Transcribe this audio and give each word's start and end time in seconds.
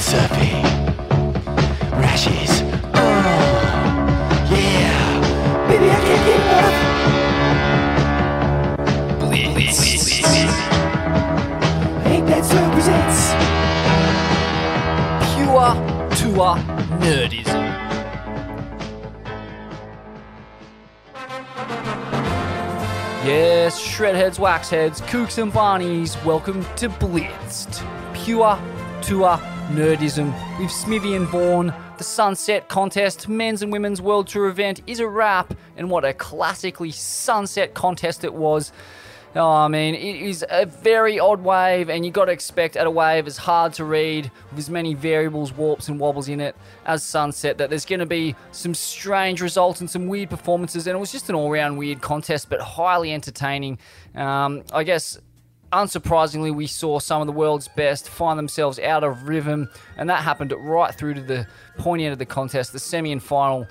Surfing. 0.00 0.64
Rashes. 1.92 2.62
Oh, 2.94 3.00
yeah. 4.50 5.68
Baby, 5.68 5.88
I 5.90 6.00
can't 6.00 6.24
get 6.26 6.40
enough. 6.40 6.76
Blitz. 9.20 9.80
Hate 12.02 12.26
that 12.26 12.44
surf 12.44 12.68
presents. 12.72 13.20
Pure 15.34 15.70
tour 16.16 16.50
nerdism. 16.98 17.64
Yes, 23.22 23.78
shredheads, 23.78 24.38
waxheads, 24.38 25.02
kooks 25.02 25.36
and 25.40 25.52
barneys, 25.52 26.16
welcome 26.24 26.64
to 26.76 26.88
Blitzed. 26.88 27.84
Pure 28.14 28.58
tour 29.02 29.38
nerdism 29.70 30.32
with 30.58 30.70
Smithy 30.70 31.14
and 31.14 31.28
Vaughan. 31.28 31.72
The 31.96 32.04
Sunset 32.04 32.68
Contest 32.68 33.28
men's 33.28 33.62
and 33.62 33.70
women's 33.70 34.02
world 34.02 34.26
tour 34.26 34.48
event 34.48 34.82
is 34.86 34.98
a 34.98 35.06
wrap, 35.06 35.54
and 35.76 35.88
what 35.88 36.04
a 36.04 36.12
classically 36.12 36.90
sunset 36.90 37.72
contest 37.72 38.24
it 38.24 38.34
was. 38.34 38.72
Oh, 39.36 39.48
I 39.48 39.68
mean, 39.68 39.94
it 39.94 40.22
is 40.22 40.44
a 40.50 40.66
very 40.66 41.20
odd 41.20 41.44
wave, 41.44 41.88
and 41.88 42.04
you 42.04 42.10
got 42.10 42.24
to 42.24 42.32
expect 42.32 42.76
at 42.76 42.88
a 42.88 42.90
wave 42.90 43.28
as 43.28 43.36
hard 43.36 43.72
to 43.74 43.84
read, 43.84 44.28
with 44.50 44.58
as 44.58 44.68
many 44.68 44.94
variables, 44.94 45.52
warps, 45.52 45.88
and 45.88 46.00
wobbles 46.00 46.28
in 46.28 46.40
it 46.40 46.56
as 46.84 47.04
Sunset, 47.04 47.58
that 47.58 47.70
there's 47.70 47.84
going 47.84 48.00
to 48.00 48.06
be 48.06 48.34
some 48.50 48.74
strange 48.74 49.40
results 49.40 49.80
and 49.80 49.88
some 49.88 50.08
weird 50.08 50.30
performances. 50.30 50.88
And 50.88 50.96
it 50.96 50.98
was 50.98 51.12
just 51.12 51.28
an 51.28 51.36
all 51.36 51.48
round 51.48 51.78
weird 51.78 52.00
contest, 52.00 52.50
but 52.50 52.60
highly 52.60 53.12
entertaining. 53.12 53.78
Um, 54.16 54.64
I 54.72 54.82
guess 54.82 55.16
unsurprisingly, 55.72 56.54
we 56.54 56.66
saw 56.66 56.98
some 56.98 57.20
of 57.20 57.26
the 57.26 57.32
world's 57.32 57.68
best 57.68 58.08
find 58.08 58.38
themselves 58.38 58.78
out 58.78 59.04
of 59.04 59.28
rhythm, 59.28 59.68
and 59.96 60.08
that 60.08 60.22
happened 60.22 60.52
right 60.58 60.94
through 60.94 61.14
to 61.14 61.20
the 61.20 61.46
pointy 61.78 62.04
end 62.04 62.12
of 62.12 62.18
the 62.18 62.26
contest, 62.26 62.72
the 62.72 62.78
semi 62.78 63.12
and 63.12 63.22
final 63.22 63.66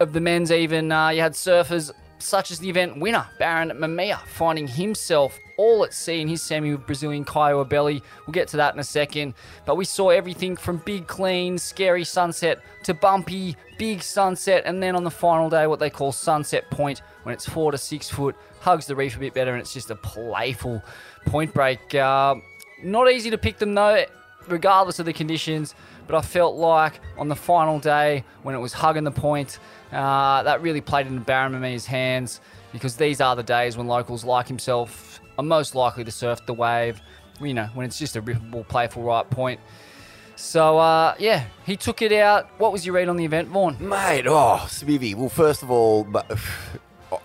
of 0.00 0.12
the 0.12 0.20
men's. 0.20 0.52
Even 0.52 0.92
uh, 0.92 1.08
you 1.08 1.20
had 1.20 1.32
surfers 1.32 1.90
such 2.18 2.50
as 2.50 2.58
the 2.58 2.70
event 2.70 2.98
winner, 3.00 3.26
Barron 3.38 3.70
Mamiya, 3.70 4.18
finding 4.26 4.68
himself 4.68 5.36
all 5.56 5.84
at 5.84 5.92
sea 5.92 6.20
in 6.20 6.28
his 6.28 6.40
semi 6.40 6.70
with 6.72 6.86
Brazilian 6.86 7.24
Caio 7.24 7.64
Ibelli. 7.64 8.00
We'll 8.26 8.32
get 8.32 8.48
to 8.48 8.56
that 8.58 8.74
in 8.74 8.80
a 8.80 8.84
second. 8.84 9.34
But 9.66 9.76
we 9.76 9.84
saw 9.84 10.10
everything 10.10 10.56
from 10.56 10.78
big, 10.78 11.06
clean, 11.06 11.58
scary 11.58 12.04
sunset 12.04 12.60
to 12.84 12.94
bumpy, 12.94 13.56
big 13.78 14.02
sunset, 14.02 14.62
and 14.64 14.82
then 14.82 14.96
on 14.96 15.04
the 15.04 15.10
final 15.10 15.50
day, 15.50 15.66
what 15.66 15.80
they 15.80 15.90
call 15.90 16.12
sunset 16.12 16.70
point, 16.70 17.02
when 17.24 17.32
it's 17.32 17.48
four 17.48 17.72
to 17.72 17.78
six 17.78 18.08
foot, 18.08 18.36
hugs 18.60 18.86
the 18.86 18.94
reef 18.96 19.16
a 19.16 19.18
bit 19.18 19.34
better, 19.34 19.52
and 19.52 19.60
it's 19.60 19.74
just 19.74 19.90
a 19.90 19.96
playful 19.96 20.82
point 21.24 21.52
break. 21.54 21.94
Uh, 21.94 22.36
not 22.82 23.10
easy 23.10 23.30
to 23.30 23.38
pick 23.38 23.58
them 23.58 23.74
though, 23.74 24.04
regardless 24.48 24.98
of 24.98 25.06
the 25.06 25.12
conditions. 25.12 25.74
But 26.06 26.16
I 26.16 26.22
felt 26.22 26.56
like 26.56 27.00
on 27.16 27.28
the 27.28 27.36
final 27.36 27.78
day, 27.78 28.24
when 28.42 28.54
it 28.54 28.58
was 28.58 28.72
hugging 28.72 29.04
the 29.04 29.12
point, 29.12 29.58
uh, 29.92 30.42
that 30.42 30.60
really 30.60 30.80
played 30.80 31.06
into 31.06 31.20
Barron 31.20 31.52
Mamiya's 31.52 31.86
hands 31.86 32.40
because 32.72 32.96
these 32.96 33.20
are 33.20 33.36
the 33.36 33.42
days 33.42 33.76
when 33.76 33.86
locals 33.86 34.24
like 34.24 34.48
himself 34.48 35.20
are 35.38 35.44
most 35.44 35.74
likely 35.74 36.04
to 36.04 36.10
surf 36.10 36.44
the 36.46 36.54
wave. 36.54 37.00
You 37.40 37.54
know, 37.54 37.66
when 37.74 37.86
it's 37.86 37.98
just 37.98 38.16
a 38.16 38.22
rippable, 38.22 38.66
playful 38.66 39.02
right 39.02 39.28
point. 39.28 39.60
So 40.36 40.78
uh, 40.78 41.14
yeah, 41.18 41.44
he 41.64 41.76
took 41.76 42.02
it 42.02 42.12
out. 42.12 42.48
What 42.58 42.72
was 42.72 42.84
your 42.84 42.94
read 42.94 43.08
on 43.08 43.16
the 43.16 43.24
event, 43.24 43.48
Vaughn? 43.48 43.76
Mate, 43.78 44.26
oh, 44.26 44.66
Smithy. 44.68 45.14
Well, 45.14 45.28
first 45.28 45.62
of 45.62 45.70
all, 45.70 46.04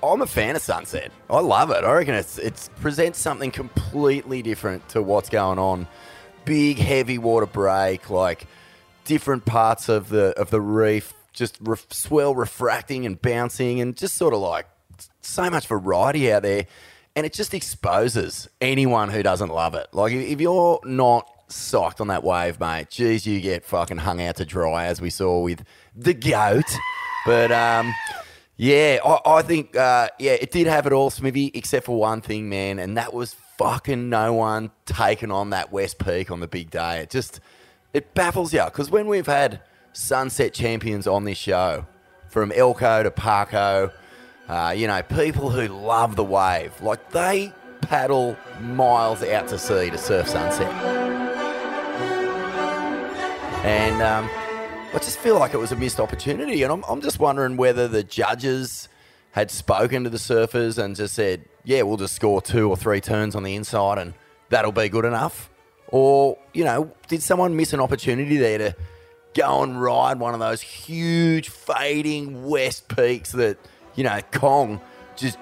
I'm 0.04 0.22
a 0.22 0.28
fan 0.28 0.56
of 0.56 0.62
Sunset. 0.62 1.12
I 1.30 1.40
love 1.40 1.72
it. 1.72 1.84
I 1.84 1.94
reckon 1.94 2.16
it's 2.16 2.38
it 2.38 2.70
presents 2.82 3.20
something 3.20 3.52
completely 3.52 4.42
different 4.42 4.88
to 4.90 5.02
what's 5.02 5.30
going 5.30 5.60
on. 5.60 5.88
Big, 6.46 6.78
heavy 6.78 7.18
water 7.18 7.46
break, 7.46 8.10
like 8.10 8.48
different 9.06 9.46
parts 9.46 9.90
of 9.90 10.10
the 10.10 10.38
of 10.40 10.50
the 10.50 10.62
reef, 10.62 11.14
just 11.34 11.58
ref, 11.62 11.92
swell 11.92 12.36
refracting 12.36 13.06
and 13.06 13.22
bouncing, 13.22 13.82
and 13.82 13.96
just 13.96 14.16
sort 14.16 14.34
of 14.34 14.40
like 14.40 14.68
so 15.22 15.50
much 15.50 15.68
variety 15.68 16.32
out 16.32 16.44
there. 16.44 16.66
And 17.16 17.26
it 17.26 17.34
just 17.34 17.54
exposes 17.54 18.48
anyone 18.62 19.10
who 19.10 19.24
doesn't 19.24 19.50
love 19.50 19.74
it. 19.74 19.88
Like 19.92 20.14
if 20.14 20.40
you're 20.40 20.80
not 20.84 21.28
psyched 21.50 22.00
on 22.00 22.08
that 22.08 22.24
wave, 22.24 22.60
mate, 22.60 22.90
geez, 22.90 23.26
you 23.26 23.42
get 23.42 23.66
fucking 23.66 23.98
hung 23.98 24.22
out 24.22 24.36
to 24.36 24.46
dry, 24.46 24.86
as 24.86 25.02
we 25.02 25.10
saw 25.10 25.42
with 25.42 25.64
the 25.96 26.14
goat. 26.14 26.66
But 27.26 27.52
um, 27.52 27.94
yeah, 28.58 29.00
I, 29.06 29.20
I 29.26 29.42
think 29.44 29.76
uh, 29.76 30.10
yeah, 30.20 30.34
it 30.34 30.52
did 30.52 30.68
have 30.68 30.86
it 30.86 30.94
all, 30.94 31.10
Smithy, 31.10 31.52
except 31.54 31.86
for 31.86 31.98
one 31.98 32.22
thing, 32.22 32.50
man, 32.50 32.80
and 32.80 32.98
that 32.98 33.14
was 33.14 33.36
fucking 33.58 34.10
no 34.10 34.34
one 34.34 34.72
taking 34.86 35.32
on 35.32 35.52
that 35.52 35.72
West 35.72 35.98
Peak 36.00 36.30
on 36.32 36.40
the 36.40 36.48
big 36.48 36.70
day. 36.70 37.00
It 37.00 37.10
just 37.10 37.40
it 37.94 38.14
baffles 38.14 38.54
you 38.54 38.66
because 38.66 38.92
when 38.92 39.08
we've 39.08 39.28
had 39.28 39.62
sunset 39.94 40.54
champions 40.54 41.08
on 41.08 41.24
this 41.24 41.38
show, 41.38 41.86
from 42.30 42.52
Elko 42.52 43.04
to 43.04 43.12
Parko, 43.12 43.92
uh, 44.48 44.74
you 44.76 44.88
know, 44.88 45.02
people 45.02 45.50
who 45.50 45.68
love 45.68 46.16
the 46.16 46.24
wave, 46.24 46.74
like 46.82 47.12
they 47.12 47.52
paddle 47.82 48.38
miles 48.62 49.24
out 49.24 49.48
to 49.50 49.58
sea 49.58 49.90
to 49.90 49.98
surf 49.98 50.28
sunset. 50.28 50.72
And 53.66 54.02
um, 54.02 54.30
I 54.94 55.00
just 55.00 55.20
feel 55.20 55.38
like 55.38 55.54
it 55.54 55.58
was 55.58 55.72
a 55.72 55.76
missed 55.76 56.00
opportunity. 56.00 56.64
And 56.64 56.72
I'm, 56.72 56.84
I'm 56.88 57.02
just 57.02 57.20
wondering 57.20 57.58
whether 57.58 57.88
the 57.88 58.04
judges 58.04 58.88
had 59.32 59.52
spoken 59.52 60.04
to 60.06 60.10
the 60.10 60.18
surfers 60.18 60.82
and 60.82 60.96
just 60.96 61.14
said, 61.14 61.46
yeah, 61.64 61.82
we'll 61.82 61.98
just 61.98 62.16
score 62.16 62.42
two 62.42 62.70
or 62.70 62.78
three 62.78 63.02
turns 63.02 63.36
on 63.36 63.44
the 63.44 63.56
inside 63.56 63.98
and 63.98 64.14
that'll 64.50 64.72
be 64.72 64.90
good 64.90 65.06
enough. 65.06 65.50
Or, 65.90 66.38
you 66.54 66.64
know, 66.64 66.92
did 67.08 67.22
someone 67.22 67.56
miss 67.56 67.74
an 67.74 67.80
opportunity 67.80 68.38
there 68.38 68.58
to 68.58 68.76
go 69.34 69.62
and 69.62 69.82
ride 69.82 70.20
one 70.20 70.34
of 70.34 70.40
those 70.40 70.62
huge 70.62 71.50
fading 71.50 72.46
west 72.46 72.88
peaks 72.88 73.34
that, 73.34 73.58
you 73.96 74.04
know, 74.04 74.20
Kong 74.32 74.82
just 75.16 75.38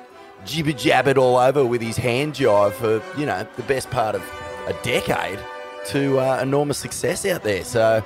jibber 0.46 0.72
jabbered 0.72 1.18
all 1.18 1.38
over 1.38 1.64
with 1.66 1.82
his 1.82 1.98
hand 1.98 2.34
jive 2.34 2.74
for, 2.74 3.02
you 3.20 3.26
know, 3.26 3.48
the 3.56 3.64
best 3.64 3.90
part 3.92 4.16
of 4.16 4.24
a 4.68 4.74
decade 4.84 5.40
to 5.86 6.20
uh, 6.20 6.40
enormous 6.42 6.80
success 6.80 7.26
out 7.26 7.44
there. 7.44 7.64
So 7.64 8.04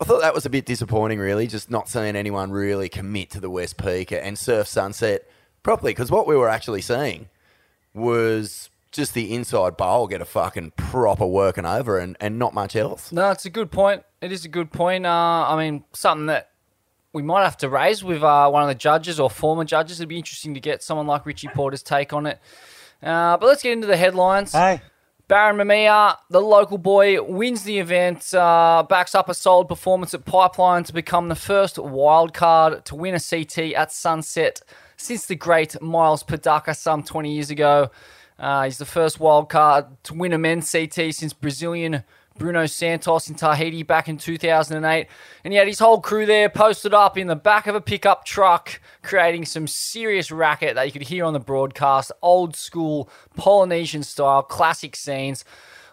I 0.00 0.04
thought 0.04 0.22
that 0.22 0.34
was 0.34 0.44
a 0.44 0.50
bit 0.50 0.66
disappointing, 0.66 1.20
really, 1.20 1.46
just 1.46 1.70
not 1.70 1.88
seeing 1.88 2.16
anyone 2.16 2.50
really 2.50 2.88
commit 2.88 3.30
to 3.30 3.40
the 3.40 3.50
West 3.50 3.76
Peak 3.76 4.10
and 4.10 4.36
surf 4.36 4.66
sunset 4.66 5.28
properly. 5.62 5.92
Because 5.92 6.10
what 6.10 6.26
we 6.26 6.36
were 6.36 6.48
actually 6.48 6.80
seeing 6.80 7.28
was 7.94 8.70
just 8.90 9.14
the 9.14 9.34
inside 9.34 9.76
bowl 9.76 10.06
get 10.06 10.20
a 10.20 10.24
fucking 10.24 10.72
proper 10.76 11.26
working 11.26 11.66
over 11.66 11.98
and, 11.98 12.16
and 12.20 12.38
not 12.38 12.54
much 12.54 12.74
else. 12.74 13.12
No, 13.12 13.30
it's 13.30 13.44
a 13.44 13.50
good 13.50 13.70
point. 13.70 14.02
It 14.20 14.32
is 14.32 14.44
a 14.44 14.48
good 14.48 14.72
point. 14.72 15.06
Uh, 15.06 15.46
I 15.48 15.56
mean, 15.56 15.84
something 15.92 16.26
that 16.26 16.50
we 17.12 17.22
might 17.22 17.44
have 17.44 17.56
to 17.58 17.68
raise 17.68 18.02
with 18.02 18.22
uh, 18.22 18.48
one 18.50 18.62
of 18.62 18.68
the 18.68 18.74
judges 18.74 19.20
or 19.20 19.30
former 19.30 19.64
judges. 19.64 20.00
It'd 20.00 20.08
be 20.08 20.18
interesting 20.18 20.54
to 20.54 20.60
get 20.60 20.82
someone 20.82 21.06
like 21.06 21.24
Richie 21.24 21.48
Porter's 21.48 21.82
take 21.82 22.12
on 22.12 22.26
it. 22.26 22.40
Uh, 23.00 23.36
but 23.36 23.46
let's 23.46 23.62
get 23.62 23.72
into 23.72 23.86
the 23.86 23.96
headlines. 23.96 24.52
Hey. 24.52 24.80
Barron 25.26 25.56
Mamiya, 25.56 26.18
the 26.28 26.40
local 26.40 26.76
boy, 26.76 27.22
wins 27.22 27.62
the 27.64 27.78
event, 27.78 28.34
uh, 28.34 28.84
backs 28.86 29.14
up 29.14 29.30
a 29.30 29.34
solid 29.34 29.68
performance 29.68 30.12
at 30.12 30.26
Pipeline 30.26 30.84
to 30.84 30.92
become 30.92 31.28
the 31.28 31.34
first 31.34 31.78
wild 31.78 32.34
card 32.34 32.84
to 32.84 32.94
win 32.94 33.14
a 33.14 33.20
CT 33.20 33.72
at 33.72 33.90
Sunset 33.90 34.60
since 34.98 35.24
the 35.24 35.34
great 35.34 35.80
Myles 35.80 36.22
Padaca 36.22 36.76
some 36.76 37.02
20 37.02 37.32
years 37.32 37.48
ago. 37.48 37.90
Uh, 38.38 38.64
he's 38.64 38.76
the 38.76 38.84
first 38.84 39.18
wild 39.18 39.48
card 39.48 39.86
to 40.02 40.12
win 40.12 40.34
a 40.34 40.38
men's 40.38 40.70
CT 40.70 41.14
since 41.14 41.32
Brazilian 41.32 42.04
Bruno 42.36 42.66
Santos 42.66 43.28
in 43.28 43.36
Tahiti 43.36 43.82
back 43.82 44.08
in 44.08 44.16
2008. 44.16 45.06
And 45.44 45.52
he 45.52 45.58
had 45.58 45.68
his 45.68 45.78
whole 45.78 46.00
crew 46.00 46.26
there 46.26 46.48
posted 46.48 46.92
up 46.92 47.16
in 47.16 47.28
the 47.28 47.36
back 47.36 47.66
of 47.66 47.74
a 47.74 47.80
pickup 47.80 48.24
truck, 48.24 48.80
creating 49.02 49.44
some 49.44 49.66
serious 49.66 50.30
racket 50.30 50.74
that 50.74 50.84
you 50.86 50.92
could 50.92 51.02
hear 51.02 51.24
on 51.24 51.32
the 51.32 51.40
broadcast. 51.40 52.10
Old 52.22 52.56
school 52.56 53.08
Polynesian 53.36 54.02
style, 54.02 54.42
classic 54.42 54.96
scenes. 54.96 55.44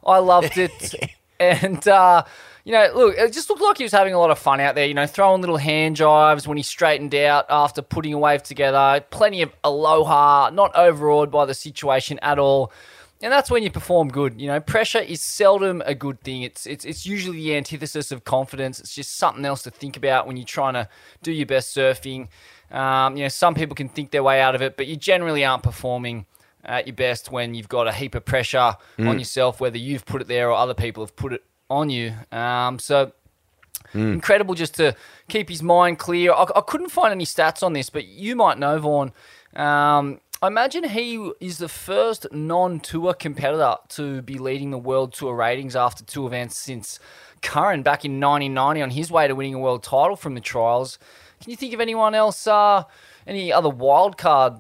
I 0.06 0.18
loved 0.18 0.58
it. 0.58 0.96
and, 1.40 1.88
uh, 1.88 2.24
you 2.64 2.72
know, 2.72 2.92
look, 2.94 3.16
it 3.18 3.34
just 3.34 3.50
looked 3.50 3.62
like 3.62 3.78
he 3.78 3.84
was 3.84 3.92
having 3.92 4.14
a 4.14 4.20
lot 4.20 4.32
of 4.32 4.38
fun 4.38 4.60
out 4.60 4.76
there, 4.76 4.86
you 4.86 4.94
know, 4.94 5.08
throwing 5.08 5.42
little 5.42 5.58
hand 5.58 5.98
jives 5.98 6.46
when 6.46 6.58
he 6.58 6.64
straightened 6.64 7.14
out 7.16 7.46
after 7.50 7.82
putting 7.82 8.14
a 8.14 8.20
wave 8.20 8.44
together. 8.44 9.04
Plenty 9.10 9.42
of 9.42 9.52
aloha, 9.64 10.52
not 10.52 10.76
overawed 10.76 11.32
by 11.32 11.46
the 11.46 11.54
situation 11.54 12.20
at 12.22 12.38
all. 12.38 12.72
And 13.24 13.32
that's 13.32 13.52
when 13.52 13.62
you 13.62 13.70
perform 13.70 14.10
good. 14.10 14.42
You 14.42 14.48
know, 14.48 14.60
pressure 14.60 15.00
is 15.00 15.22
seldom 15.22 15.84
a 15.86 15.94
good 15.94 16.22
thing. 16.22 16.42
It's 16.42 16.66
it's 16.66 16.86
it's 16.86 17.06
usually 17.06 17.38
the 17.38 17.56
antithesis 17.56 18.12
of 18.12 18.24
confidence. 18.24 18.80
It's 18.80 18.96
just 18.96 19.18
something 19.18 19.46
else 19.46 19.62
to 19.64 19.72
think 19.72 19.96
about 19.96 20.26
when 20.26 20.38
you're 20.38 20.46
trying 20.46 20.74
to 20.74 20.90
do 21.22 21.32
your 21.32 21.46
best 21.46 21.76
surfing. 21.76 22.30
Um, 22.72 23.18
you 23.18 23.24
know, 23.24 23.30
some 23.30 23.54
people 23.54 23.76
can 23.76 23.90
think 23.90 24.12
their 24.12 24.24
way 24.24 24.42
out 24.42 24.56
of 24.56 24.62
it, 24.62 24.78
but 24.78 24.88
you 24.88 24.96
generally 24.96 25.46
aren't 25.46 25.62
performing 25.64 26.26
at 26.64 26.88
your 26.88 26.96
best 26.96 27.32
when 27.32 27.54
you've 27.54 27.70
got 27.70 27.88
a 27.88 27.92
heap 27.92 28.16
of 28.16 28.24
pressure 28.24 28.76
on 29.00 29.20
yourself, 29.20 29.60
whether 29.60 29.78
you've 29.78 30.06
put 30.06 30.22
it 30.22 30.28
there 30.28 30.50
or 30.50 30.54
other 30.54 30.74
people 30.74 31.04
have 31.04 31.16
put 31.16 31.34
it 31.34 31.44
on 31.70 31.90
you. 31.90 32.14
Um, 32.32 32.80
so 32.80 33.12
incredible 33.94 34.56
just 34.56 34.76
to 34.76 34.96
keep 35.28 35.50
his 35.50 35.62
mind 35.62 36.00
clear. 36.00 36.32
I, 36.32 36.46
I 36.56 36.62
couldn't 36.62 36.90
find 36.90 37.12
any 37.12 37.26
stats 37.26 37.62
on 37.64 37.74
this, 37.74 37.90
but 37.90 38.06
you 38.08 38.36
might 38.36 38.58
know, 38.58 38.80
Vaughn. 38.80 39.12
Um, 39.56 40.22
I 40.44 40.48
imagine 40.48 40.86
he 40.86 41.32
is 41.40 41.60
the 41.60 41.70
first 41.70 42.26
non-tour 42.32 43.14
competitor 43.14 43.76
to 43.90 44.24
be 44.24 44.40
leading 44.40 44.72
the 44.72 44.78
world 44.80 45.14
tour 45.14 45.36
ratings 45.36 45.76
after 45.76 46.04
two 46.04 46.26
events 46.26 46.58
since 46.58 47.00
Curren 47.44 47.84
back 47.84 48.04
in 48.06 48.20
1990 48.20 48.82
on 48.82 48.90
his 48.90 49.12
way 49.12 49.28
to 49.28 49.36
winning 49.36 49.54
a 49.54 49.60
world 49.60 49.84
title 49.84 50.16
from 50.16 50.34
the 50.34 50.42
trials. 50.42 50.98
Can 51.42 51.52
you 51.52 51.56
think 51.56 51.76
of 51.76 51.80
anyone 51.80 52.16
else, 52.16 52.48
uh, 52.48 52.86
any 53.28 53.54
other 53.54 53.70
wild 53.70 54.18
card 54.18 54.54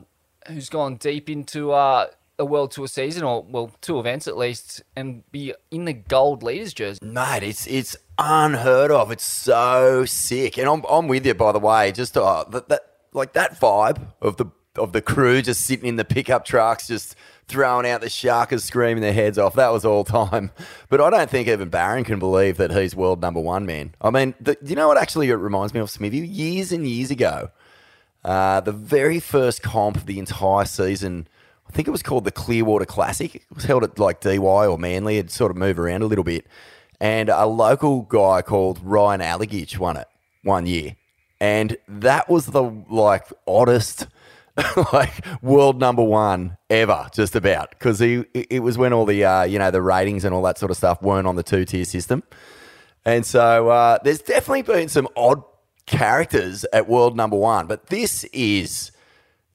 who's 0.48 0.70
gone 0.70 0.98
deep 0.98 1.32
into 1.32 1.72
uh, 1.72 2.10
a 2.38 2.46
world 2.46 2.70
tour 2.70 2.88
season 2.88 3.24
or 3.24 3.42
well, 3.42 3.72
two 3.82 4.00
events 4.00 4.28
at 4.28 4.38
least, 4.38 4.84
and 4.96 5.24
be 5.32 5.56
in 5.72 5.86
the 5.86 5.94
gold 5.94 6.44
leaders 6.44 6.76
jersey? 6.76 7.00
Mate, 7.02 7.42
it's 7.42 7.66
it's 7.66 7.98
unheard 8.20 8.92
of. 8.92 9.10
It's 9.12 9.26
so 9.26 10.06
sick, 10.06 10.60
and 10.60 10.70
I'm 10.70 10.84
I'm 10.88 11.08
with 11.08 11.26
you. 11.26 11.34
By 11.34 11.52
the 11.52 11.60
way, 11.60 11.92
just 11.92 12.16
uh, 12.16 12.44
that, 12.52 12.70
that 12.70 12.82
like 13.14 13.34
that 13.34 13.60
vibe 13.60 14.00
of 14.22 14.38
the 14.38 14.46
of 14.76 14.94
the 14.94 15.02
crew 15.02 15.42
just 15.42 15.66
sitting 15.66 15.86
in 15.86 15.96
the 15.96 16.06
pickup 16.06 16.46
trucks, 16.46 16.88
just 16.88 17.16
throwing 17.48 17.86
out 17.86 18.02
the 18.02 18.08
shakas, 18.08 18.62
screaming 18.62 19.02
their 19.02 19.14
heads 19.14 19.38
off. 19.38 19.56
That 19.56 19.72
was 19.72 19.84
all 19.86 20.04
time. 20.06 20.52
But 20.90 21.02
I 21.02 21.10
don't 21.10 21.30
think 21.30 21.48
even 21.48 21.70
Barron 21.70 22.04
can 22.04 22.20
believe 22.20 22.58
that 22.58 22.72
he's 22.72 22.96
world 22.96 23.22
number 23.22 23.40
one, 23.40 23.66
man. 23.66 23.94
I 24.02 24.10
mean, 24.10 24.34
the, 24.40 24.58
you 24.64 24.76
know 24.76 24.88
what 24.88 24.98
actually 24.98 25.30
it 25.30 25.36
reminds 25.36 25.74
me 25.74 25.80
of, 25.80 25.90
Smithy? 25.90 26.20
Years 26.20 26.72
and 26.72 26.88
years 26.88 27.12
ago, 27.12 27.50
uh, 28.24 28.62
the 28.62 28.72
very 28.72 29.20
first 29.20 29.62
comp 29.62 29.98
of 29.98 30.06
the 30.06 30.20
entire 30.20 30.66
season, 30.66 31.28
I 31.68 31.72
think 31.72 31.88
it 31.88 31.92
was 31.92 32.04
called 32.04 32.24
the 32.24 32.32
Clearwater 32.32 32.86
Classic. 32.86 33.36
It 33.36 33.44
was 33.54 33.66
held 33.66 33.84
at 33.84 34.00
like 34.00 34.22
DY 34.22 34.38
or 34.38 34.78
Manly. 34.78 35.18
It 35.18 35.32
sort 35.32 35.52
of 35.52 35.58
moved 35.58 35.80
around 35.80 36.04
a 36.04 36.08
little 36.08 36.24
bit. 36.24 36.46
And 37.00 37.30
a 37.30 37.48
local 37.48 38.04
guy 38.04 38.44
called 38.44 38.80
Ryan 38.84 39.22
Allegich 39.22 39.78
won 39.80 39.98
it 39.98 40.08
one 40.44 40.68
year. 40.68 40.96
And 41.40 41.78
that 41.88 42.30
was 42.30 42.46
the 42.46 42.62
like 42.62 43.26
oddest 43.48 44.06
like 44.94 45.26
world 45.42 45.80
number 45.80 46.04
one 46.04 46.58
ever, 46.70 47.08
just 47.14 47.36
about, 47.36 47.72
because 47.72 48.00
he 48.00 48.26
it 48.34 48.62
was 48.62 48.78
when 48.78 48.94
all 48.94 49.06
the 49.06 49.24
uh, 49.24 49.44
you 49.44 49.60
know 49.60 49.72
the 49.72 49.82
ratings 49.82 50.26
and 50.26 50.34
all 50.34 50.42
that 50.44 50.58
sort 50.58 50.72
of 50.72 50.78
stuff 50.78 51.02
weren't 51.02 51.28
on 51.28 51.36
the 51.36 51.44
two 51.44 51.66
tier 51.66 51.86
system, 51.86 52.24
and 53.06 53.26
so 53.26 53.70
uh, 53.70 53.98
there's 54.04 54.22
definitely 54.22 54.62
been 54.62 54.90
some 54.90 55.08
odd 55.16 55.44
characters 55.86 56.66
at 56.74 56.88
world 56.88 57.16
number 57.16 57.38
one, 57.38 57.68
but 57.68 57.88
this 57.88 58.24
is 58.26 58.92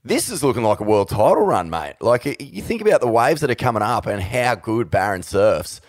this 0.05 0.31
is 0.31 0.45
looking 0.45 0.63
like 0.63 0.81
a 0.81 0.85
world 0.85 1.09
title 1.09 1.45
run, 1.45 1.69
mate. 1.69 1.97
Like 2.01 2.25
you 2.25 2.63
think 2.63 2.81
about 2.81 3.01
the 3.01 3.09
waves 3.09 3.41
that 3.41 3.51
are 3.51 3.57
coming 3.57 3.83
up 3.83 4.07
and 4.07 4.23
how 4.23 4.55
good 4.55 4.91
Barron 4.91 5.23
surfs. 5.23 5.81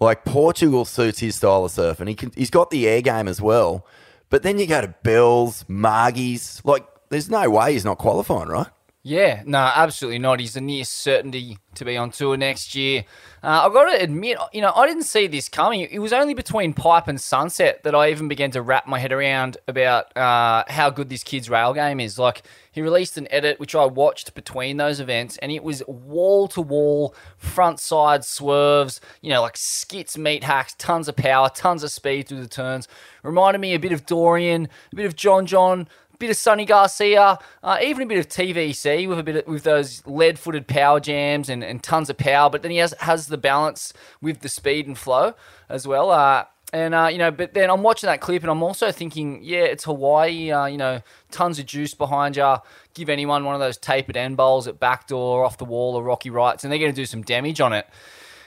Like 0.00 0.24
Portugal 0.24 0.84
suits 0.84 1.20
his 1.20 1.36
style 1.36 1.64
of 1.64 1.70
surf, 1.70 2.00
and 2.00 2.08
he 2.08 2.14
can, 2.14 2.32
he's 2.36 2.50
got 2.50 2.70
the 2.70 2.86
air 2.86 3.00
game 3.00 3.28
as 3.28 3.40
well. 3.40 3.86
But 4.28 4.42
then 4.42 4.58
you 4.58 4.66
go 4.66 4.80
to 4.80 4.88
Bells, 5.02 5.64
Margies, 5.64 6.60
like 6.64 6.84
there's 7.14 7.30
no 7.30 7.48
way 7.48 7.72
he's 7.72 7.84
not 7.84 7.98
qualifying, 7.98 8.48
right? 8.48 8.66
Yeah, 9.06 9.42
no, 9.44 9.58
absolutely 9.58 10.18
not. 10.18 10.40
He's 10.40 10.56
a 10.56 10.62
near 10.62 10.82
certainty 10.84 11.58
to 11.74 11.84
be 11.84 11.94
on 11.94 12.10
tour 12.10 12.38
next 12.38 12.74
year. 12.74 13.04
Uh, 13.42 13.64
I've 13.66 13.74
got 13.74 13.84
to 13.84 14.02
admit, 14.02 14.38
you 14.54 14.62
know, 14.62 14.72
I 14.74 14.86
didn't 14.86 15.02
see 15.02 15.26
this 15.26 15.46
coming. 15.50 15.82
It 15.82 15.98
was 15.98 16.14
only 16.14 16.32
between 16.32 16.72
Pipe 16.72 17.06
and 17.06 17.20
Sunset 17.20 17.82
that 17.84 17.94
I 17.94 18.10
even 18.10 18.28
began 18.28 18.50
to 18.52 18.62
wrap 18.62 18.86
my 18.86 18.98
head 18.98 19.12
around 19.12 19.58
about 19.68 20.16
uh, 20.16 20.64
how 20.68 20.88
good 20.88 21.10
this 21.10 21.22
kid's 21.22 21.50
rail 21.50 21.74
game 21.74 22.00
is. 22.00 22.18
Like, 22.18 22.44
he 22.72 22.80
released 22.80 23.18
an 23.18 23.28
edit 23.30 23.60
which 23.60 23.74
I 23.74 23.84
watched 23.84 24.34
between 24.34 24.78
those 24.78 25.00
events, 25.00 25.36
and 25.36 25.52
it 25.52 25.62
was 25.62 25.82
wall 25.86 26.48
to 26.48 26.62
wall, 26.62 27.14
front 27.36 27.80
side 27.80 28.24
swerves, 28.24 29.02
you 29.20 29.28
know, 29.28 29.42
like 29.42 29.58
skits, 29.58 30.16
meat 30.16 30.44
hacks, 30.44 30.74
tons 30.78 31.08
of 31.08 31.16
power, 31.16 31.50
tons 31.54 31.82
of 31.82 31.90
speed 31.90 32.26
through 32.26 32.40
the 32.40 32.48
turns. 32.48 32.88
Reminded 33.22 33.60
me 33.60 33.74
a 33.74 33.78
bit 33.78 33.92
of 33.92 34.06
Dorian, 34.06 34.68
a 34.92 34.96
bit 34.96 35.06
of 35.06 35.14
John 35.14 35.44
John 35.44 35.88
bit 36.24 36.30
of 36.30 36.36
Sunny 36.36 36.64
Garcia, 36.64 37.38
uh, 37.62 37.78
even 37.82 38.04
a 38.04 38.06
bit 38.06 38.18
of 38.18 38.28
TVC 38.28 39.06
with 39.06 39.18
a 39.18 39.22
bit 39.22 39.36
of, 39.36 39.46
with 39.46 39.62
those 39.62 40.06
lead-footed 40.06 40.66
power 40.66 40.98
jams 41.00 41.50
and, 41.50 41.62
and 41.62 41.82
tons 41.82 42.08
of 42.08 42.16
power. 42.16 42.48
But 42.48 42.62
then 42.62 42.70
he 42.70 42.78
has 42.78 42.94
has 43.00 43.26
the 43.26 43.36
balance 43.36 43.92
with 44.22 44.40
the 44.40 44.48
speed 44.48 44.86
and 44.86 44.96
flow 44.96 45.34
as 45.68 45.86
well. 45.86 46.10
Uh, 46.10 46.46
and 46.72 46.94
uh, 46.94 47.08
you 47.12 47.18
know, 47.18 47.30
but 47.30 47.52
then 47.52 47.68
I'm 47.68 47.82
watching 47.82 48.06
that 48.06 48.22
clip 48.22 48.42
and 48.42 48.50
I'm 48.50 48.62
also 48.62 48.90
thinking, 48.90 49.40
yeah, 49.42 49.64
it's 49.64 49.84
Hawaii. 49.84 50.50
Uh, 50.50 50.64
you 50.66 50.78
know, 50.78 51.02
tons 51.30 51.58
of 51.58 51.66
juice 51.66 51.92
behind 51.92 52.36
you. 52.36 52.56
Give 52.94 53.10
anyone 53.10 53.44
one 53.44 53.54
of 53.54 53.60
those 53.60 53.76
tapered 53.76 54.16
end 54.16 54.38
bowls 54.38 54.66
at 54.66 54.80
backdoor, 54.80 55.44
off 55.44 55.58
the 55.58 55.66
wall, 55.66 55.94
or 55.94 56.02
rocky 56.02 56.30
rights, 56.30 56.64
and 56.64 56.72
they're 56.72 56.78
going 56.78 56.92
to 56.92 56.96
do 56.96 57.06
some 57.06 57.22
damage 57.22 57.60
on 57.60 57.74
it. 57.74 57.86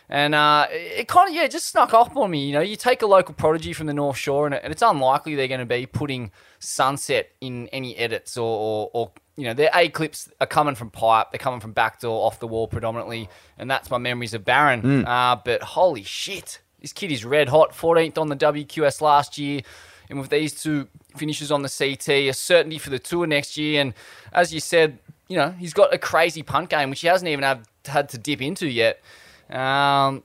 And 0.10 0.34
uh, 0.34 0.68
it 0.70 1.08
kind 1.08 1.30
of, 1.30 1.36
yeah, 1.36 1.48
just 1.48 1.68
snuck 1.68 1.94
up 1.94 2.16
on 2.16 2.32
me. 2.32 2.46
You 2.46 2.54
know, 2.54 2.62
you 2.62 2.78
take 2.78 3.02
a 3.02 3.06
local 3.06 3.34
prodigy 3.34 3.74
from 3.74 3.88
the 3.88 3.94
North 3.94 4.18
Shore, 4.18 4.46
and, 4.46 4.56
and 4.56 4.72
it's 4.72 4.82
unlikely 4.82 5.36
they're 5.36 5.50
going 5.50 5.60
to 5.60 5.66
be 5.66 5.86
putting 5.86 6.32
Sunset 6.60 7.32
in 7.42 7.68
any 7.70 7.96
edits 7.98 8.38
or, 8.38 8.44
or, 8.44 8.90
or, 8.94 9.12
you 9.36 9.44
know, 9.44 9.54
their 9.54 9.70
A 9.74 9.90
clips 9.90 10.30
are 10.40 10.48
coming 10.48 10.76
from 10.76 10.90
pipe, 10.90 11.28
they're 11.32 11.40
coming 11.40 11.60
from 11.60 11.74
backdoor, 11.74 12.26
off 12.26 12.40
the 12.40 12.48
wall 12.48 12.68
predominantly. 12.68 13.30
And 13.58 13.70
that's 13.70 13.90
my 13.90 13.98
memories 13.98 14.34
of 14.34 14.46
Barron. 14.46 14.82
Hmm. 14.82 15.06
Uh, 15.06 15.36
but 15.36 15.62
holy 15.62 16.04
shit, 16.04 16.62
this 16.80 16.94
kid 16.94 17.12
is 17.12 17.26
red 17.26 17.50
hot. 17.50 17.72
14th 17.72 18.18
on 18.18 18.30
the 18.30 18.38
WQS 18.38 19.02
last 19.02 19.38
year. 19.38 19.62
And 20.10 20.20
with 20.20 20.30
these 20.30 20.62
two 20.62 20.88
finishes 21.18 21.52
on 21.52 21.64
the 21.64 21.70
CT, 21.70 22.10
a 22.10 22.32
certainty 22.32 22.78
for 22.78 22.90
the 22.90 23.00
tour 23.00 23.28
next 23.28 23.58
year. 23.58 23.82
And 23.82 23.94
as 24.32 24.54
you 24.54 24.62
said, 24.62 25.00
you 25.28 25.36
know, 25.36 25.52
he's 25.52 25.74
got 25.74 25.94
a 25.94 25.98
crazy 25.98 26.44
punt 26.44 26.70
game, 26.70 26.90
which 26.90 27.02
he 27.02 27.08
hasn't 27.08 27.28
even 27.28 27.44
have, 27.44 27.68
had 27.86 28.08
to 28.10 28.18
dip 28.18 28.42
into 28.42 28.70
yet. 28.70 29.02
Um, 29.50 30.24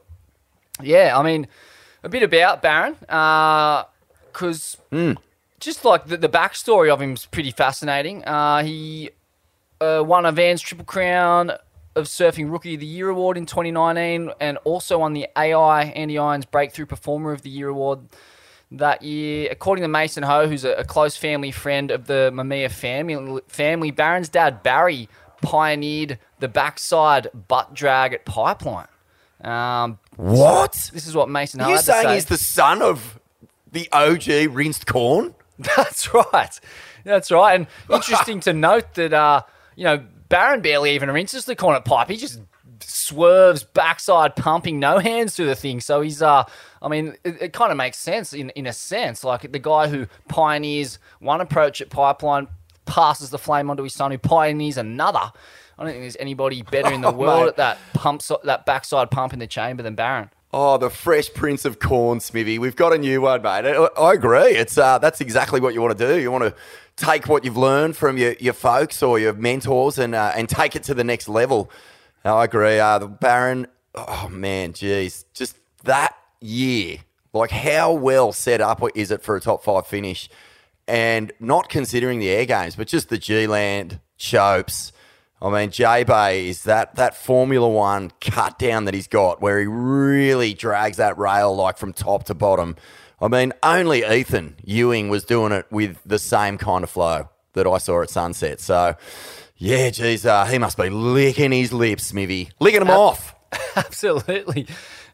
yeah, 0.82 1.16
I 1.18 1.22
mean, 1.22 1.46
a 2.02 2.08
bit 2.08 2.22
about 2.22 2.62
Barron, 2.62 2.96
because 4.32 4.76
just 5.60 5.84
like 5.84 6.06
the, 6.06 6.16
the 6.16 6.28
backstory 6.28 6.92
of 6.92 7.00
him 7.00 7.12
is 7.12 7.26
pretty 7.26 7.52
fascinating. 7.52 8.24
Uh, 8.24 8.62
he 8.64 9.10
uh, 9.80 10.02
won 10.04 10.26
a 10.26 10.32
Vans 10.32 10.60
Triple 10.60 10.84
Crown 10.84 11.52
of 11.94 12.06
Surfing 12.06 12.50
Rookie 12.50 12.74
of 12.74 12.80
the 12.80 12.86
Year 12.86 13.08
award 13.08 13.36
in 13.36 13.46
2019, 13.46 14.32
and 14.40 14.58
also 14.64 14.98
won 14.98 15.12
the 15.12 15.28
AI 15.36 15.84
Andy 15.84 16.18
Irons 16.18 16.46
Breakthrough 16.46 16.86
Performer 16.86 17.32
of 17.32 17.42
the 17.42 17.50
Year 17.50 17.68
award 17.68 18.00
that 18.72 19.02
year. 19.02 19.48
According 19.50 19.82
to 19.82 19.88
Mason 19.88 20.22
Ho, 20.22 20.48
who's 20.48 20.64
a, 20.64 20.72
a 20.72 20.84
close 20.84 21.16
family 21.16 21.50
friend 21.50 21.90
of 21.90 22.06
the 22.06 22.30
Mamiya 22.32 22.70
family, 22.70 23.40
family, 23.48 23.90
Barron's 23.90 24.28
dad 24.28 24.62
Barry 24.62 25.08
pioneered 25.42 26.18
the 26.38 26.48
backside 26.48 27.28
butt 27.48 27.74
drag 27.74 28.14
at 28.14 28.24
Pipeline. 28.24 28.86
Um, 29.42 29.98
What? 30.16 30.90
this 30.92 31.06
is 31.06 31.14
what 31.14 31.28
Mason 31.28 31.60
you 31.60 31.78
saying 31.78 32.04
say. 32.04 32.14
he's 32.14 32.26
the 32.26 32.36
son 32.36 32.82
of 32.82 33.18
the 33.70 33.88
OG 33.92 34.54
rinsed 34.54 34.86
corn? 34.86 35.34
That's 35.58 36.12
right. 36.14 36.60
That's 37.04 37.30
right. 37.30 37.54
And 37.54 37.66
interesting 37.90 38.40
to 38.40 38.52
note 38.52 38.94
that, 38.94 39.12
uh, 39.12 39.42
you 39.76 39.84
know, 39.84 40.04
Barron 40.28 40.60
barely 40.60 40.94
even 40.94 41.10
rinses 41.10 41.44
the 41.44 41.56
corner 41.56 41.80
pipe. 41.80 42.08
He 42.08 42.16
just 42.16 42.40
swerves 42.80 43.62
backside 43.64 44.36
pumping, 44.36 44.78
no 44.78 44.98
hands 44.98 45.34
through 45.34 45.46
the 45.46 45.54
thing. 45.54 45.80
So 45.80 46.00
he's, 46.00 46.22
uh, 46.22 46.44
I 46.80 46.88
mean, 46.88 47.16
it, 47.24 47.42
it 47.42 47.52
kind 47.52 47.70
of 47.70 47.76
makes 47.76 47.98
sense 47.98 48.32
in, 48.32 48.50
in 48.50 48.66
a 48.66 48.72
sense. 48.72 49.24
Like 49.24 49.50
the 49.52 49.58
guy 49.58 49.88
who 49.88 50.06
pioneers 50.28 50.98
one 51.20 51.40
approach 51.40 51.80
at 51.80 51.90
pipeline, 51.90 52.48
passes 52.84 53.30
the 53.30 53.38
flame 53.38 53.70
onto 53.70 53.82
his 53.82 53.94
son, 53.94 54.10
who 54.10 54.18
pioneers 54.18 54.76
another. 54.76 55.32
I 55.78 55.84
don't 55.84 55.92
think 55.92 56.02
there's 56.02 56.16
anybody 56.20 56.62
better 56.62 56.92
in 56.92 57.00
the 57.00 57.08
Oh, 57.12 57.12
world 57.12 57.40
mate. 57.42 57.48
at 57.50 57.56
that 57.56 57.78
pump, 57.94 58.22
that 58.44 58.66
backside 58.66 59.10
pump 59.10 59.32
in 59.32 59.38
the 59.38 59.46
chamber 59.46 59.82
than 59.82 59.94
Barron. 59.94 60.30
Oh, 60.54 60.76
the 60.76 60.90
fresh 60.90 61.32
Prince 61.32 61.64
of 61.64 61.78
Corn, 61.78 62.20
Smithy. 62.20 62.58
We've 62.58 62.76
got 62.76 62.92
a 62.92 62.98
new 62.98 63.22
one, 63.22 63.40
mate. 63.42 63.64
I, 63.66 63.88
I 63.98 64.12
agree. 64.12 64.50
It's 64.52 64.76
uh, 64.76 64.98
that's 64.98 65.20
exactly 65.22 65.60
what 65.60 65.72
you 65.74 65.80
want 65.80 65.96
to 65.96 66.06
do. 66.14 66.20
You 66.20 66.30
want 66.30 66.44
to 66.44 66.54
take 66.96 67.26
what 67.26 67.44
you've 67.44 67.56
learned 67.56 67.96
from 67.96 68.18
your, 68.18 68.34
your 68.38 68.52
folks 68.52 69.02
or 69.02 69.18
your 69.18 69.32
mentors 69.32 69.98
and 69.98 70.14
uh, 70.14 70.32
and 70.36 70.48
take 70.48 70.76
it 70.76 70.82
to 70.84 70.94
the 70.94 71.04
next 71.04 71.28
level. 71.28 71.70
I 72.24 72.44
agree. 72.44 72.78
Uh, 72.78 72.98
the 72.98 73.08
Barron. 73.08 73.66
Oh 73.94 74.28
man, 74.30 74.74
geez, 74.74 75.24
just 75.34 75.56
that 75.84 76.14
year. 76.40 76.98
Like, 77.34 77.50
how 77.50 77.92
well 77.94 78.30
set 78.32 78.60
up 78.60 78.82
is 78.94 79.10
it 79.10 79.22
for 79.22 79.36
a 79.36 79.40
top 79.40 79.64
five 79.64 79.86
finish? 79.86 80.28
And 80.86 81.32
not 81.40 81.70
considering 81.70 82.18
the 82.18 82.28
air 82.28 82.44
games, 82.44 82.76
but 82.76 82.88
just 82.88 83.08
the 83.08 83.16
G 83.16 83.46
Land, 83.46 84.00
Chopes. 84.18 84.92
I 85.42 85.50
mean, 85.50 85.70
J 85.70 86.04
Bay 86.04 86.48
is 86.48 86.62
that 86.64 86.94
that 86.94 87.16
Formula 87.16 87.68
One 87.68 88.12
cut 88.20 88.60
down 88.60 88.84
that 88.84 88.94
he's 88.94 89.08
got, 89.08 89.42
where 89.42 89.58
he 89.58 89.66
really 89.66 90.54
drags 90.54 90.98
that 90.98 91.18
rail 91.18 91.54
like 91.54 91.78
from 91.78 91.92
top 91.92 92.24
to 92.24 92.34
bottom. 92.34 92.76
I 93.20 93.26
mean, 93.26 93.52
only 93.62 94.04
Ethan 94.04 94.56
Ewing 94.64 95.08
was 95.08 95.24
doing 95.24 95.52
it 95.52 95.66
with 95.70 95.98
the 96.06 96.18
same 96.18 96.58
kind 96.58 96.84
of 96.84 96.90
flow 96.90 97.28
that 97.54 97.66
I 97.66 97.78
saw 97.78 98.02
at 98.02 98.10
Sunset. 98.10 98.60
So, 98.60 98.96
yeah, 99.56 99.90
geez, 99.90 100.24
uh, 100.24 100.44
he 100.44 100.58
must 100.58 100.76
be 100.76 100.90
licking 100.90 101.52
his 101.52 101.72
lips, 101.72 102.06
Smithy, 102.06 102.50
licking 102.60 102.80
them 102.80 102.90
off. 102.90 103.34
Absolutely. 103.76 104.66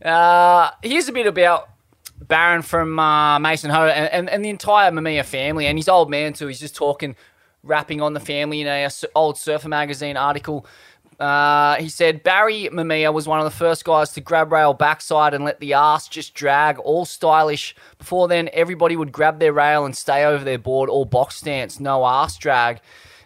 Uh, 0.05 0.71
here's 0.83 1.09
a 1.09 1.13
bit 1.13 1.27
about 1.27 1.69
Barron 2.21 2.63
from 2.63 2.99
uh, 2.99 3.39
Mason 3.39 3.71
Ho 3.71 3.87
and, 3.87 4.11
and, 4.13 4.31
and 4.31 4.45
the 4.45 4.51
entire 4.51 4.91
Mamiya 4.91 5.25
family 5.25 5.67
and 5.67 5.79
his 5.79 5.89
old 5.89 6.11
man 6.11 6.33
too. 6.33 6.47
He's 6.47 6.61
just 6.61 6.77
talking, 6.77 7.17
rapping 7.63 8.01
on 8.01 8.15
the 8.15 8.21
family 8.21 8.61
in 8.61 8.67
a, 8.67 8.89
old 9.15 9.39
Surfer 9.39 9.69
magazine 9.69 10.17
article. 10.17 10.67
Uh, 11.19 11.75
he 11.77 11.89
said 11.89 12.23
Barry 12.23 12.69
Mamiya 12.71 13.13
was 13.13 13.27
one 13.27 13.41
of 13.41 13.45
the 13.45 13.51
first 13.51 13.85
guys 13.85 14.13
to 14.13 14.21
grab 14.21 14.53
rail 14.53 14.73
backside 14.73 15.35
and 15.35 15.45
let 15.45 15.59
the 15.59 15.73
ass 15.73 16.07
just 16.07 16.33
drag, 16.35 16.79
all 16.79 17.05
stylish. 17.05 17.75
Before 17.99 18.29
then, 18.29 18.49
everybody 18.53 18.97
would 18.97 19.11
grab 19.11 19.41
their 19.41 19.53
rail 19.53 19.85
and 19.85 19.97
stay 19.97 20.25
over 20.25 20.45
their 20.45 20.59
board, 20.59 20.89
all 20.89 21.05
box 21.05 21.37
stance, 21.37 21.81
no 21.81 22.07
ass 22.07 22.37
drag. 22.39 22.81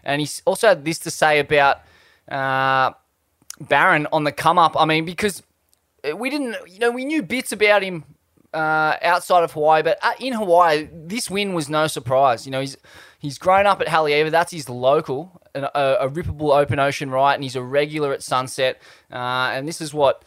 And 0.04 0.22
he 0.22 0.28
also 0.46 0.68
had 0.68 0.84
this 0.86 0.98
to 1.00 1.10
say 1.10 1.38
about 1.38 1.82
uh, 2.30 2.92
Barron 3.60 4.06
on 4.10 4.24
the 4.24 4.32
come 4.32 4.58
up. 4.58 4.74
I 4.80 4.86
mean, 4.86 5.04
because 5.04 5.42
we 6.16 6.30
didn't, 6.30 6.56
you 6.66 6.78
know, 6.78 6.90
we 6.90 7.04
knew 7.04 7.22
bits 7.22 7.52
about 7.52 7.82
him 7.82 8.04
uh, 8.54 8.96
outside 9.02 9.44
of 9.44 9.52
Hawaii, 9.52 9.82
but 9.82 9.98
uh, 10.02 10.12
in 10.20 10.32
Hawaii, 10.32 10.88
this 10.92 11.30
win 11.30 11.54
was 11.54 11.68
no 11.68 11.86
surprise. 11.86 12.46
You 12.46 12.52
know, 12.52 12.60
he's 12.60 12.76
he's 13.18 13.38
grown 13.38 13.66
up 13.66 13.80
at 13.80 13.86
Haleiwa. 13.86 14.30
That's 14.30 14.52
his 14.52 14.68
local, 14.68 15.40
an, 15.54 15.64
a, 15.64 15.96
a 16.00 16.08
rippable 16.08 16.56
open 16.56 16.78
ocean 16.78 17.10
right, 17.10 17.34
and 17.34 17.42
he's 17.42 17.56
a 17.56 17.62
regular 17.62 18.12
at 18.12 18.22
Sunset. 18.22 18.80
Uh, 19.10 19.52
and 19.54 19.66
this 19.66 19.80
is 19.80 19.94
what 19.94 20.24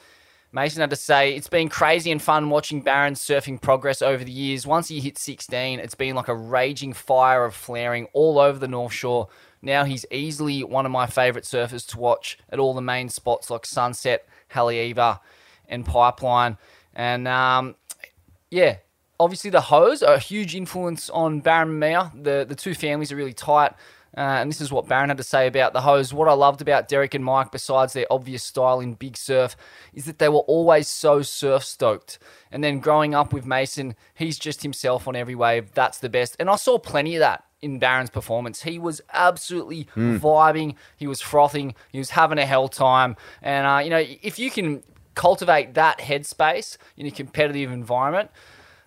Mason 0.55 0.79
had 0.79 0.89
to 0.89 0.95
say. 0.95 1.35
It's 1.35 1.49
been 1.49 1.67
crazy 1.67 2.11
and 2.11 2.21
fun 2.21 2.49
watching 2.49 2.81
Barron's 2.81 3.19
surfing 3.19 3.61
progress 3.61 4.01
over 4.01 4.23
the 4.23 4.31
years. 4.31 4.65
Once 4.65 4.87
he 4.87 5.01
hit 5.01 5.17
16, 5.17 5.79
it's 5.79 5.95
been 5.95 6.15
like 6.15 6.29
a 6.29 6.35
raging 6.35 6.93
fire 6.93 7.43
of 7.43 7.53
flaring 7.53 8.07
all 8.13 8.39
over 8.39 8.57
the 8.57 8.67
North 8.67 8.93
Shore. 8.93 9.27
Now 9.61 9.83
he's 9.83 10.05
easily 10.11 10.63
one 10.63 10.85
of 10.85 10.91
my 10.91 11.07
favourite 11.07 11.43
surfers 11.43 11.85
to 11.87 11.99
watch 11.99 12.39
at 12.49 12.57
all 12.57 12.73
the 12.73 12.81
main 12.81 13.09
spots 13.09 13.49
like 13.49 13.65
Sunset, 13.65 14.27
Haleiwa, 14.51 15.19
and 15.67 15.85
Pipeline. 15.85 16.57
And 16.93 17.27
um, 17.27 17.75
yeah, 18.51 18.77
obviously 19.19 19.49
the 19.49 19.61
Hoes 19.61 20.03
are 20.03 20.15
a 20.15 20.19
huge 20.19 20.55
influence 20.55 21.09
on 21.09 21.39
Barron 21.39 21.69
and 21.69 21.79
Mia. 21.79 22.11
The 22.13 22.45
the 22.47 22.55
two 22.55 22.73
families 22.73 23.11
are 23.11 23.15
really 23.15 23.33
tight. 23.33 23.73
Uh, 24.17 24.39
and 24.39 24.49
this 24.49 24.61
is 24.61 24.71
what 24.71 24.87
Barron 24.87 25.09
had 25.09 25.17
to 25.17 25.23
say 25.23 25.45
about 25.45 25.73
the 25.73 25.81
Hoes. 25.81 26.13
What 26.13 26.29
I 26.29 26.33
loved 26.33 26.61
about 26.61 26.87
Derek 26.87 27.13
and 27.13 27.25
Mike, 27.25 27.51
besides 27.51 27.91
their 27.91 28.05
obvious 28.09 28.43
style 28.43 28.79
in 28.79 28.93
big 28.93 29.17
surf, 29.17 29.57
is 29.93 30.05
that 30.05 30.19
they 30.19 30.29
were 30.29 30.39
always 30.39 30.87
so 30.87 31.21
surf 31.21 31.65
stoked. 31.65 32.17
And 32.49 32.63
then 32.63 32.79
growing 32.79 33.13
up 33.13 33.33
with 33.33 33.45
Mason, 33.45 33.95
he's 34.13 34.39
just 34.39 34.63
himself 34.63 35.05
on 35.05 35.17
every 35.17 35.35
wave. 35.35 35.73
That's 35.73 35.97
the 35.97 36.07
best. 36.07 36.37
And 36.39 36.49
I 36.49 36.55
saw 36.55 36.79
plenty 36.79 37.15
of 37.15 37.19
that 37.19 37.43
in 37.61 37.77
Barron's 37.77 38.09
performance. 38.09 38.61
He 38.61 38.79
was 38.79 39.01
absolutely 39.11 39.89
vibing. 39.97 40.75
He 40.95 41.07
was 41.07 41.19
frothing. 41.19 41.75
He 41.91 41.97
was 41.97 42.11
having 42.11 42.37
a 42.37 42.45
hell 42.45 42.69
time. 42.69 43.17
And, 43.41 43.67
uh, 43.67 43.79
you 43.79 43.89
know, 43.89 44.03
if 44.21 44.39
you 44.39 44.49
can 44.49 44.81
cultivate 45.15 45.73
that 45.73 45.99
headspace 45.99 46.77
in 46.97 47.05
a 47.05 47.11
competitive 47.11 47.71
environment, 47.71 48.29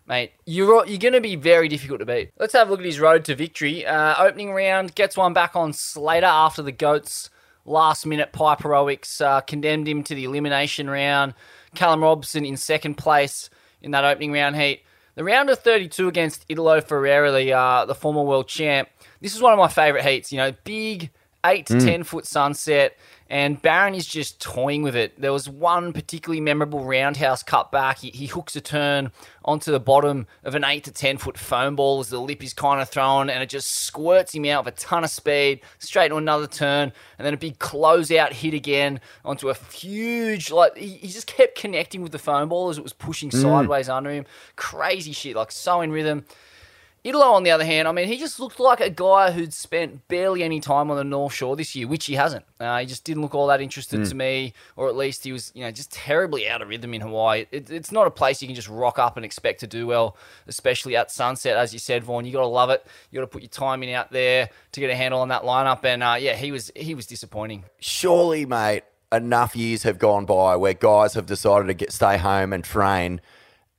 mate, 0.06 0.32
you're 0.47 0.87
you're 0.87 0.99
going 0.99 1.14
to 1.14 1.20
be 1.20 1.37
very 1.37 1.68
difficult 1.68 2.00
to 2.00 2.06
beat. 2.06 2.30
Let's 2.38 2.52
have 2.52 2.68
a 2.68 2.70
look 2.70 2.80
at 2.80 2.87
his 2.87 3.00
road 3.00 3.25
to 3.26 3.35
victory. 3.35 3.85
Uh, 3.85 4.14
opening 4.23 4.52
round 4.52 4.94
gets 4.94 5.16
one 5.16 5.32
back 5.32 5.56
on 5.56 5.73
Slater 5.73 6.26
after 6.26 6.62
the 6.62 6.73
goats. 6.73 7.30
Last 7.64 8.06
minute 8.06 8.32
pipe 8.32 8.62
heroics 8.62 9.20
uh, 9.20 9.42
condemned 9.42 9.88
him 9.88 10.02
to 10.04 10.14
the 10.14 10.25
elimination 10.25 10.88
round. 10.88 11.35
Callum 11.75 12.02
Robson 12.02 12.47
in 12.47 12.56
second 12.56 12.94
place 12.94 13.50
in 13.82 13.90
that 13.90 14.04
opening 14.04 14.32
round 14.32 14.56
heat. 14.56 14.82
The 15.16 15.25
round 15.25 15.50
of 15.50 15.58
32 15.58 16.08
against 16.08 16.47
Italo 16.49 16.80
Ferreira, 16.80 17.32
the 17.32 17.52
uh, 17.52 17.85
the 17.85 17.94
former 17.94 18.23
world 18.23 18.49
champ. 18.49 18.88
This 19.20 19.35
is 19.35 19.42
one 19.42 19.52
of 19.52 19.58
my 19.58 19.68
favourite 19.68 20.06
heats. 20.06 20.32
You 20.32 20.38
know, 20.38 20.52
big 20.64 21.11
eight 21.44 21.66
to 21.66 21.80
ten 21.80 22.04
foot 22.04 22.26
sunset, 22.26 22.97
and 23.30 23.61
Barron 23.61 23.94
is 23.94 24.06
just 24.06 24.40
toying 24.40 24.82
with 24.82 24.97
it. 24.97 25.20
There 25.20 25.32
was 25.32 25.49
one 25.49 25.92
particularly 25.92 26.40
memorable 26.40 26.85
roundhouse 26.85 27.42
cut 27.42 27.70
back. 27.70 27.99
He, 27.99 28.11
he 28.11 28.26
hooks 28.26 28.56
a 28.56 28.61
turn 28.61 29.12
onto 29.44 29.70
the 29.70 29.80
bottom 29.80 30.26
of 30.44 30.54
an 30.54 30.64
eight 30.64 30.85
to 30.85 30.92
ten 30.92 31.18
foot 31.18 31.37
foam 31.37 31.76
ball 31.76 32.00
as 32.00 32.08
the 32.08 32.20
lip 32.20 32.42
is 32.42 32.54
kind 32.54 32.80
of 32.80 32.88
thrown, 32.88 33.28
and 33.28 33.42
it 33.42 33.49
just 33.49 33.70
squirts 33.70 34.35
him 34.35 34.44
out 34.47 34.64
with 34.64 34.75
a 34.75 34.76
ton 34.76 35.04
of 35.04 35.11
speed 35.11 35.61
straight 35.78 36.08
to 36.08 36.16
another 36.16 36.47
turn, 36.47 36.92
and 37.18 37.26
then 37.26 37.35
a 37.35 37.38
big 37.38 37.58
closeout 37.58 38.32
hit 38.32 38.54
again 38.54 39.00
onto 39.25 39.50
a 39.50 39.54
huge 39.54 40.50
like 40.50 40.76
he, 40.76 40.88
he 40.88 41.08
just 41.08 41.26
kept 41.26 41.56
connecting 41.56 42.02
with 42.02 42.12
the 42.12 42.18
foam 42.18 42.49
ball 42.49 42.68
as 42.68 42.78
it 42.78 42.82
was 42.82 42.92
pushing 42.92 43.30
mm. 43.30 43.42
sideways 43.42 43.88
under 43.88 44.11
him. 44.11 44.25
Crazy 44.56 45.12
shit, 45.12 45.37
like 45.37 45.52
so 45.52 45.80
in 45.80 45.92
rhythm. 45.92 46.25
Italo, 47.05 47.26
on 47.26 47.43
the 47.43 47.50
other 47.50 47.64
hand, 47.64 47.87
I 47.87 47.93
mean, 47.93 48.09
he 48.09 48.19
just 48.19 48.40
looked 48.40 48.59
like 48.59 48.81
a 48.81 48.90
guy 48.90 49.31
who'd 49.31 49.55
spent 49.55 50.09
barely 50.09 50.43
any 50.43 50.61
time 50.61 50.90
on 50.90 50.97
the 50.97 51.05
North 51.05 51.33
Shore 51.33 51.57
this 51.57 51.75
year, 51.76 51.87
which 51.87 52.07
he 52.07 52.14
hasn't. 52.14 52.45
Uh, 52.59 52.81
he 52.81 52.87
just 52.87 53.05
didn't 53.05 53.23
look 53.23 53.35
all 53.35 53.47
that 53.47 53.61
interested 53.61 54.05
to 54.05 54.14
me, 54.14 54.52
or 54.76 54.88
at 54.88 54.97
least 54.97 55.25
he 55.25 55.33
was, 55.33 55.52
you 55.55 55.62
know, 55.62 55.71
just 55.71 55.93
terribly 55.93 56.49
out 56.49 56.61
of 56.61 56.69
rhythm 56.69 56.93
in 56.95 57.00
Hawaii. 57.00 57.47
It, 57.50 57.71
it's 57.71 57.93
not 57.93 58.07
a 58.07 58.11
place 58.11 58.43
you 58.43 58.49
can 58.49 58.57
just 58.57 58.69
rock 58.69 58.99
up 58.99 59.17
and 59.17 59.25
expect 59.25 59.61
to 59.61 59.67
do 59.67 59.87
well, 59.87 60.17
especially 60.49 60.97
at 60.97 61.11
sunset, 61.11 61.57
as 61.57 61.73
you 61.73 61.78
said, 61.78 62.02
Vaughn. 62.05 62.25
You 62.25 62.33
got 62.33 62.40
to 62.40 62.47
love 62.47 62.71
it. 62.71 62.85
You 63.11 63.21
got 63.21 63.23
to 63.23 63.26
put 63.28 63.43
your 63.43 63.49
time 63.49 63.83
in 63.83 63.95
out 63.95 64.11
there 64.11 64.50
to 64.73 64.81
get 64.81 64.90
a 64.90 64.97
handle 64.97 65.21
on 65.21 65.28
that 65.28 65.43
lineup. 65.43 65.85
And 65.85 66.02
uh, 66.02 66.17
yeah, 66.19 66.35
he 66.35 66.52
was 66.52 66.71
he 66.75 66.95
was 66.95 67.07
disappointing. 67.07 67.64
surely, 67.78 68.45
mate, 68.45 68.83
enough 69.12 69.57
years 69.57 69.85
have 69.85 69.99
gone 69.99 70.26
by 70.26 70.57
where 70.57 70.75
guys 70.75 71.14
have 71.14 71.26
decided 71.26 71.67
to 71.69 71.75
get 71.75 71.93
stay 71.93 72.19
home 72.19 72.52
and 72.52 72.64
train, 72.64 73.21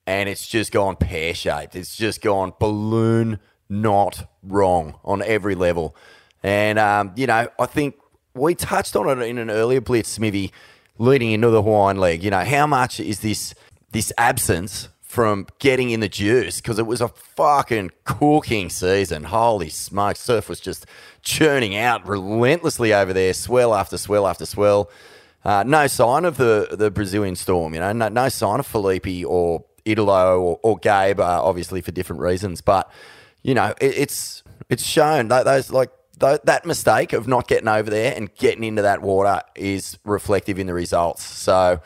and 0.09 0.27
it's 0.27 0.47
just 0.47 0.71
gone 0.71 0.95
pear 0.95 1.35
shaped. 1.35 1.75
It's 1.75 1.95
just 1.95 2.21
gone 2.21 2.51
balloon 2.59 3.37
not 3.69 4.27
wrong 4.41 4.95
on 5.05 5.21
every 5.21 5.53
level. 5.53 5.95
And 6.41 6.79
um, 6.79 7.11
you 7.15 7.27
know, 7.27 7.47
I 7.59 7.65
think 7.67 7.95
we 8.33 8.55
touched 8.55 8.95
on 8.95 9.07
it 9.07 9.23
in 9.23 9.37
an 9.37 9.51
earlier 9.51 9.81
blitz, 9.81 10.09
Smithy, 10.09 10.51
leading 10.97 11.31
into 11.31 11.51
the 11.51 11.61
Hawaiian 11.61 11.99
League. 11.99 12.23
You 12.23 12.31
know, 12.31 12.43
how 12.43 12.65
much 12.65 12.99
is 12.99 13.19
this 13.19 13.53
this 13.91 14.11
absence 14.17 14.89
from 15.03 15.45
getting 15.59 15.91
in 15.91 15.99
the 15.99 16.09
juice 16.09 16.59
because 16.59 16.79
it 16.79 16.87
was 16.87 17.01
a 17.01 17.09
fucking 17.09 17.91
cooking 18.03 18.71
season. 18.71 19.25
Holy 19.25 19.69
smokes, 19.69 20.21
surf 20.21 20.49
was 20.49 20.59
just 20.59 20.87
churning 21.21 21.77
out 21.77 22.07
relentlessly 22.07 22.95
over 22.95 23.13
there, 23.13 23.33
swell 23.33 23.75
after 23.75 23.97
swell 23.97 24.25
after 24.25 24.47
swell. 24.47 24.89
Uh, 25.45 25.63
no 25.65 25.85
sign 25.85 26.25
of 26.25 26.37
the, 26.37 26.67
the 26.71 26.89
Brazilian 26.89 27.35
storm, 27.35 27.73
you 27.73 27.79
know, 27.79 27.93
no, 27.93 28.09
no 28.09 28.27
sign 28.27 28.59
of 28.59 28.65
Felipe 28.65 29.25
or 29.25 29.63
Italo 29.89 30.41
or, 30.41 30.59
or 30.63 30.77
Gabe, 30.77 31.19
uh, 31.19 31.43
obviously 31.43 31.81
for 31.81 31.91
different 31.91 32.21
reasons. 32.21 32.61
But 32.61 32.91
you 33.43 33.53
know, 33.53 33.73
it, 33.79 33.97
it's 33.97 34.43
it's 34.69 34.83
shown 34.83 35.29
that 35.29 35.45
those 35.45 35.71
like 35.71 35.91
th- 36.19 36.41
that 36.43 36.65
mistake 36.65 37.13
of 37.13 37.27
not 37.27 37.47
getting 37.47 37.67
over 37.67 37.89
there 37.89 38.13
and 38.15 38.33
getting 38.35 38.63
into 38.63 38.81
that 38.81 39.01
water 39.01 39.41
is 39.55 39.97
reflective 40.05 40.59
in 40.59 40.67
the 40.67 40.73
results. 40.73 41.23
So, 41.23 41.81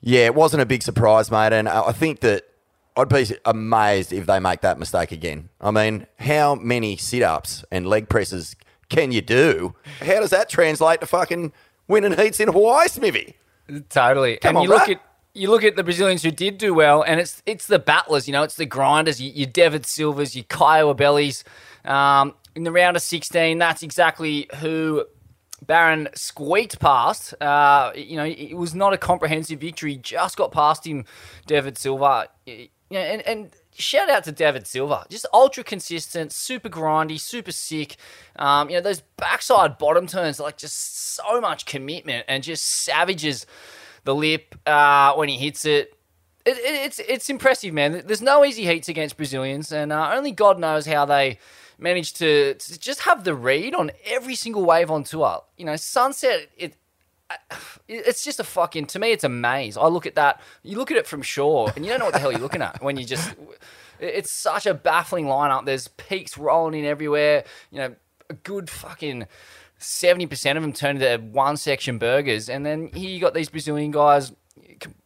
yeah, 0.00 0.26
it 0.26 0.34
wasn't 0.34 0.62
a 0.62 0.66
big 0.66 0.82
surprise, 0.82 1.30
mate. 1.30 1.52
And 1.52 1.68
I 1.68 1.92
think 1.92 2.20
that 2.20 2.44
I'd 2.96 3.08
be 3.08 3.26
amazed 3.44 4.12
if 4.12 4.26
they 4.26 4.38
make 4.40 4.60
that 4.60 4.78
mistake 4.78 5.12
again. 5.12 5.48
I 5.60 5.70
mean, 5.70 6.06
how 6.18 6.54
many 6.54 6.96
sit 6.96 7.22
ups 7.22 7.64
and 7.70 7.86
leg 7.86 8.08
presses 8.08 8.56
can 8.88 9.12
you 9.12 9.22
do? 9.22 9.74
How 10.00 10.20
does 10.20 10.30
that 10.30 10.48
translate 10.48 11.00
to 11.00 11.06
fucking 11.06 11.52
winning 11.88 12.16
heats 12.16 12.40
in 12.40 12.48
Hawaii, 12.48 12.88
Smithy? 12.88 13.36
Totally. 13.88 14.36
Come 14.38 14.50
and 14.50 14.56
on, 14.58 14.62
you 14.64 14.68
look 14.68 14.88
at 14.88 15.00
you 15.34 15.50
look 15.50 15.64
at 15.64 15.76
the 15.76 15.84
Brazilians 15.84 16.22
who 16.22 16.30
did 16.30 16.58
do 16.58 16.74
well, 16.74 17.02
and 17.02 17.18
it's 17.18 17.42
it's 17.46 17.66
the 17.66 17.78
battlers, 17.78 18.26
you 18.26 18.32
know, 18.32 18.42
it's 18.42 18.56
the 18.56 18.66
grinders, 18.66 19.20
your, 19.20 19.32
your 19.32 19.46
David 19.46 19.86
Silvas, 19.86 20.36
your 20.36 20.44
Caio 20.48 20.92
Ibellis. 20.92 21.44
Um, 21.84 22.34
in 22.54 22.64
the 22.64 22.72
round 22.72 22.96
of 22.96 23.02
16, 23.02 23.58
that's 23.58 23.82
exactly 23.82 24.48
who 24.56 25.06
Barron 25.62 26.08
squeaked 26.14 26.78
past. 26.80 27.34
Uh, 27.40 27.92
you 27.94 28.16
know, 28.16 28.24
it 28.24 28.56
was 28.56 28.74
not 28.74 28.92
a 28.92 28.98
comprehensive 28.98 29.60
victory, 29.60 29.96
just 29.96 30.36
got 30.36 30.52
past 30.52 30.86
him, 30.86 31.04
David 31.46 31.78
Silva. 31.78 32.28
You 32.46 32.68
know, 32.90 33.00
and, 33.00 33.22
and 33.22 33.50
shout 33.74 34.10
out 34.10 34.24
to 34.24 34.32
David 34.32 34.66
Silva, 34.66 35.06
just 35.08 35.24
ultra 35.32 35.64
consistent, 35.64 36.32
super 36.32 36.68
grindy, 36.68 37.18
super 37.18 37.52
sick. 37.52 37.96
Um, 38.36 38.68
you 38.68 38.76
know, 38.76 38.82
those 38.82 39.00
backside 39.16 39.78
bottom 39.78 40.06
turns, 40.06 40.38
like 40.38 40.58
just 40.58 41.14
so 41.14 41.40
much 41.40 41.64
commitment 41.64 42.26
and 42.28 42.42
just 42.42 42.64
savages 42.64 43.46
the 44.04 44.14
lip 44.14 44.54
uh, 44.66 45.14
when 45.14 45.28
he 45.28 45.36
hits 45.36 45.64
it. 45.64 45.94
It, 46.44 46.56
it. 46.56 46.86
It's 46.86 46.98
it's 46.98 47.30
impressive, 47.30 47.72
man. 47.72 48.02
There's 48.06 48.22
no 48.22 48.44
easy 48.44 48.66
heats 48.66 48.88
against 48.88 49.16
Brazilians, 49.16 49.72
and 49.72 49.92
uh, 49.92 50.10
only 50.14 50.32
God 50.32 50.58
knows 50.58 50.86
how 50.86 51.04
they 51.04 51.38
managed 51.78 52.16
to, 52.16 52.54
to 52.54 52.78
just 52.78 53.00
have 53.00 53.24
the 53.24 53.34
read 53.34 53.74
on 53.74 53.90
every 54.04 54.34
single 54.34 54.64
wave 54.64 54.90
on 54.90 55.04
tour. 55.04 55.42
You 55.56 55.66
know, 55.66 55.76
Sunset, 55.76 56.48
it 56.56 56.76
it's 57.88 58.24
just 58.24 58.40
a 58.40 58.44
fucking 58.44 58.86
to 58.86 58.98
me 58.98 59.12
it's 59.12 59.24
a 59.24 59.28
maze 59.28 59.76
i 59.76 59.86
look 59.86 60.06
at 60.06 60.14
that 60.14 60.40
you 60.62 60.76
look 60.76 60.90
at 60.90 60.96
it 60.96 61.06
from 61.06 61.22
shore 61.22 61.72
and 61.74 61.84
you 61.84 61.90
don't 61.90 61.98
know 61.98 62.06
what 62.06 62.14
the 62.14 62.20
hell 62.20 62.30
you're 62.30 62.40
looking 62.40 62.62
at 62.62 62.82
when 62.82 62.96
you 62.96 63.04
just 63.04 63.34
it's 64.00 64.30
such 64.30 64.66
a 64.66 64.74
baffling 64.74 65.26
lineup 65.26 65.64
there's 65.64 65.88
peaks 65.88 66.36
rolling 66.36 66.80
in 66.80 66.86
everywhere 66.86 67.44
you 67.70 67.78
know 67.78 67.94
a 68.28 68.34
good 68.34 68.68
fucking 68.68 69.26
70% 69.82 70.56
of 70.56 70.62
them 70.62 70.72
turned 70.72 71.02
into 71.02 71.24
one 71.24 71.56
section 71.56 71.98
burgers 71.98 72.48
and 72.48 72.64
then 72.64 72.88
here 72.94 73.10
you 73.10 73.20
got 73.20 73.34
these 73.34 73.48
brazilian 73.48 73.90
guys 73.90 74.32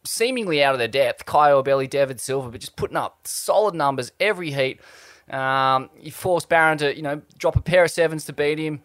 seemingly 0.03 0.63
out 0.63 0.73
of 0.73 0.79
their 0.79 0.87
depth 0.87 1.25
Caio 1.25 1.61
Ibelli 1.61 1.89
David 1.89 2.19
Silva 2.19 2.49
but 2.49 2.59
just 2.59 2.75
putting 2.75 2.97
up 2.97 3.27
solid 3.27 3.75
numbers 3.75 4.11
every 4.19 4.51
heat 4.51 4.79
um, 5.29 5.89
you 5.99 6.11
forced 6.11 6.47
Barron 6.47 6.77
to 6.77 6.95
you 6.95 7.01
know 7.01 7.21
drop 7.37 7.55
a 7.55 7.61
pair 7.61 7.83
of 7.83 7.91
sevens 7.91 8.25
to 8.25 8.33
beat 8.33 8.59
him 8.59 8.81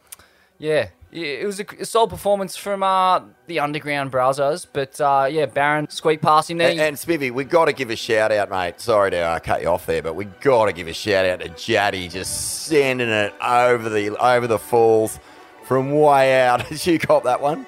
yeah, 0.62 0.90
it 1.10 1.44
was 1.44 1.58
a, 1.58 1.66
a 1.80 1.84
solid 1.84 2.10
performance 2.10 2.56
from 2.56 2.84
uh, 2.84 3.20
the 3.48 3.58
underground 3.58 4.12
browsers, 4.12 4.64
but 4.72 5.00
uh, 5.00 5.26
yeah, 5.28 5.46
Barron 5.46 5.90
squeaked 5.90 6.22
past 6.22 6.52
him 6.52 6.58
there. 6.58 6.70
And, 6.70 6.80
and 6.80 6.96
Smithy, 6.96 7.32
we 7.32 7.42
got 7.42 7.64
to 7.64 7.72
give 7.72 7.90
a 7.90 7.96
shout 7.96 8.30
out, 8.30 8.48
mate. 8.48 8.80
Sorry 8.80 9.10
to 9.10 9.18
uh, 9.18 9.38
cut 9.40 9.62
you 9.62 9.66
off 9.66 9.86
there, 9.86 10.02
but 10.02 10.14
we 10.14 10.26
got 10.26 10.66
to 10.66 10.72
give 10.72 10.86
a 10.86 10.92
shout 10.92 11.26
out 11.26 11.40
to 11.40 11.48
Jaddy 11.48 12.08
just 12.08 12.66
sending 12.66 13.08
it 13.08 13.34
over 13.42 13.88
the 13.88 14.16
over 14.18 14.46
the 14.46 14.58
falls 14.58 15.18
from 15.64 15.92
way 15.92 16.40
out. 16.42 16.68
Did 16.68 16.86
you 16.86 16.98
cop 16.98 17.24
that 17.24 17.40
one? 17.40 17.66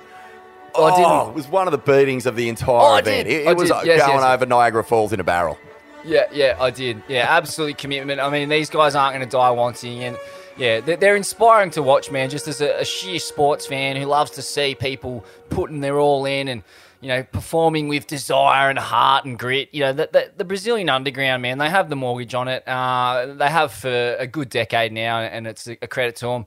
Oh, 0.76 0.84
I 0.86 0.96
didn't. 0.96 1.28
it 1.30 1.34
was 1.36 1.46
one 1.46 1.68
of 1.68 1.72
the 1.72 1.78
beatings 1.78 2.26
of 2.26 2.34
the 2.34 2.48
entire 2.48 2.94
Oh, 2.94 2.96
event. 2.96 3.28
It, 3.28 3.46
it 3.46 3.56
was 3.56 3.70
uh, 3.70 3.82
Yes, 3.84 4.00
going 4.06 4.18
yes. 4.18 4.34
over 4.34 4.44
Niagara 4.46 4.82
Falls 4.82 5.12
in 5.12 5.20
a 5.20 5.24
barrel. 5.24 5.56
Yeah, 6.04 6.24
yeah, 6.32 6.56
I 6.60 6.70
did. 6.70 7.02
Yeah, 7.08 7.26
absolutely 7.28 7.74
commitment. 7.74 8.20
I 8.20 8.28
mean, 8.28 8.48
these 8.48 8.68
guys 8.68 8.94
aren't 8.94 9.14
going 9.16 9.26
to 9.26 9.30
die 9.30 9.50
wanting, 9.52 10.02
and 10.04 10.18
yeah, 10.56 10.80
they're, 10.80 10.96
they're 10.96 11.16
inspiring 11.16 11.70
to 11.70 11.82
watch, 11.82 12.10
man. 12.10 12.28
Just 12.28 12.48
as 12.48 12.60
a, 12.60 12.80
a 12.80 12.84
sheer 12.84 13.18
sports 13.20 13.66
fan 13.66 13.96
who 13.96 14.04
loves 14.06 14.32
to 14.32 14.42
see 14.42 14.74
people 14.74 15.24
putting 15.48 15.80
their 15.80 15.98
all 16.00 16.26
in 16.26 16.48
and 16.48 16.62
you 17.00 17.08
know 17.08 17.22
performing 17.22 17.88
with 17.88 18.06
desire 18.06 18.68
and 18.68 18.78
heart 18.78 19.24
and 19.24 19.38
grit. 19.38 19.68
You 19.72 19.80
know, 19.84 19.92
the, 19.94 20.08
the, 20.12 20.30
the 20.38 20.44
Brazilian 20.44 20.90
underground, 20.90 21.40
man, 21.40 21.56
they 21.58 21.70
have 21.70 21.88
the 21.88 21.96
mortgage 21.96 22.34
on 22.34 22.48
it. 22.48 22.66
Uh, 22.68 23.34
they 23.34 23.48
have 23.48 23.72
for 23.72 24.16
a 24.18 24.26
good 24.26 24.50
decade 24.50 24.92
now, 24.92 25.20
and 25.20 25.46
it's 25.46 25.68
a, 25.68 25.78
a 25.80 25.86
credit 25.86 26.16
to 26.16 26.26
them. 26.26 26.46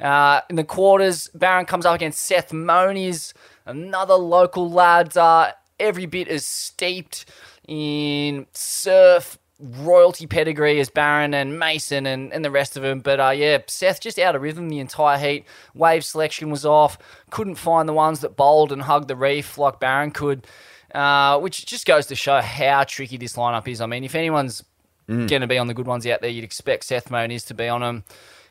Uh, 0.00 0.40
in 0.50 0.56
the 0.56 0.64
quarters, 0.64 1.28
Barron 1.34 1.66
comes 1.66 1.86
up 1.86 1.94
against 1.94 2.20
Seth 2.20 2.52
Moniz, 2.52 3.32
another 3.66 4.14
local 4.14 4.70
lad, 4.70 5.16
uh, 5.16 5.52
every 5.78 6.06
bit 6.06 6.28
as 6.28 6.46
steeped 6.46 7.26
in 7.66 8.46
surf 8.52 9.38
royalty 9.60 10.26
pedigree 10.26 10.80
as 10.80 10.90
Barron 10.90 11.32
and 11.32 11.58
Mason 11.58 12.06
and, 12.06 12.32
and 12.32 12.44
the 12.44 12.50
rest 12.50 12.76
of 12.76 12.82
them. 12.82 13.00
But 13.00 13.20
uh, 13.20 13.30
yeah, 13.30 13.58
Seth 13.66 14.00
just 14.00 14.18
out 14.18 14.34
of 14.34 14.42
rhythm 14.42 14.68
the 14.68 14.80
entire 14.80 15.18
heat. 15.18 15.44
Wave 15.74 16.04
selection 16.04 16.50
was 16.50 16.66
off. 16.66 16.98
Couldn't 17.30 17.54
find 17.54 17.88
the 17.88 17.92
ones 17.92 18.20
that 18.20 18.36
bowled 18.36 18.72
and 18.72 18.82
hugged 18.82 19.08
the 19.08 19.16
reef 19.16 19.56
like 19.56 19.80
Barron 19.80 20.10
could, 20.10 20.46
uh, 20.94 21.38
which 21.38 21.66
just 21.66 21.86
goes 21.86 22.06
to 22.06 22.14
show 22.14 22.40
how 22.40 22.84
tricky 22.84 23.16
this 23.16 23.36
lineup 23.36 23.68
is. 23.68 23.80
I 23.80 23.86
mean, 23.86 24.04
if 24.04 24.14
anyone's 24.14 24.64
going 25.06 25.40
to 25.42 25.46
be 25.46 25.58
on 25.58 25.66
the 25.66 25.74
good 25.74 25.86
ones 25.86 26.06
out 26.06 26.20
there, 26.20 26.30
you'd 26.30 26.44
expect 26.44 26.84
Seth 26.84 27.10
Moniz 27.10 27.44
to 27.46 27.54
be 27.54 27.68
on 27.68 27.80
them. 27.80 28.04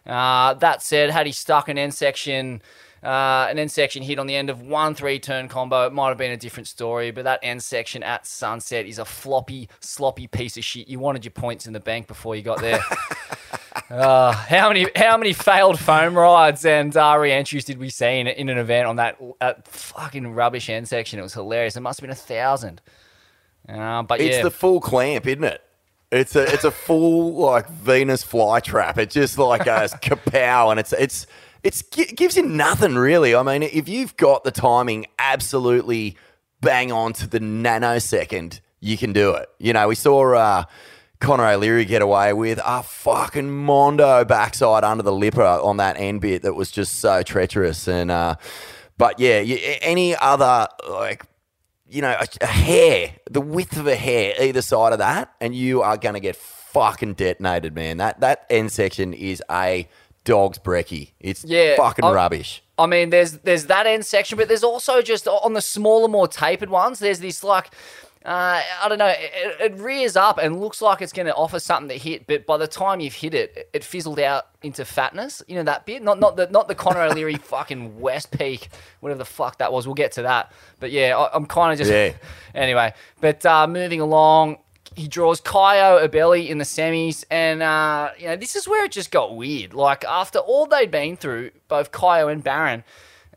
Uh, 0.05 0.53
that 0.55 0.81
said, 0.81 1.10
had 1.10 1.25
he 1.25 1.31
stuck 1.31 1.69
an 1.69 1.77
end 1.77 1.93
section, 1.93 2.62
uh, 3.03 3.48
an 3.50 3.57
end 3.57 3.72
section 3.72 4.03
hit 4.03 4.19
on 4.19 4.27
the 4.27 4.36
end 4.36 4.50
of 4.50 4.62
one 4.62 4.95
three 4.95 5.19
turn 5.19 5.48
combo, 5.48 5.86
it 5.88 5.93
might 5.93 6.10
have 6.10 6.17
been 6.17 6.31
a 6.31 6.38
different 6.38 6.67
story. 6.67 7.12
But 7.12 7.24
that 7.24 7.39
end 7.43 7.63
section 7.63 8.03
at 8.03 8.25
sunset 8.25 8.86
is 8.86 9.00
a 9.00 9.05
floppy, 9.05 9.69
sloppy 9.79 10.27
piece 10.27 10.57
of 10.57 10.63
shit. 10.65 10.88
You 10.88 11.00
wanted 11.00 11.24
your 11.25 11.31
points 11.31 11.67
in 11.67 11.74
the 11.74 11.79
bank 11.79 12.07
before 12.07 12.36
you 12.36 12.41
got 12.41 12.60
there. 12.60 12.79
Uh, 13.89 14.31
how 14.31 14.69
many 14.69 14.88
how 14.95 15.17
many 15.17 15.33
failed 15.33 15.79
foam 15.79 16.15
rides 16.15 16.65
and 16.65 16.95
uh, 16.95 17.15
re-entries 17.19 17.65
did 17.65 17.77
we 17.77 17.89
see 17.89 18.19
in, 18.19 18.27
in 18.27 18.50
an 18.50 18.57
event 18.57 18.88
on 18.88 18.95
that, 18.95 19.17
that 19.39 19.67
fucking 19.67 20.31
rubbish 20.33 20.69
end 20.69 20.88
section? 20.88 21.19
It 21.19 21.24
was 21.24 21.33
hilarious. 21.33 21.75
It 21.75 21.81
must 21.81 22.00
have 22.00 22.03
been 22.03 22.12
a 22.12 22.15
thousand. 22.15 22.81
Uh, 23.67 24.03
but 24.03 24.19
It's 24.19 24.38
yeah, 24.38 24.43
the 24.43 24.51
full 24.51 24.79
clamp, 24.79 25.25
isn't 25.27 25.43
it? 25.43 25.62
It's 26.13 26.36
a 26.36 26.43
it's 26.43 26.63
a 26.63 26.72
full 26.72 27.34
like 27.34 27.67
Venus 27.70 28.24
flytrap. 28.24 28.98
It 28.98 29.10
just 29.10 29.38
like 29.38 29.65
goes 29.65 29.93
kapow, 29.93 30.72
and 30.72 30.79
it's 30.79 30.93
it's 30.93 31.25
it's 31.63 31.84
it 31.98 32.15
gives 32.15 32.38
you 32.38 32.43
nothing 32.43 32.96
really. 32.96 33.36
I 33.36 33.41
mean, 33.41 33.63
if 33.63 33.89
you've 33.89 34.15
got 34.17 34.43
the 34.43 34.51
timing 34.51 35.08
absolutely 35.17 36.15
bang 36.62 36.91
on 36.91 37.13
to 37.13 37.27
the 37.27 37.39
nanosecond, 37.39 38.60
you 38.79 38.98
can 38.98 39.12
do 39.12 39.32
it. 39.34 39.50
You 39.58 39.74
know, 39.74 39.88
we 39.88 39.96
saw 39.96 40.36
uh, 40.36 40.63
Connor 41.20 41.48
O'Leary 41.48 41.86
get 41.86 42.01
away 42.01 42.34
with 42.34 42.60
a 42.63 42.84
fucking 42.84 43.50
mondo 43.50 44.24
backside 44.25 44.84
under 44.84 45.03
the 45.03 45.13
lipper 45.13 45.41
on 45.41 45.77
that 45.77 45.98
end 45.98 46.22
bit 46.22 46.43
that 46.43 46.53
was 46.53 46.70
just 46.70 47.00
so 47.00 47.24
treacherous. 47.24 47.88
And 47.88 48.12
uh, 48.12 48.36
but 48.98 49.20
yeah, 49.20 49.38
any 49.82 50.15
other 50.15 50.67
like 50.88 51.25
you 51.94 52.02
know, 52.02 52.16
a, 52.20 52.26
a 52.42 52.46
hair, 52.48 53.12
the 53.30 53.42
width 53.42 53.78
of 53.78 53.88
a 53.88 53.96
hair 53.96 54.34
either 54.42 54.62
side 54.62 54.94
of 54.94 55.00
that, 55.00 55.34
and 55.40 55.54
you 55.56 55.82
are 55.82 55.98
going 55.98 56.16
to 56.16 56.20
get 56.20 56.36
fucking 56.36 57.14
detonated, 57.14 57.76
man. 57.76 57.98
That 57.98 58.20
that 58.22 58.46
end 58.50 58.72
section 58.72 59.14
is 59.14 59.42
a 59.52 59.88
dog's 60.24 60.58
brekkie. 60.58 61.12
It's 61.20 61.44
Yeah, 61.44 61.76
fucking 61.78 62.04
I- 62.06 62.14
rubbish. 62.14 62.62
I 62.78 62.88
mean, 62.88 63.12
there's 63.12 63.34
there's 63.40 63.68
that 63.68 63.86
end 63.86 64.04
section, 64.06 64.36
but 64.38 64.48
there's 64.48 64.64
also 64.64 65.02
just 65.04 65.28
on 65.28 65.54
the 65.54 65.62
smaller, 65.62 66.08
more 66.08 66.28
tapered 66.28 66.70
ones. 66.72 67.00
There's 67.00 67.20
this 67.20 67.44
like. 67.44 67.70
Uh, 68.25 68.62
I 68.82 68.88
don't 68.88 69.00
know. 69.00 69.08
It, 69.08 69.74
it 69.74 69.80
rears 69.80 70.15
up 70.15 70.38
and 70.38 70.62
looks 70.62 70.82
like 70.82 71.01
it's 71.01 71.12
going 71.12 71.25
to 71.25 71.36
offer 71.36 71.60
something 71.60 71.89
to 71.89 72.01
hit, 72.01 72.25
but 72.25 72.46
by 72.46 72.56
the 72.56 72.68
time 72.68 73.01
you've 73.01 73.13
hit 73.13 73.34
it, 73.34 73.70
it 73.74 73.84
fizzled 73.84 74.20
out 74.20 74.48
into 74.62 74.86
fatness. 74.86 75.42
You 75.48 75.56
know 75.56 75.63
that 75.63 75.86
bit, 75.86 76.01
not 76.01 76.20
not 76.20 76.38
the 76.38 76.48
not 76.48 76.70
the 76.70 76.75
Connor 76.75 77.01
O'Leary 77.12 77.36
fucking 77.36 78.00
West 78.00 78.32
Peak, 78.32 78.70
whatever 79.01 79.18
the 79.18 79.25
fuck 79.25 79.58
that 79.58 79.74
was. 79.74 79.86
We'll 79.88 79.96
get 79.96 80.13
to 80.13 80.22
that. 80.22 80.53
But 80.80 80.92
yeah, 80.92 81.18
I, 81.18 81.36
I'm 81.36 81.46
kind 81.46 81.74
of 81.74 81.77
just 81.77 81.92
Yeah. 81.92 82.13
anyway. 82.56 82.94
But 83.20 83.46
uh, 83.46 83.68
moving 83.68 84.00
along, 84.00 84.60
he 84.96 85.10
draws 85.10 85.42
Caio 85.42 86.06
Ibelli 86.08 86.48
in 86.48 86.60
the 86.60 86.63
semis, 86.63 87.25
and 87.30 87.62
uh, 87.62 88.12
you 88.18 88.27
know 88.27 88.38
this 88.38 88.56
is 88.56 88.68
where 88.70 88.86
it 88.86 88.94
just 88.94 89.12
got 89.12 89.36
weird. 89.36 89.74
Like 89.74 90.05
after 90.05 90.40
all 90.40 90.66
they'd 90.66 90.92
been 90.92 91.18
through, 91.18 91.51
both 91.68 91.92
Kaio 91.92 92.31
and 92.31 92.42
Barron, 92.42 92.86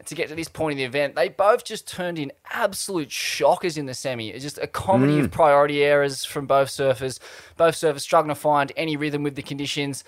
to 0.07 0.15
get 0.15 0.29
to 0.29 0.35
this 0.35 0.49
point 0.49 0.73
in 0.73 0.79
the 0.79 0.85
event, 0.85 1.15
they 1.15 1.29
both 1.29 1.65
just 1.65 1.89
turned 1.89 2.19
in 2.19 2.33
absolute 2.51 3.11
shockers 3.11 3.77
in 3.77 3.87
the 3.87 3.95
semi. 3.95 4.31
It's 4.31 4.45
just 4.45 4.59
a 4.59 4.67
comedy 4.67 5.19
of 5.19 5.31
priority 5.31 5.85
errors 5.85 6.25
from 6.25 6.47
both 6.47 6.69
surfers. 6.69 7.19
Both 7.57 7.75
surfers 7.77 8.01
struggling 8.01 8.35
to 8.35 8.41
find 8.41 8.73
any 8.77 8.97
rhythm 8.97 9.23
with 9.23 9.35
the 9.35 9.43
conditions. 9.43 10.05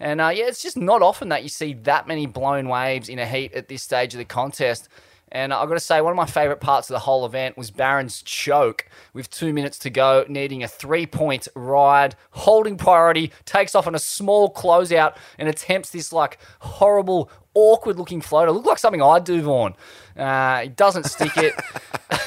And 0.00 0.20
uh, 0.20 0.32
yeah, 0.34 0.46
it's 0.46 0.62
just 0.62 0.76
not 0.76 1.02
often 1.02 1.28
that 1.28 1.42
you 1.42 1.48
see 1.48 1.74
that 1.74 2.08
many 2.08 2.26
blown 2.26 2.68
waves 2.68 3.08
in 3.08 3.18
a 3.18 3.26
heat 3.26 3.52
at 3.52 3.68
this 3.68 3.82
stage 3.82 4.14
of 4.14 4.18
the 4.18 4.24
contest. 4.24 4.88
And 5.32 5.54
I've 5.54 5.66
got 5.66 5.74
to 5.74 5.80
say, 5.80 6.00
one 6.02 6.12
of 6.12 6.16
my 6.16 6.26
favourite 6.26 6.60
parts 6.60 6.90
of 6.90 6.94
the 6.94 7.00
whole 7.00 7.24
event 7.24 7.56
was 7.56 7.70
Barron's 7.70 8.22
choke 8.22 8.86
with 9.14 9.30
two 9.30 9.54
minutes 9.54 9.78
to 9.78 9.90
go, 9.90 10.26
needing 10.28 10.62
a 10.62 10.68
three 10.68 11.06
point 11.06 11.48
ride, 11.56 12.14
holding 12.32 12.76
priority, 12.76 13.32
takes 13.46 13.74
off 13.74 13.86
on 13.86 13.94
a 13.94 13.98
small 13.98 14.52
closeout 14.52 15.16
and 15.38 15.48
attempts 15.48 15.88
this 15.88 16.12
like 16.12 16.38
horrible, 16.60 17.30
awkward 17.54 17.98
looking 17.98 18.20
floater. 18.20 18.50
Looked 18.50 18.66
like 18.66 18.78
something 18.78 19.02
I'd 19.02 19.24
do, 19.24 19.42
Vaughn. 19.42 19.74
Uh, 20.16 20.60
he 20.60 20.68
doesn't 20.68 21.04
stick 21.04 21.36
it. 21.36 21.54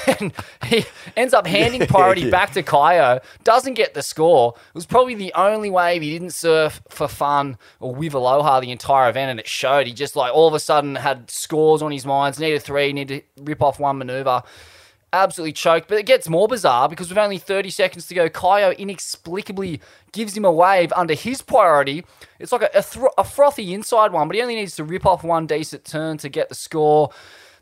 and 0.20 0.34
he 0.66 0.86
ends 1.16 1.34
up 1.34 1.46
handing 1.46 1.86
priority 1.88 2.30
back 2.30 2.52
to 2.54 2.64
Caio, 2.64 3.20
doesn't 3.44 3.76
get 3.76 3.94
the 3.94 4.02
score. 4.02 4.54
It 4.56 4.76
was 4.76 4.86
probably 4.86 5.16
the 5.16 5.34
only 5.36 5.70
wave 5.70 6.02
he 6.02 6.12
didn't 6.12 6.34
surf 6.34 6.82
for 6.90 7.08
fun 7.08 7.58
or 7.80 7.94
with 7.94 8.14
aloha 8.14 8.60
the 8.60 8.72
entire 8.72 9.10
event, 9.10 9.32
and 9.32 9.40
it 9.40 9.48
showed. 9.48 9.88
He 9.88 9.94
just 9.94 10.16
like 10.16 10.34
all 10.34 10.48
of 10.48 10.54
a 10.54 10.60
sudden 10.60 10.96
had 10.96 11.30
scores 11.30 11.82
on 11.82 11.92
his 11.92 12.06
minds, 12.06 12.40
needed 12.40 12.62
three, 12.64 12.94
needed 12.94 13.24
to 13.38 13.44
rip 13.44 13.62
off 13.62 13.80
one 13.80 13.98
maneuver. 13.98 14.44
Absolutely 15.16 15.54
choked, 15.54 15.88
but 15.88 15.98
it 15.98 16.06
gets 16.06 16.28
more 16.28 16.46
bizarre 16.46 16.90
because 16.90 17.08
with 17.08 17.18
only 17.18 17.38
30 17.38 17.70
seconds 17.70 18.06
to 18.08 18.14
go, 18.14 18.28
Caio 18.28 18.72
inexplicably 18.72 19.80
gives 20.12 20.36
him 20.36 20.44
a 20.44 20.52
wave 20.52 20.92
under 20.92 21.14
his 21.14 21.42
priority. 21.42 22.04
It's 22.38 22.52
like 22.52 22.64
a, 22.64 22.70
a, 22.78 22.82
thro- 22.82 23.14
a 23.18 23.24
frothy 23.24 23.74
inside 23.74 24.12
one, 24.12 24.28
but 24.28 24.36
he 24.36 24.42
only 24.42 24.56
needs 24.56 24.76
to 24.76 24.84
rip 24.84 25.06
off 25.06 25.24
one 25.24 25.48
decent 25.48 25.86
turn 25.86 26.18
to 26.18 26.28
get 26.28 26.50
the 26.50 26.56
score. 26.56 27.12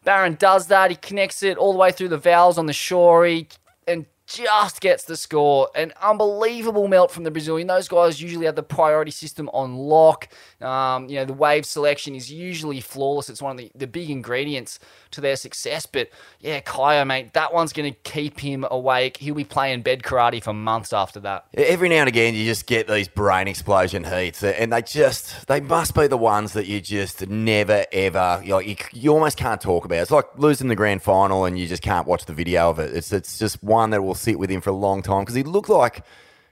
Barron 0.04 0.34
does 0.40 0.66
that. 0.68 0.90
He 0.90 0.96
connects 0.96 1.44
it 1.44 1.58
all 1.58 1.74
the 1.74 1.78
way 1.78 1.92
through 1.92 2.08
the 2.08 2.18
vowels 2.18 2.58
on 2.58 2.66
the 2.66 2.74
shore 2.74 3.24
he, 3.28 3.48
and 3.88 4.08
just 4.26 4.82
gets 4.82 5.04
the 5.04 5.18
score. 5.18 5.70
An 5.76 5.94
unbelievable 6.02 6.88
melt 6.88 7.12
from 7.12 7.24
the 7.24 7.32
Brazilian. 7.32 7.68
Those 7.68 7.88
guys 7.88 8.22
usually 8.22 8.46
have 8.46 8.56
the 8.56 8.64
priority 8.64 9.12
system 9.12 9.50
on 9.54 9.76
lock. 9.76 10.30
Um, 10.62 11.10
you 11.10 11.16
know, 11.16 11.26
the 11.26 11.34
wave 11.34 11.66
selection 11.66 12.16
is 12.16 12.32
usually 12.32 12.80
flawless. 12.80 13.30
It's 13.30 13.42
one 13.42 13.52
of 13.52 13.58
the, 13.58 13.72
the 13.76 13.88
big 13.88 14.10
ingredients 14.10 14.80
to 15.12 15.22
their 15.22 15.36
success. 15.36 15.86
But 15.86 16.10
yeah, 16.40 16.60
Caio, 16.62 17.06
mate, 17.06 17.34
that 17.34 17.54
one's 17.54 17.74
going 17.74 17.92
to 17.92 18.00
keep 18.04 18.40
him 18.40 18.66
awake. 18.72 19.18
He'll 19.18 19.36
be 19.36 19.44
playing 19.44 19.82
bed 19.82 20.04
karate 20.04 20.42
for 20.42 20.54
months 20.54 20.94
after 20.94 21.20
that. 21.22 21.46
Every 21.54 21.90
now 21.90 21.98
and 21.98 22.08
again, 22.08 22.34
you 22.34 22.46
just 22.46 22.66
get 22.66 22.88
these 22.88 23.08
brain 23.08 23.48
explosion 23.48 24.04
heats, 24.04 24.44
and 24.44 24.72
they 24.72 24.82
just, 24.82 25.48
they 25.48 25.60
must 25.60 25.96
be 25.96 26.08
the 26.08 26.18
ones 26.18 26.54
that 26.54 26.66
you 26.66 26.82
just 26.82 27.28
never, 27.28 27.86
ever, 27.92 28.42
you, 28.44 28.50
know, 28.50 28.60
you, 28.60 28.76
you 28.92 29.14
almost 29.14 29.38
can't 29.38 29.62
talk 29.62 29.86
about. 29.86 30.00
It's 30.00 30.12
like 30.12 30.26
losing 30.38 30.68
the 30.68 30.76
grand 30.76 31.02
final 31.04 31.46
and 31.46 31.60
you 31.60 31.68
just 31.68 31.84
can't 31.84 32.08
watch 32.08 32.26
the 32.26 32.34
video 32.34 32.70
of 32.70 32.80
it. 32.80 32.96
It's, 32.96 33.12
it's 33.12 33.38
just 33.38 33.64
one 33.64 33.92
that 33.92 34.02
will 34.02 34.13
sit 34.16 34.40
with 34.40 34.50
him 34.50 34.62
for 34.62 34.70
a 34.70 34.74
long 34.74 35.02
time 35.02 35.24
because 35.24 35.36
he 35.36 35.44
looked 35.44 35.70
like, 35.70 36.04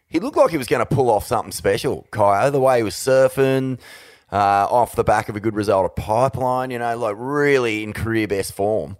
he 0.07 0.19
looked 0.19 0.37
like 0.37 0.51
he 0.51 0.57
was 0.57 0.67
going 0.67 0.85
to 0.85 0.95
pull 0.95 1.09
off 1.09 1.25
something 1.25 1.51
special, 1.51 2.07
Caio, 2.11 2.49
the 2.49 2.59
way 2.59 2.77
he 2.77 2.83
was 2.83 2.95
surfing. 2.95 3.79
Uh, 4.31 4.65
off 4.71 4.95
the 4.95 5.03
back 5.03 5.27
of 5.27 5.35
a 5.35 5.41
good 5.41 5.55
result 5.55 5.83
of 5.83 5.93
pipeline, 5.93 6.71
you 6.71 6.79
know, 6.79 6.97
like 6.97 7.15
really 7.17 7.83
in 7.83 7.91
career 7.91 8.25
best 8.25 8.53
form, 8.53 8.95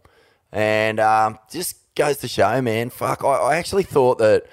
and 0.52 1.00
um, 1.00 1.39
just 1.50 1.78
goes 1.95 2.17
to 2.17 2.28
show, 2.28 2.62
man. 2.62 2.89
Fuck, 2.89 3.24
I, 3.24 3.38
I 3.38 3.56
actually 3.56 3.84
thought 3.84 4.17
that 4.17 4.45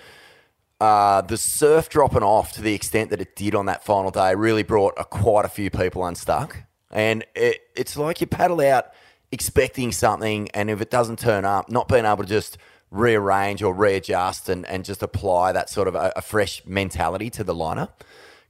uh, 0.80 1.20
the 1.22 1.36
surf 1.36 1.88
dropping 1.88 2.22
off 2.22 2.52
to 2.52 2.62
the 2.62 2.74
extent 2.74 3.10
that 3.10 3.20
it 3.20 3.34
did 3.34 3.54
on 3.56 3.66
that 3.66 3.84
final 3.84 4.12
day 4.12 4.34
really 4.36 4.62
brought 4.62 4.94
a, 4.96 5.04
quite 5.04 5.44
a 5.44 5.48
few 5.48 5.70
people 5.70 6.06
unstuck. 6.06 6.62
And 6.90 7.24
it, 7.34 7.60
it's 7.74 7.96
like 7.96 8.20
you 8.20 8.28
paddle 8.28 8.60
out 8.60 8.92
expecting 9.32 9.92
something, 9.92 10.48
and 10.50 10.70
if 10.70 10.80
it 10.80 10.90
doesn't 10.90 11.18
turn 11.18 11.44
up, 11.44 11.70
not 11.70 11.88
being 11.88 12.04
able 12.04 12.22
to 12.22 12.28
just 12.28 12.56
rearrange 12.90 13.62
or 13.62 13.74
readjust 13.74 14.48
and, 14.48 14.66
and 14.66 14.84
just 14.84 15.02
apply 15.02 15.52
that 15.52 15.68
sort 15.68 15.88
of 15.88 15.94
a, 15.94 16.12
a 16.16 16.22
fresh 16.22 16.64
mentality 16.66 17.30
to 17.30 17.44
the 17.44 17.54
lineup. 17.54 17.90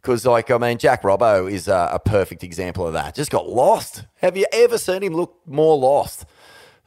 Because, 0.01 0.25
like, 0.25 0.51
I 0.51 0.59
mean, 0.59 0.79
Jack 0.79 1.03
Robbo 1.03 1.51
is 1.51 1.67
a, 1.67 1.91
a 1.95 1.99
perfect 1.99 2.45
example 2.45 2.87
of 2.87 2.93
that. 2.93 3.15
Just 3.15 3.31
got 3.31 3.49
lost. 3.49 4.05
Have 4.17 4.37
you 4.37 4.47
ever 4.53 4.79
seen 4.79 5.03
him 5.03 5.13
look 5.13 5.37
more 5.45 5.77
lost? 5.77 6.25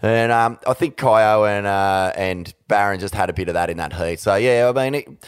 And 0.02 0.32
um, 0.32 0.60
I 0.66 0.74
think 0.74 0.98
Caio 0.98 1.46
and 1.46 1.68
uh, 1.68 2.12
and 2.16 2.52
Barron 2.68 3.00
just 3.00 3.14
had 3.14 3.30
a 3.30 3.34
bit 3.34 3.50
of 3.50 3.54
that 3.54 3.70
in 3.70 3.78
that 3.78 3.94
heat. 3.94 4.20
So 4.20 4.36
yeah, 4.36 4.72
I 4.74 4.90
mean, 4.90 4.96
it, 4.96 5.28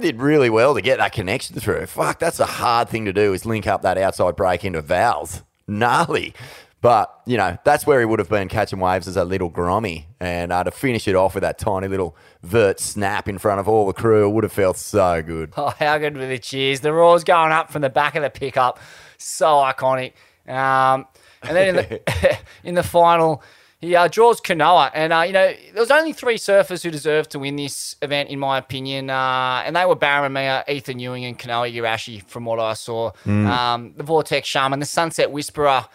did 0.00 0.20
really 0.20 0.50
well 0.50 0.74
to 0.74 0.80
get 0.80 0.98
that 0.98 1.12
connection 1.12 1.54
through. 1.60 1.86
Fuck, 1.86 2.18
that's 2.18 2.40
a 2.40 2.46
hard 2.46 2.88
thing 2.88 3.04
to 3.04 3.12
do 3.12 3.32
is 3.32 3.46
link 3.46 3.68
up 3.68 3.82
that 3.82 3.96
outside 3.96 4.34
break 4.34 4.64
into 4.64 4.82
Val's. 4.82 5.42
Gnarly. 5.68 6.34
But, 6.80 7.12
you 7.26 7.36
know, 7.36 7.58
that's 7.64 7.86
where 7.86 7.98
he 7.98 8.06
would 8.06 8.20
have 8.20 8.28
been 8.28 8.48
catching 8.48 8.78
waves 8.78 9.08
as 9.08 9.16
a 9.16 9.24
little 9.24 9.50
grommy. 9.50 10.04
And 10.20 10.52
uh, 10.52 10.62
to 10.64 10.70
finish 10.70 11.08
it 11.08 11.16
off 11.16 11.34
with 11.34 11.42
that 11.42 11.58
tiny 11.58 11.88
little 11.88 12.16
vert 12.42 12.78
snap 12.78 13.28
in 13.28 13.38
front 13.38 13.58
of 13.58 13.68
all 13.68 13.86
the 13.86 13.92
crew 13.92 14.28
it 14.28 14.30
would 14.30 14.44
have 14.44 14.52
felt 14.52 14.76
so 14.76 15.20
good. 15.22 15.52
Oh, 15.56 15.74
how 15.78 15.98
good 15.98 16.16
were 16.16 16.26
the 16.26 16.38
cheers? 16.38 16.80
The 16.80 16.92
roars 16.92 17.24
going 17.24 17.50
up 17.50 17.72
from 17.72 17.82
the 17.82 17.90
back 17.90 18.14
of 18.14 18.22
the 18.22 18.30
pickup. 18.30 18.78
So 19.16 19.46
iconic. 19.46 20.12
Um, 20.46 21.06
and 21.42 21.56
then 21.56 21.68
in 21.68 21.74
the, 21.76 22.38
in 22.64 22.74
the 22.76 22.84
final, 22.84 23.42
he 23.80 23.96
uh, 23.96 24.06
draws 24.06 24.40
Kanoa. 24.40 24.92
And, 24.94 25.12
uh, 25.12 25.22
you 25.22 25.32
know, 25.32 25.52
there 25.72 25.82
was 25.82 25.90
only 25.90 26.12
three 26.12 26.36
surfers 26.36 26.84
who 26.84 26.92
deserved 26.92 27.30
to 27.30 27.40
win 27.40 27.56
this 27.56 27.96
event, 28.02 28.28
in 28.28 28.38
my 28.38 28.56
opinion. 28.56 29.10
Uh, 29.10 29.62
and 29.64 29.74
they 29.74 29.84
were 29.84 29.96
Barron 29.96 30.32
Mia, 30.32 30.64
Ethan 30.68 31.00
Ewing, 31.00 31.24
and 31.24 31.36
Kanoa 31.36 31.72
Igarashi, 31.72 32.22
from 32.24 32.44
what 32.44 32.60
I 32.60 32.74
saw. 32.74 33.10
Um, 33.26 33.94
the 33.96 34.04
Vortex 34.04 34.46
Shaman, 34.46 34.78
the 34.78 34.86
Sunset 34.86 35.32
Whisperer, 35.32 35.86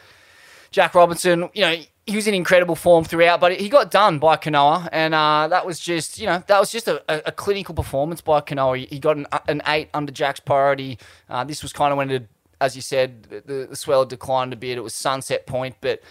Jack 0.74 0.96
Robinson, 0.96 1.50
you 1.54 1.62
know, 1.62 1.76
he 2.08 2.16
was 2.16 2.28
in 2.28 2.34
incredible 2.34 2.76
form 2.76 3.06
throughout, 3.06 3.40
but 3.40 3.58
he 3.58 3.70
got 3.70 3.92
done 3.92 4.18
by 4.18 4.36
Kanoa, 4.36 4.90
and 4.92 5.14
uh, 5.14 5.48
that 5.48 5.66
was 5.66 5.80
just, 5.80 6.20
you 6.20 6.26
know, 6.26 6.44
that 6.48 6.60
was 6.60 6.72
just 6.72 6.88
a, 6.88 7.02
a, 7.28 7.32
clinical 7.32 7.74
performance 7.76 8.22
by 8.22 8.42
Kanoa. 8.42 8.88
He, 8.90 9.00
got 9.00 9.16
an, 9.16 9.28
an 9.48 9.62
eight 9.68 9.90
under 9.94 10.12
Jack's 10.12 10.40
priority. 10.42 10.98
Uh, 11.30 11.44
this 11.44 11.62
was 11.62 11.72
kind 11.72 11.92
of 11.92 11.98
when 11.98 12.10
it, 12.10 12.28
as 12.60 12.76
you 12.76 12.82
said, 12.82 13.24
the, 13.46 13.68
the 13.70 13.76
swell 13.76 14.04
declined 14.04 14.52
a 14.52 14.56
bit. 14.56 14.78
It 14.78 14.82
was 14.82 14.96
sunset 14.96 15.46
point, 15.46 15.76
but 15.80 16.02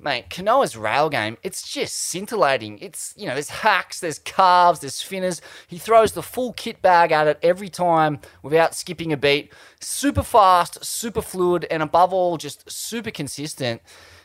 mate, 0.00 0.30
Kanoa's 0.30 0.76
rail 0.76 1.10
game, 1.10 1.36
it's 1.42 1.68
just 1.68 1.96
scintillating. 1.96 2.78
It's, 2.78 3.12
you 3.16 3.26
know, 3.26 3.34
there's 3.34 3.50
hacks, 3.50 4.00
there's 4.00 4.20
carves, 4.20 4.80
there's 4.80 4.94
spinners. 4.94 5.42
He 5.66 5.78
throws 5.78 6.12
the 6.12 6.22
full 6.22 6.52
kit 6.52 6.80
bag 6.80 7.12
at 7.12 7.26
it 7.26 7.38
every 7.42 7.68
time 7.68 8.20
without 8.42 8.74
skipping 8.74 9.12
a 9.12 9.16
beat. 9.16 9.52
Super 9.80 10.22
fast, 10.22 10.84
super 10.84 11.22
fluid, 11.22 11.66
and 11.70 11.82
above 11.82 12.12
all, 12.12 12.36
just 12.36 12.70
super 12.70 13.10
consistent. 13.10 13.82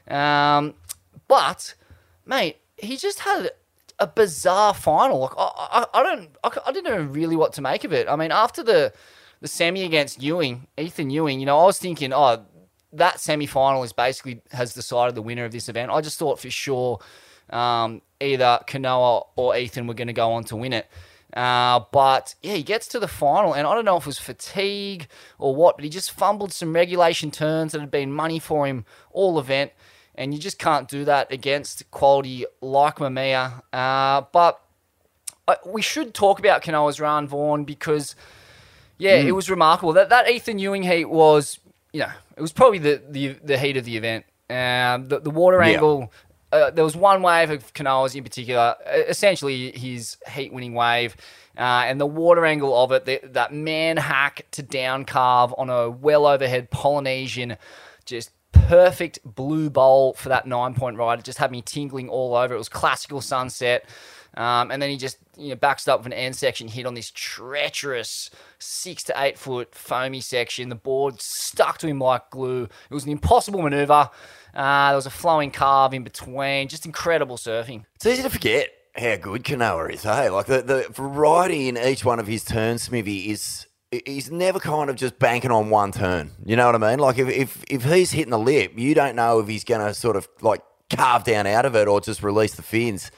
Um, 0.08 0.76
but, 1.28 1.76
mate, 2.26 2.58
he 2.78 2.98
just 2.98 3.20
had 3.20 3.52
a 4.00 4.08
bizarre 4.08 4.74
final. 4.74 5.20
Like 5.20 5.34
I, 5.38 5.52
I, 5.94 6.00
I 6.00 6.04
don't, 6.04 6.30
I, 6.44 6.50
I 6.68 6.72
didn't 6.72 6.92
know 6.92 7.02
really 7.02 7.36
what 7.36 7.54
to 7.54 7.62
make 7.62 7.84
of 7.84 7.94
it. 7.94 8.08
I 8.08 8.16
mean, 8.16 8.32
after 8.32 8.64
the 8.64 8.94
the 9.40 9.48
semi 9.48 9.84
against 9.84 10.22
Ewing, 10.22 10.68
Ethan 10.78 11.10
Ewing, 11.10 11.40
you 11.40 11.46
know, 11.46 11.60
I 11.60 11.66
was 11.66 11.78
thinking, 11.78 12.12
oh, 12.14 12.46
that 12.94 13.20
semi 13.20 13.46
final 13.46 13.84
is 13.84 13.94
basically 13.94 14.42
has 14.52 14.74
decided 14.74 15.16
the 15.16 15.22
winner 15.22 15.46
of 15.46 15.52
this 15.52 15.70
event. 15.70 15.92
I 15.92 16.02
just 16.02 16.18
thought 16.18 16.40
for 16.40 16.50
sure 16.50 17.00
um, 17.50 18.02
either 18.20 18.60
Kanoa 18.68 19.28
or 19.36 19.56
Ethan 19.56 19.88
were 19.88 19.94
going 19.94 20.08
to 20.08 20.14
go 20.14 20.32
on 20.32 20.44
to 20.46 20.56
win 20.56 20.74
it. 20.74 20.88
Uh, 21.34 21.82
but 21.92 22.36
yeah, 22.42 22.54
he 22.54 22.64
gets 22.64 22.88
to 22.88 23.00
the 23.00 23.08
final, 23.08 23.54
and 23.54 23.68
I 23.68 23.76
don't 23.76 23.86
know 23.86 23.98
if 23.98 24.04
it 24.04 24.08
was 24.08 24.18
fatigue 24.18 25.08
or 25.38 25.54
what, 25.56 25.76
but 25.76 25.84
he 25.84 25.90
just 25.90 26.12
fumbled 26.12 26.54
some 26.54 26.74
regulation 26.74 27.32
turns 27.32 27.74
that 27.74 27.82
had 27.82 27.92
been 27.92 28.12
money 28.14 28.40
for 28.40 28.66
him 28.66 28.86
all 29.12 29.38
event, 29.38 29.72
and 30.18 30.34
you 30.34 30.40
just 30.40 30.60
can't 30.60 30.88
do 30.88 31.06
that 31.06 31.32
against 31.32 31.90
quality 31.92 32.46
like 32.62 32.98
Mamiya. 32.98 33.62
Uh, 33.72 34.24
but 34.32 34.60
uh, 35.48 35.56
we 35.66 35.82
should 35.82 36.14
talk 36.14 36.40
about 36.40 36.64
Kanoa's 36.64 37.00
run, 37.00 37.28
Vaughan, 37.28 37.64
because 37.64 38.16
yeah, 38.98 39.16
it 39.16 39.32
was 39.34 39.50
remarkable. 39.50 39.94
That 39.94 40.10
that 40.10 40.30
Ethan 40.30 40.60
Ewing 40.60 40.84
heat 40.84 41.06
was, 41.06 41.60
you 41.94 42.00
know, 42.00 42.12
it 42.36 42.42
was 42.42 42.52
probably 42.52 42.80
the 42.80 43.02
the, 43.08 43.28
the 43.44 43.58
heat 43.58 43.78
of 43.78 43.86
the 43.86 43.96
event. 43.96 44.26
Um, 44.50 45.08
the, 45.08 45.20
the 45.20 45.30
water 45.30 45.62
Yeah. 45.62 45.74
angle. 45.74 46.12
Uh, 46.50 46.72
there 46.72 46.86
was 46.86 46.96
one 46.96 47.22
wave 47.22 47.50
of 47.50 47.74
Kanoa's 47.74 48.16
in 48.16 48.24
particular, 48.24 48.76
essentially 49.10 49.72
his 49.72 50.16
heat-winning 50.32 50.74
wave, 50.74 51.18
uh, 51.58 51.84
and 51.86 52.00
the 52.00 52.06
water 52.06 52.46
angle 52.46 52.74
of 52.74 52.94
it, 52.94 53.04
the, 53.04 53.20
that 53.22 53.54
man 53.54 53.98
hack 53.98 54.46
to 54.52 54.64
down 54.64 55.04
carve 55.04 55.54
on 55.58 55.70
a 55.70 55.90
well 55.90 56.26
overhead 56.26 56.72
Polynesian, 56.72 57.58
just 58.06 58.32
perfect 58.68 59.20
blue 59.24 59.70
bowl 59.70 60.14
for 60.14 60.30
that 60.30 60.46
nine-point 60.46 60.98
ride. 60.98 61.20
It 61.20 61.26
just 61.26 61.38
had 61.38 61.52
me 61.52 61.62
tingling 61.62 62.10
all 62.10 62.36
over. 62.36 62.54
It 62.54 62.58
was 62.58 62.70
classical 62.70 63.22
sunset. 63.22 63.86
Um, 64.36 64.70
and 64.70 64.82
then 64.82 64.90
he 64.90 64.98
just 64.98 65.18
you 65.36 65.50
know 65.50 65.56
backs 65.56 65.88
up 65.88 66.00
with 66.00 66.08
an 66.08 66.14
end 66.14 66.36
section 66.36 66.68
hit 66.68 66.86
on 66.86 66.94
this 66.94 67.10
treacherous 67.10 68.30
six 68.60 69.04
to 69.04 69.14
eight 69.18 69.38
foot 69.38 69.74
foamy 69.74 70.22
section. 70.22 70.70
The 70.70 70.76
board 70.76 71.22
stuck 71.22 71.80
to 71.80 71.88
him 71.88 72.00
like 72.00 72.30
glue. 72.30 72.64
It 72.64 72.94
was 72.94 73.06
an 73.06 73.12
impossible 73.12 73.62
maneuver. 73.62 74.10
Uh, 74.54 74.90
there 74.90 74.96
was 74.96 75.06
a 75.06 75.12
flowing 75.12 75.50
carve 75.50 75.94
in 75.94 76.04
between. 76.04 76.68
Just 76.68 76.86
incredible 76.86 77.38
surfing. 77.38 77.86
It's 77.96 78.06
easy 78.06 78.24
to 78.24 78.30
forget 78.30 78.70
how 78.96 79.16
good 79.16 79.44
Kanoa 79.44 79.94
is, 79.94 80.04
hey? 80.04 80.30
Like 80.30 80.48
the, 80.48 80.62
the 80.62 80.88
variety 80.92 81.70
in 81.70 81.78
each 81.78 82.04
one 82.04 82.20
of 82.20 82.28
his 82.28 82.44
turns, 82.44 82.84
Smithy, 82.84 83.30
is 83.30 83.67
he's 83.92 84.30
never 84.30 84.60
kind 84.60 84.90
of 84.90 84.96
just 84.96 85.18
banking 85.20 85.52
on 85.52 85.70
one 85.70 85.92
turn. 85.92 86.32
You 86.46 86.56
know 86.56 86.66
what 86.66 86.76
I 86.76 86.90
mean? 86.90 87.00
Like 87.00 87.18
if, 87.18 87.30
if, 87.30 87.64
if 87.70 87.84
he's 87.84 88.12
hitting 88.12 88.32
the 88.32 88.40
lip, 88.40 88.74
you 88.76 88.94
don't 88.94 89.16
know 89.16 89.40
if 89.40 89.48
he's 89.48 89.64
going 89.64 89.86
to 89.86 89.94
sort 89.94 90.16
of 90.16 90.28
like 90.42 90.62
carve 90.90 91.24
down 91.24 91.48
out 91.48 91.66
of 91.66 91.76
it 91.76 91.88
or 91.88 92.02
just 92.02 92.24
release 92.24 92.56
the 92.56 92.62
fins. 92.62 93.12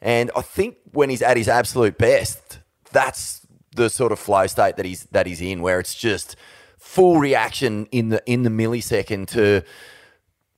And 0.00 0.30
I 0.36 0.42
think 0.42 0.76
when 0.92 1.10
he's 1.10 1.22
at 1.22 1.36
his 1.36 1.48
absolute 1.48 1.98
best, 1.98 2.60
that's 2.92 3.46
the 3.74 3.90
sort 3.90 4.12
of 4.12 4.18
flow 4.18 4.46
state 4.46 4.76
that 4.76 4.84
he's 4.84 5.04
that 5.06 5.26
he's 5.26 5.40
in, 5.40 5.62
where 5.62 5.80
it's 5.80 5.94
just 5.94 6.36
full 6.78 7.18
reaction 7.18 7.86
in 7.86 8.10
the 8.10 8.22
in 8.26 8.42
the 8.42 8.50
millisecond 8.50 9.26
to 9.28 9.62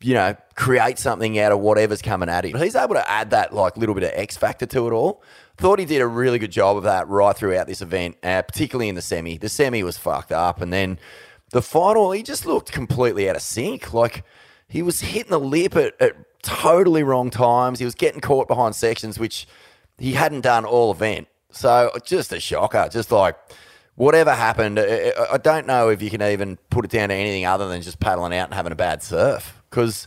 you 0.06 0.14
know, 0.14 0.36
create 0.54 1.00
something 1.00 1.36
out 1.40 1.50
of 1.50 1.58
whatever's 1.58 2.00
coming 2.00 2.28
at 2.28 2.44
him. 2.44 2.52
But 2.52 2.62
he's 2.62 2.76
able 2.76 2.94
to 2.94 3.10
add 3.10 3.30
that 3.30 3.52
like 3.52 3.76
little 3.76 3.94
bit 3.94 4.04
of 4.04 4.12
X 4.14 4.36
factor 4.36 4.64
to 4.64 4.86
it 4.86 4.92
all. 4.92 5.20
Thought 5.56 5.80
he 5.80 5.84
did 5.84 6.00
a 6.00 6.06
really 6.06 6.38
good 6.38 6.52
job 6.52 6.76
of 6.76 6.84
that 6.84 7.08
right 7.08 7.36
throughout 7.36 7.66
this 7.66 7.82
event, 7.82 8.16
uh, 8.22 8.42
particularly 8.42 8.88
in 8.88 8.94
the 8.94 9.02
semi. 9.02 9.36
The 9.36 9.48
semi 9.48 9.82
was 9.82 9.98
fucked 9.98 10.30
up, 10.30 10.60
and 10.60 10.72
then 10.72 11.00
the 11.50 11.60
final, 11.60 12.12
he 12.12 12.22
just 12.22 12.46
looked 12.46 12.70
completely 12.70 13.28
out 13.28 13.34
of 13.34 13.42
sync. 13.42 13.92
Like 13.92 14.22
he 14.68 14.80
was 14.80 15.00
hitting 15.00 15.32
the 15.32 15.40
lip 15.40 15.74
at, 15.74 16.00
at 16.00 16.14
totally 16.40 17.02
wrong 17.02 17.28
times. 17.28 17.80
He 17.80 17.84
was 17.84 17.96
getting 17.96 18.20
caught 18.20 18.46
behind 18.46 18.76
sections 18.76 19.18
which 19.18 19.48
he 19.98 20.12
hadn't 20.12 20.42
done 20.42 20.64
all 20.64 20.92
event. 20.92 21.26
So 21.50 21.90
just 22.04 22.32
a 22.32 22.38
shocker. 22.38 22.88
Just 22.92 23.10
like 23.10 23.36
whatever 23.96 24.32
happened, 24.32 24.78
I, 24.78 25.38
don't 25.42 25.66
know 25.66 25.88
if 25.88 26.00
you 26.00 26.10
can 26.10 26.22
even 26.22 26.58
put 26.70 26.84
it 26.84 26.92
down 26.92 27.08
to 27.08 27.14
anything 27.16 27.44
other 27.44 27.66
than 27.66 27.82
just 27.82 27.98
paddling 27.98 28.34
out 28.34 28.44
and 28.44 28.54
having 28.54 28.70
a 28.70 28.76
bad 28.76 29.02
surf. 29.02 29.60
Because, 29.70 30.06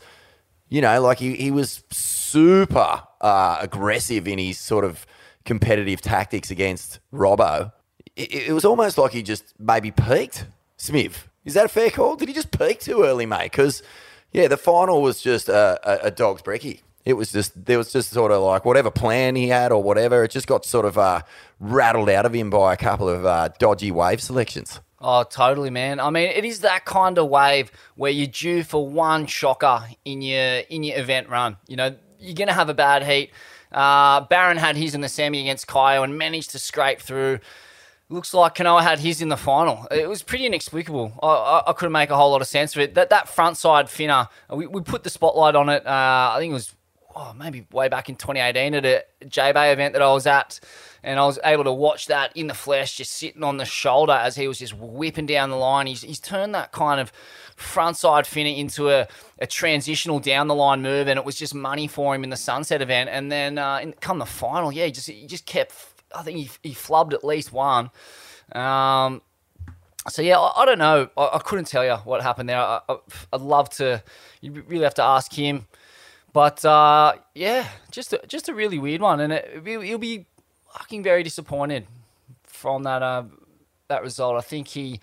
you 0.70 0.82
know, 0.82 1.02
like 1.02 1.20
he, 1.20 1.36
he 1.36 1.52
was 1.52 1.84
super 1.92 3.04
uh, 3.22 3.58
aggressive 3.60 4.28
in 4.28 4.40
his 4.40 4.58
sort 4.58 4.86
of 4.86 5.06
competitive 5.46 6.02
tactics 6.02 6.52
against 6.52 7.00
Robbo. 7.14 7.72
It, 8.16 8.34
it 8.50 8.54
was 8.54 8.66
almost 8.66 8.98
like 8.98 9.12
he 9.12 9.24
just 9.24 9.54
maybe 9.60 9.92
peaked. 9.92 10.46
Smith, 10.78 11.28
is 11.44 11.56
that 11.56 11.66
a 11.66 11.70
fair 11.70 11.90
call? 11.90 12.16
Did 12.16 12.30
he 12.30 12.34
just 12.34 12.58
peak 12.58 12.80
too 12.80 13.04
early, 13.04 13.26
mate? 13.26 13.52
Because, 13.52 13.84
yeah, 14.32 14.48
the 14.48 14.58
final 14.58 15.02
was 15.02 15.22
just 15.22 15.50
a, 15.50 15.80
a, 15.84 16.08
a 16.08 16.12
dog's 16.12 16.42
brekkie. 16.42 16.82
It 17.06 17.14
was 17.14 17.32
just 17.32 17.66
there 17.66 17.78
was 17.78 17.92
just 17.92 18.12
sort 18.12 18.32
of 18.32 18.42
like 18.44 18.66
whatever 18.66 18.92
plan 18.92 19.36
he 19.36 19.48
had 19.48 19.72
or 19.72 19.82
whatever. 19.82 20.24
It 20.24 20.32
just 20.32 20.48
got 20.48 20.66
sort 20.66 20.86
of 20.86 20.98
uh, 20.98 21.22
rattled 21.60 22.10
out 22.10 22.26
of 22.26 22.34
him 22.34 22.50
by 22.50 22.74
a 22.74 22.78
couple 22.78 23.10
of 23.10 23.26
uh, 23.26 23.50
dodgy 23.58 23.90
wave 23.90 24.22
selections. 24.22 24.80
Oh, 25.02 25.24
totally, 25.24 25.70
man. 25.70 26.00
I 26.00 26.10
mean, 26.10 26.30
it 26.30 26.44
is 26.44 26.60
that 26.62 26.86
kind 26.86 27.18
of 27.18 27.28
wave 27.30 27.72
where 27.96 28.12
you're 28.12 28.28
due 28.28 28.64
for 28.64 28.88
one 28.88 29.26
shocker 29.28 29.84
in 30.04 30.22
your 30.22 30.60
in 30.70 30.84
your 30.84 30.98
event 30.98 31.30
run. 31.30 31.58
You 31.68 31.78
know, 31.78 31.96
you're 32.20 32.36
gonna 32.36 32.54
have 32.54 32.70
a 32.70 32.74
bad 32.74 33.04
heat. 33.04 33.32
Uh, 33.72 34.26
had 34.30 34.76
his 34.76 34.96
in 34.96 35.02
the 35.02 35.10
semi 35.10 35.42
against 35.42 35.68
Caio 35.68 36.04
and 36.04 36.18
managed 36.18 36.52
to 36.52 36.60
scrape 36.60 37.00
through. 37.00 37.40
Looks 38.10 38.34
like 38.34 38.56
Kanoa 38.56 38.82
had 38.82 39.00
his 39.00 39.22
in 39.22 39.30
the 39.30 39.38
final. 39.38 39.88
It 39.92 40.10
was 40.10 40.24
pretty 40.24 40.48
inexplicable. 40.48 41.14
I, 41.22 41.28
I, 41.28 41.70
I 41.70 41.74
couldn't 41.74 41.92
make 41.92 42.10
a 42.10 42.18
whole 42.18 42.32
lot 42.32 42.42
of 42.42 42.48
sense 42.48 42.76
of 42.76 42.82
it. 42.82 42.96
That 42.96 43.12
that 43.12 43.30
front 43.30 43.58
side 43.58 43.90
finner, 43.90 44.28
we, 44.50 44.66
we 44.66 44.82
put 44.82 45.04
the 45.04 45.12
spotlight 45.12 45.56
on 45.56 45.70
it. 45.70 45.86
Uh, 45.86 46.32
I 46.34 46.38
think 46.40 46.50
it 46.50 46.56
was 46.56 46.74
oh, 47.16 47.34
maybe 47.38 47.68
way 47.72 47.88
back 47.88 48.10
in 48.10 48.16
2018 48.16 48.74
at 48.74 48.86
a 48.86 49.06
J 49.28 49.52
Bay 49.52 49.72
event 49.72 49.94
that 49.94 50.02
I 50.02 50.12
was 50.12 50.26
at, 50.26 50.60
and 51.04 51.20
I 51.20 51.26
was 51.26 51.40
able 51.44 51.64
to 51.64 51.74
watch 51.74 52.08
that 52.08 52.36
in 52.36 52.48
the 52.48 52.54
flesh, 52.54 52.98
just 52.98 53.14
sitting 53.14 53.44
on 53.44 53.58
the 53.58 53.66
shoulder 53.66 54.14
as 54.14 54.36
he 54.36 54.48
was 54.48 54.60
just 54.60 54.74
whipping 54.74 55.26
down 55.26 55.50
the 55.50 55.56
line. 55.56 55.88
He's, 55.88 56.02
he's 56.02 56.20
turned 56.20 56.54
that 56.56 56.72
kind 56.72 57.00
of 57.00 57.12
front 57.56 57.98
side 57.98 58.26
finner 58.26 58.50
into 58.50 58.90
a, 58.90 59.08
a 59.40 59.48
transitional 59.48 60.20
down 60.20 60.48
the 60.48 60.56
line 60.56 60.82
move, 60.82 61.08
and 61.08 61.18
it 61.18 61.26
was 61.26 61.36
just 61.36 61.54
money 61.54 61.88
for 61.88 62.16
him 62.16 62.24
in 62.24 62.30
the 62.30 62.38
sunset 62.38 62.82
event. 62.82 63.10
And 63.10 63.32
then 63.32 63.58
uh, 63.58 63.80
in, 63.82 63.94
come 63.94 64.20
the 64.20 64.26
final, 64.26 64.72
yeah, 64.72 64.86
he 64.86 64.92
just 64.92 65.10
he 65.10 65.28
just 65.28 65.46
kept. 65.46 65.74
I 66.16 66.24
think 66.24 66.38
he, 66.38 66.50
he 66.70 66.74
flubbed 66.74 67.14
at 67.14 67.24
least 67.24 67.54
one. 67.54 67.92
Um, 68.54 69.22
so 70.08 70.22
yeah, 70.22 70.40
I, 70.40 70.64
I 70.64 70.66
don't 70.66 70.80
know. 70.80 71.10
I, 71.16 71.30
I 71.34 71.40
couldn't 71.40 71.66
tell 71.66 71.86
you 71.86 71.96
what 71.98 72.22
happened 72.22 72.50
there. 72.50 72.60
I, 72.60 72.82
I'd 73.34 73.42
love 73.42 73.70
to. 73.72 74.04
You 74.42 74.64
really 74.68 74.84
have 74.84 74.96
to 74.96 75.04
ask 75.04 75.32
him. 75.34 75.68
But 76.32 76.64
uh, 76.64 77.14
yeah, 77.34 77.68
just 77.92 78.14
a, 78.14 78.22
just 78.28 78.50
a 78.50 78.54
really 78.54 78.78
weird 78.78 79.02
one, 79.02 79.20
and 79.20 79.34
it, 79.34 79.64
he'll 79.66 79.98
be 79.98 80.28
fucking 80.74 81.04
very 81.04 81.24
disappointed 81.24 81.88
from 82.44 82.84
that 82.84 83.02
uh, 83.02 83.24
that 83.88 84.02
result. 84.04 84.38
I 84.38 84.42
think 84.42 84.68
he, 84.68 85.00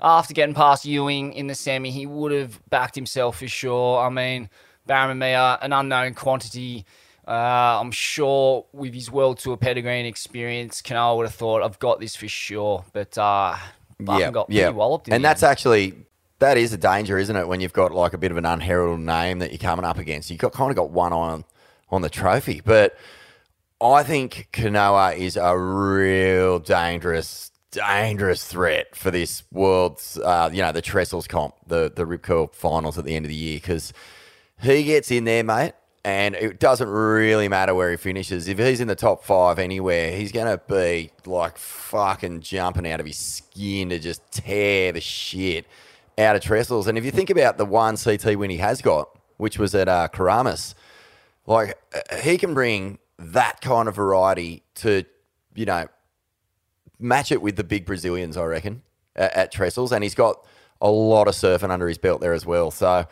after 0.00 0.34
getting 0.34 0.54
past 0.54 0.84
Ewing 0.84 1.32
in 1.32 1.46
the 1.46 1.54
semi, 1.54 1.90
he 1.90 2.06
would 2.06 2.32
have 2.32 2.60
backed 2.70 2.94
himself 2.94 3.38
for 3.38 3.48
sure. 3.48 4.00
I 4.00 4.08
mean, 4.08 4.48
Barron 4.86 5.18
Mia, 5.18 5.58
an 5.62 5.72
unknown 5.72 6.14
quantity. 6.14 6.84
Uh, 7.26 7.78
I'm 7.80 7.92
sure 7.92 8.66
with 8.72 8.94
his 8.94 9.10
World 9.10 9.38
Tour 9.38 9.56
pedigree 9.56 9.98
and 9.98 10.08
experience, 10.08 10.82
Kanoa 10.82 11.16
would 11.16 11.26
have 11.26 11.34
thought, 11.34 11.62
I've 11.62 11.78
got 11.78 12.00
this 12.00 12.16
for 12.16 12.26
sure. 12.26 12.84
But 12.92 13.16
uh, 13.16 13.56
fucking 14.04 14.32
got 14.32 14.48
pretty 14.48 14.72
walloped. 14.72 15.08
in 15.08 15.14
and 15.14 15.24
that's 15.24 15.42
end. 15.42 15.50
actually 15.50 15.94
that 16.40 16.56
is 16.56 16.72
a 16.72 16.76
danger, 16.76 17.18
isn't 17.18 17.36
it? 17.36 17.46
When 17.46 17.60
you've 17.60 17.72
got 17.72 17.92
like 17.92 18.12
a 18.12 18.18
bit 18.18 18.32
of 18.32 18.36
an 18.36 18.44
unheralded 18.44 19.06
name 19.06 19.38
that 19.38 19.52
you're 19.52 19.58
coming 19.58 19.84
up 19.84 19.98
against, 19.98 20.30
you've 20.30 20.40
got 20.40 20.52
kind 20.52 20.70
of 20.70 20.76
got 20.76 20.90
one 20.90 21.12
eye 21.12 21.16
on 21.16 21.44
on 21.90 22.02
the 22.02 22.10
trophy. 22.10 22.60
But 22.64 22.96
I 23.82 24.04
think 24.04 24.48
Kanoa 24.52 25.16
is 25.16 25.36
a 25.36 25.58
real 25.58 26.60
dangerous, 26.60 27.50
dangerous 27.72 28.44
threat 28.44 28.94
for 28.94 29.10
this 29.10 29.42
world's, 29.50 30.18
uh, 30.18 30.50
you 30.52 30.62
know, 30.62 30.70
the 30.70 30.82
Trestles 30.82 31.26
comp, 31.26 31.54
the 31.66 31.92
the 31.94 32.06
Rip 32.06 32.22
Curl 32.22 32.46
finals 32.48 32.96
at 32.96 33.04
the 33.04 33.16
end 33.16 33.24
of 33.24 33.30
the 33.30 33.34
year 33.34 33.56
because 33.56 33.92
he 34.60 34.84
gets 34.84 35.10
in 35.10 35.24
there, 35.24 35.42
mate. 35.42 35.72
And 36.04 36.34
it 36.34 36.58
doesn't 36.58 36.88
really 36.88 37.48
matter 37.48 37.74
where 37.74 37.90
he 37.90 37.96
finishes. 37.96 38.48
If 38.48 38.58
he's 38.58 38.80
in 38.80 38.88
the 38.88 38.96
top 38.96 39.24
five 39.24 39.60
anywhere, 39.60 40.16
he's 40.16 40.32
going 40.32 40.46
to 40.48 40.60
be 40.68 41.12
like 41.26 41.56
fucking 41.56 42.40
jumping 42.40 42.90
out 42.90 42.98
of 42.98 43.06
his 43.06 43.18
skin 43.18 43.90
to 43.90 44.00
just 44.00 44.20
tear 44.32 44.90
the 44.90 45.00
shit 45.00 45.64
out 46.18 46.34
of 46.34 46.42
Trestles. 46.42 46.88
And 46.88 46.98
if 46.98 47.04
you 47.04 47.12
think 47.12 47.30
about 47.30 47.56
the 47.56 47.64
one 47.64 47.96
CT 47.96 48.36
win 48.36 48.50
he 48.50 48.56
has 48.56 48.82
got, 48.82 49.16
which 49.36 49.58
was 49.58 49.76
at 49.76 49.88
uh, 49.88 50.08
Keramas, 50.12 50.74
like 51.46 51.78
uh, 51.94 52.16
he 52.16 52.36
can 52.36 52.52
bring 52.52 52.98
that 53.22 53.60
kind 53.60 53.88
of 53.88 53.94
variety 53.94 54.62
to, 54.76 55.04
you 55.54 55.64
know, 55.64 55.86
match 56.98 57.32
it 57.32 57.42
with 57.42 57.56
the 57.56 57.64
big 57.64 57.86
Brazilians, 57.86 58.36
I 58.36 58.44
reckon, 58.44 58.82
at, 59.16 59.32
at 59.34 59.52
Trestles. 59.52 59.92
And 59.92 60.02
he's 60.02 60.14
got 60.14 60.44
a 60.80 60.90
lot 60.90 61.28
of 61.28 61.34
surfing 61.34 61.70
under 61.70 61.88
his 61.88 61.98
belt 61.98 62.20
there 62.20 62.32
as 62.32 62.44
well. 62.44 62.70
So 62.70 63.06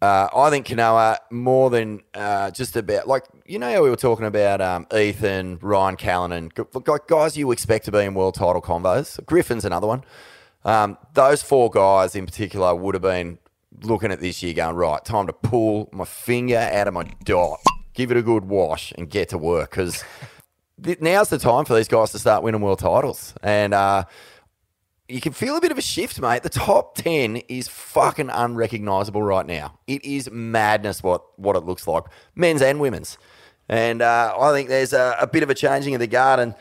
uh, 0.00 0.28
I 0.34 0.50
think 0.50 0.66
Kanoa 0.66 1.18
more 1.30 1.70
than 1.70 2.02
uh, 2.14 2.50
just 2.52 2.76
about 2.76 3.08
like 3.08 3.24
you 3.46 3.58
know 3.58 3.72
how 3.72 3.82
we 3.82 3.90
were 3.90 3.96
talking 3.96 4.26
about 4.26 4.60
um, 4.60 4.86
Ethan, 4.96 5.58
Ryan 5.60 5.96
Callinan, 5.96 6.52
guys 7.06 7.36
you 7.36 7.50
expect 7.50 7.86
to 7.86 7.92
be 7.92 8.00
in 8.00 8.14
world 8.14 8.34
title 8.34 8.62
combos. 8.62 9.24
Griffin's 9.26 9.64
another 9.64 9.86
one. 9.86 10.04
Um, 10.64 10.98
those 11.14 11.42
four 11.42 11.70
guys 11.70 12.14
in 12.14 12.26
particular 12.26 12.74
would 12.74 12.94
have 12.94 13.02
been 13.02 13.38
looking 13.82 14.12
at 14.12 14.20
this 14.20 14.42
year, 14.42 14.54
going 14.54 14.76
right, 14.76 15.04
time 15.04 15.26
to 15.26 15.32
pull 15.32 15.88
my 15.92 16.04
finger 16.04 16.58
out 16.58 16.88
of 16.88 16.94
my 16.94 17.10
dot, 17.24 17.60
give 17.98 18.12
it 18.12 18.16
a 18.16 18.22
good 18.22 18.44
wash, 18.44 18.92
and 18.96 19.10
get 19.10 19.28
to 19.30 19.36
work 19.36 19.70
because 19.70 20.04
now's 21.00 21.30
the 21.30 21.38
time 21.38 21.64
for 21.64 21.74
these 21.74 21.88
guys 21.88 22.12
to 22.12 22.18
start 22.20 22.44
winning 22.44 22.60
world 22.60 22.78
titles. 22.78 23.34
And 23.42 23.74
uh, 23.74 24.04
you 25.08 25.20
can 25.20 25.32
feel 25.32 25.56
a 25.56 25.60
bit 25.60 25.72
of 25.72 25.78
a 25.78 25.82
shift, 25.82 26.20
mate. 26.20 26.44
The 26.44 26.48
top 26.48 26.94
10 26.94 27.38
is 27.48 27.66
fucking 27.66 28.30
unrecognizable 28.30 29.20
right 29.20 29.44
now. 29.44 29.80
It 29.88 30.04
is 30.04 30.30
madness 30.30 31.02
what, 31.02 31.22
what 31.40 31.56
it 31.56 31.64
looks 31.64 31.88
like, 31.88 32.04
men's 32.36 32.62
and 32.62 32.78
women's. 32.78 33.18
And 33.68 34.00
uh, 34.00 34.32
I 34.38 34.52
think 34.52 34.68
there's 34.68 34.92
a, 34.92 35.16
a 35.20 35.26
bit 35.26 35.42
of 35.42 35.50
a 35.50 35.54
changing 35.54 35.94
of 35.94 36.00
the 36.00 36.06
guard. 36.06 36.38
And 36.38 36.54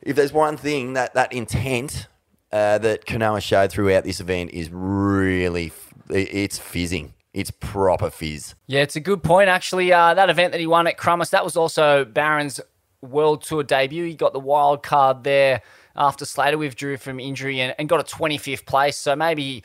if 0.00 0.14
there's 0.14 0.32
one 0.32 0.56
thing, 0.56 0.92
that, 0.92 1.14
that 1.14 1.32
intent 1.32 2.06
uh, 2.52 2.78
that 2.78 3.04
Kanoa 3.04 3.42
showed 3.42 3.72
throughout 3.72 4.04
this 4.04 4.20
event 4.20 4.52
is 4.52 4.70
really, 4.70 5.72
it's 6.08 6.56
fizzing. 6.56 7.14
It's 7.34 7.50
proper 7.50 8.10
fizz. 8.10 8.54
Yeah, 8.68 8.82
it's 8.82 8.94
a 8.94 9.00
good 9.00 9.24
point, 9.24 9.48
actually. 9.48 9.92
Uh, 9.92 10.14
that 10.14 10.30
event 10.30 10.52
that 10.52 10.60
he 10.60 10.68
won 10.68 10.86
at 10.86 10.96
Keramas, 10.96 11.30
that 11.30 11.44
was 11.44 11.56
also 11.56 12.04
Barron's 12.04 12.60
World 13.02 13.42
Tour 13.42 13.64
debut. 13.64 14.04
He 14.04 14.14
got 14.14 14.32
the 14.32 14.40
wild 14.40 14.84
card 14.84 15.24
there 15.24 15.60
after 15.96 16.24
Slater 16.24 16.56
withdrew 16.56 16.96
from 16.96 17.18
injury 17.18 17.60
and, 17.60 17.74
and 17.76 17.88
got 17.88 18.00
a 18.00 18.16
25th 18.16 18.66
place. 18.66 18.96
So 18.96 19.16
maybe 19.16 19.64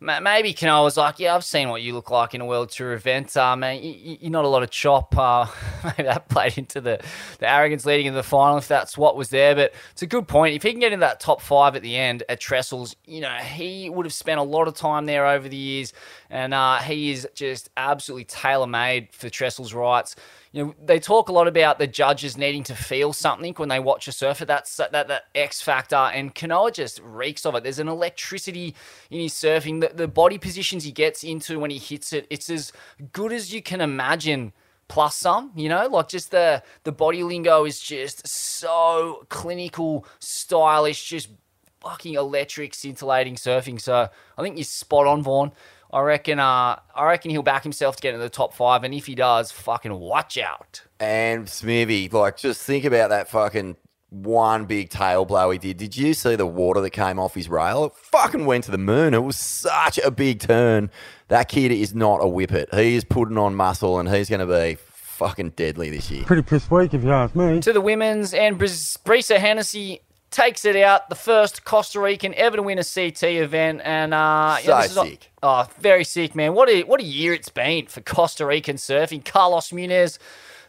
maybe 0.00 0.52
Kanoa 0.52 0.82
was 0.84 0.96
like, 0.96 1.18
yeah, 1.18 1.34
I've 1.34 1.44
seen 1.44 1.68
what 1.70 1.80
you 1.82 1.94
look 1.94 2.10
like 2.10 2.34
in 2.34 2.40
a 2.40 2.46
World 2.46 2.70
Tour 2.70 2.92
event. 2.92 3.36
Uh, 3.36 3.56
man, 3.56 3.82
you, 3.82 3.90
you- 3.92 4.18
you're 4.20 4.30
not 4.30 4.44
a 4.44 4.48
lot 4.48 4.62
of 4.62 4.70
chop. 4.70 5.16
Uh, 5.16 5.46
maybe 5.84 6.02
that 6.04 6.28
played 6.28 6.58
into 6.58 6.80
the, 6.80 7.00
the 7.38 7.50
arrogance 7.50 7.86
leading 7.86 8.06
into 8.06 8.16
the 8.16 8.22
final 8.22 8.58
if 8.58 8.68
that's 8.68 8.98
what 8.98 9.16
was 9.16 9.30
there. 9.30 9.54
But 9.54 9.72
it's 9.92 10.02
a 10.02 10.06
good 10.06 10.28
point. 10.28 10.54
If 10.54 10.62
he 10.62 10.70
can 10.70 10.80
get 10.80 10.92
into 10.92 11.04
that 11.04 11.20
top 11.20 11.40
five 11.40 11.76
at 11.76 11.82
the 11.82 11.96
end 11.96 12.22
at 12.28 12.40
Trestles, 12.40 12.94
you 13.06 13.20
know, 13.20 13.30
he 13.36 13.88
would 13.88 14.06
have 14.06 14.12
spent 14.12 14.38
a 14.38 14.42
lot 14.42 14.68
of 14.68 14.74
time 14.74 15.06
there 15.06 15.26
over 15.26 15.48
the 15.48 15.56
years. 15.56 15.92
And 16.30 16.52
uh, 16.52 16.78
he 16.78 17.10
is 17.10 17.26
just 17.34 17.70
absolutely 17.76 18.24
tailor 18.24 18.66
made 18.66 19.12
for 19.12 19.28
Trestles' 19.30 19.74
rights. 19.74 20.16
You 20.56 20.64
know, 20.64 20.74
they 20.82 20.98
talk 20.98 21.28
a 21.28 21.32
lot 21.32 21.48
about 21.48 21.78
the 21.78 21.86
judges 21.86 22.38
needing 22.38 22.62
to 22.62 22.74
feel 22.74 23.12
something 23.12 23.52
when 23.56 23.68
they 23.68 23.78
watch 23.78 24.08
a 24.08 24.12
surfer. 24.12 24.46
That's 24.46 24.74
that 24.78 24.90
that 24.90 25.24
X 25.34 25.60
factor, 25.60 25.96
and 25.96 26.34
Kanoa 26.34 26.72
just 26.72 26.98
reeks 27.04 27.44
of 27.44 27.54
it. 27.56 27.62
There's 27.62 27.78
an 27.78 27.88
electricity 27.88 28.74
in 29.10 29.20
his 29.20 29.34
surfing. 29.34 29.82
The, 29.82 29.94
the 29.94 30.08
body 30.08 30.38
positions 30.38 30.84
he 30.84 30.92
gets 30.92 31.22
into 31.22 31.58
when 31.58 31.70
he 31.70 31.76
hits 31.76 32.14
it, 32.14 32.26
it's 32.30 32.48
as 32.48 32.72
good 33.12 33.34
as 33.34 33.52
you 33.52 33.60
can 33.60 33.82
imagine. 33.82 34.54
Plus 34.88 35.14
some, 35.16 35.52
you 35.56 35.68
know, 35.68 35.88
like 35.88 36.08
just 36.08 36.30
the 36.30 36.62
the 36.84 36.92
body 36.92 37.22
lingo 37.22 37.66
is 37.66 37.78
just 37.78 38.26
so 38.26 39.26
clinical, 39.28 40.06
stylish, 40.20 41.04
just 41.04 41.28
fucking 41.82 42.14
electric, 42.14 42.72
scintillating 42.72 43.34
surfing. 43.34 43.78
So 43.78 44.08
I 44.38 44.42
think 44.42 44.56
you're 44.56 44.64
spot 44.64 45.06
on, 45.06 45.22
Vaughn. 45.22 45.52
I 45.92 46.00
reckon. 46.00 46.38
Uh, 46.38 46.78
I 46.94 47.04
reckon 47.04 47.30
he'll 47.30 47.42
back 47.42 47.62
himself 47.62 47.96
to 47.96 48.02
get 48.02 48.14
into 48.14 48.24
the 48.24 48.30
top 48.30 48.54
five, 48.54 48.84
and 48.84 48.92
if 48.92 49.06
he 49.06 49.14
does, 49.14 49.52
fucking 49.52 49.92
watch 49.92 50.38
out. 50.38 50.82
And 51.00 51.48
Smithy, 51.48 52.08
like, 52.08 52.36
just 52.36 52.62
think 52.62 52.84
about 52.84 53.10
that 53.10 53.28
fucking 53.28 53.76
one 54.10 54.64
big 54.66 54.88
tail 54.88 55.24
blow 55.24 55.50
he 55.50 55.58
did. 55.58 55.76
Did 55.76 55.96
you 55.96 56.14
see 56.14 56.36
the 56.36 56.46
water 56.46 56.80
that 56.80 56.90
came 56.90 57.18
off 57.18 57.34
his 57.34 57.48
rail? 57.48 57.86
It 57.86 57.92
fucking 57.94 58.46
went 58.46 58.64
to 58.64 58.70
the 58.70 58.78
moon. 58.78 59.14
It 59.14 59.22
was 59.24 59.36
such 59.36 59.98
a 59.98 60.10
big 60.10 60.40
turn. 60.40 60.90
That 61.28 61.48
kid 61.48 61.72
is 61.72 61.94
not 61.94 62.18
a 62.22 62.28
whippet. 62.28 62.72
He 62.74 62.96
is 62.96 63.04
putting 63.04 63.38
on 63.38 63.54
muscle, 63.54 63.98
and 63.98 64.08
he's 64.08 64.28
going 64.30 64.46
to 64.46 64.46
be 64.46 64.76
fucking 64.80 65.50
deadly 65.50 65.90
this 65.90 66.10
year. 66.10 66.24
Pretty 66.24 66.42
pissed 66.42 66.70
weak 66.70 66.94
if 66.94 67.02
you 67.02 67.10
ask 67.10 67.34
me. 67.34 67.60
To 67.60 67.72
the 67.72 67.80
women's, 67.80 68.32
and 68.34 68.58
Bris- 68.58 68.96
Brisa 68.98 69.38
Hennessy 69.38 70.00
takes 70.36 70.64
it 70.64 70.76
out. 70.76 71.08
The 71.08 71.14
first 71.14 71.64
Costa 71.64 71.98
Rican 72.00 72.34
ever 72.34 72.56
to 72.56 72.62
win 72.62 72.78
a 72.78 72.84
CT 72.84 73.22
event, 73.24 73.80
and 73.84 74.12
uh, 74.14 74.58
So 74.58 74.76
this 74.76 74.90
is 74.90 74.96
not- 74.96 75.06
sick. 75.06 75.30
oh, 75.42 75.68
very 75.80 76.04
sick, 76.04 76.34
man. 76.34 76.54
What 76.54 76.68
a 76.68 76.82
what 76.84 77.00
a 77.00 77.04
year 77.04 77.32
it's 77.32 77.48
been 77.48 77.86
for 77.86 78.00
Costa 78.02 78.44
Rican 78.46 78.76
surfing. 78.76 79.24
Carlos 79.24 79.70
Muñoz. 79.70 80.18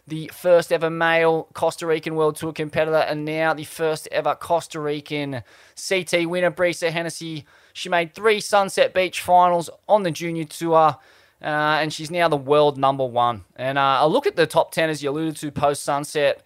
The 0.06 0.30
first 0.32 0.72
ever 0.72 0.88
male 0.88 1.48
Costa 1.52 1.86
Rican 1.86 2.14
World 2.16 2.36
Tour 2.36 2.54
competitor, 2.54 2.96
and 2.96 3.26
now 3.26 3.52
the 3.52 3.64
first 3.64 4.08
ever 4.10 4.34
Costa 4.34 4.80
Rican 4.80 5.42
CT 5.76 6.24
winner, 6.26 6.50
Brisa 6.50 6.90
Hennessy. 6.90 7.44
She 7.74 7.90
made 7.90 8.14
three 8.14 8.40
Sunset 8.40 8.94
Beach 8.94 9.20
finals 9.20 9.68
on 9.86 10.04
the 10.04 10.10
junior 10.10 10.44
tour. 10.44 10.96
Uh, 11.40 11.78
and 11.80 11.92
she's 11.92 12.10
now 12.10 12.26
the 12.26 12.36
world 12.38 12.76
number 12.78 13.04
one. 13.04 13.44
And 13.54 13.78
uh, 13.78 13.98
a 14.00 14.08
look 14.08 14.26
at 14.26 14.34
the 14.34 14.44
top 14.46 14.72
10, 14.72 14.90
as 14.90 15.02
you 15.04 15.10
alluded 15.10 15.36
to, 15.36 15.52
post 15.52 15.84
sunset. 15.84 16.42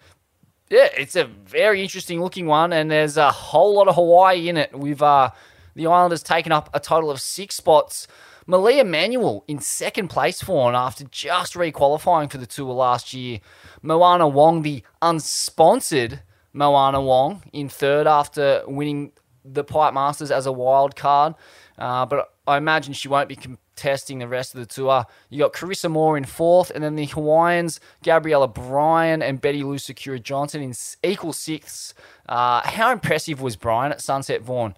Yeah, 0.73 0.89
it's 0.97 1.15
a 1.15 1.25
very 1.25 1.83
interesting 1.83 2.19
looking 2.19 2.47
one, 2.47 2.73
and 2.73 2.89
there's 2.89 3.15
a 3.15 3.29
whole 3.29 3.75
lot 3.75 3.87
of 3.87 3.93
Hawaii 3.93 4.49
in 4.49 4.57
it. 4.57 4.73
With 4.73 5.03
uh, 5.03 5.29
the 5.75 5.85
Islanders 5.85 6.23
taking 6.23 6.51
up 6.51 6.67
a 6.73 6.79
total 6.79 7.11
of 7.11 7.21
six 7.21 7.53
spots. 7.55 8.07
Malia 8.47 8.83
Manuel 8.83 9.43
in 9.47 9.59
second 9.59 10.07
place 10.07 10.41
for 10.41 10.63
one 10.63 10.73
after 10.73 11.03
just 11.03 11.55
re-qualifying 11.55 12.27
for 12.27 12.39
the 12.39 12.47
tour 12.47 12.73
last 12.73 13.13
year. 13.13 13.39
Moana 13.83 14.27
Wong, 14.27 14.63
the 14.63 14.81
unsponsored 14.99 16.21
Moana 16.53 16.99
Wong, 17.03 17.43
in 17.53 17.69
third 17.69 18.07
after 18.07 18.63
winning 18.65 19.11
the 19.45 19.63
Pipe 19.63 19.93
Masters 19.93 20.31
as 20.31 20.47
a 20.47 20.51
wild 20.51 20.95
card. 20.95 21.35
Uh, 21.77 22.07
but 22.07 22.33
I 22.47 22.57
imagine 22.57 22.93
she 22.93 23.07
won't 23.07 23.29
be 23.29 23.37
contesting 23.75 24.19
the 24.19 24.27
rest 24.27 24.53
of 24.53 24.59
the 24.59 24.65
tour. 24.65 25.05
You 25.29 25.39
got 25.39 25.53
Carissa 25.53 25.89
Moore 25.89 26.17
in 26.17 26.25
fourth, 26.25 26.69
and 26.71 26.83
then 26.83 26.95
the 26.95 27.05
Hawaiians, 27.05 27.79
Gabriella 28.03 28.47
Bryan 28.47 29.21
and 29.21 29.41
Betty 29.41 29.63
Lou 29.63 29.77
Sakura 29.77 30.19
Johnson 30.19 30.61
in 30.61 30.73
equal 31.03 31.33
sixths. 31.33 31.93
Uh, 32.29 32.61
how 32.63 32.91
impressive 32.91 33.41
was 33.41 33.55
Bryan 33.55 33.91
at 33.91 34.01
Sunset 34.01 34.41
Vaughan, 34.41 34.75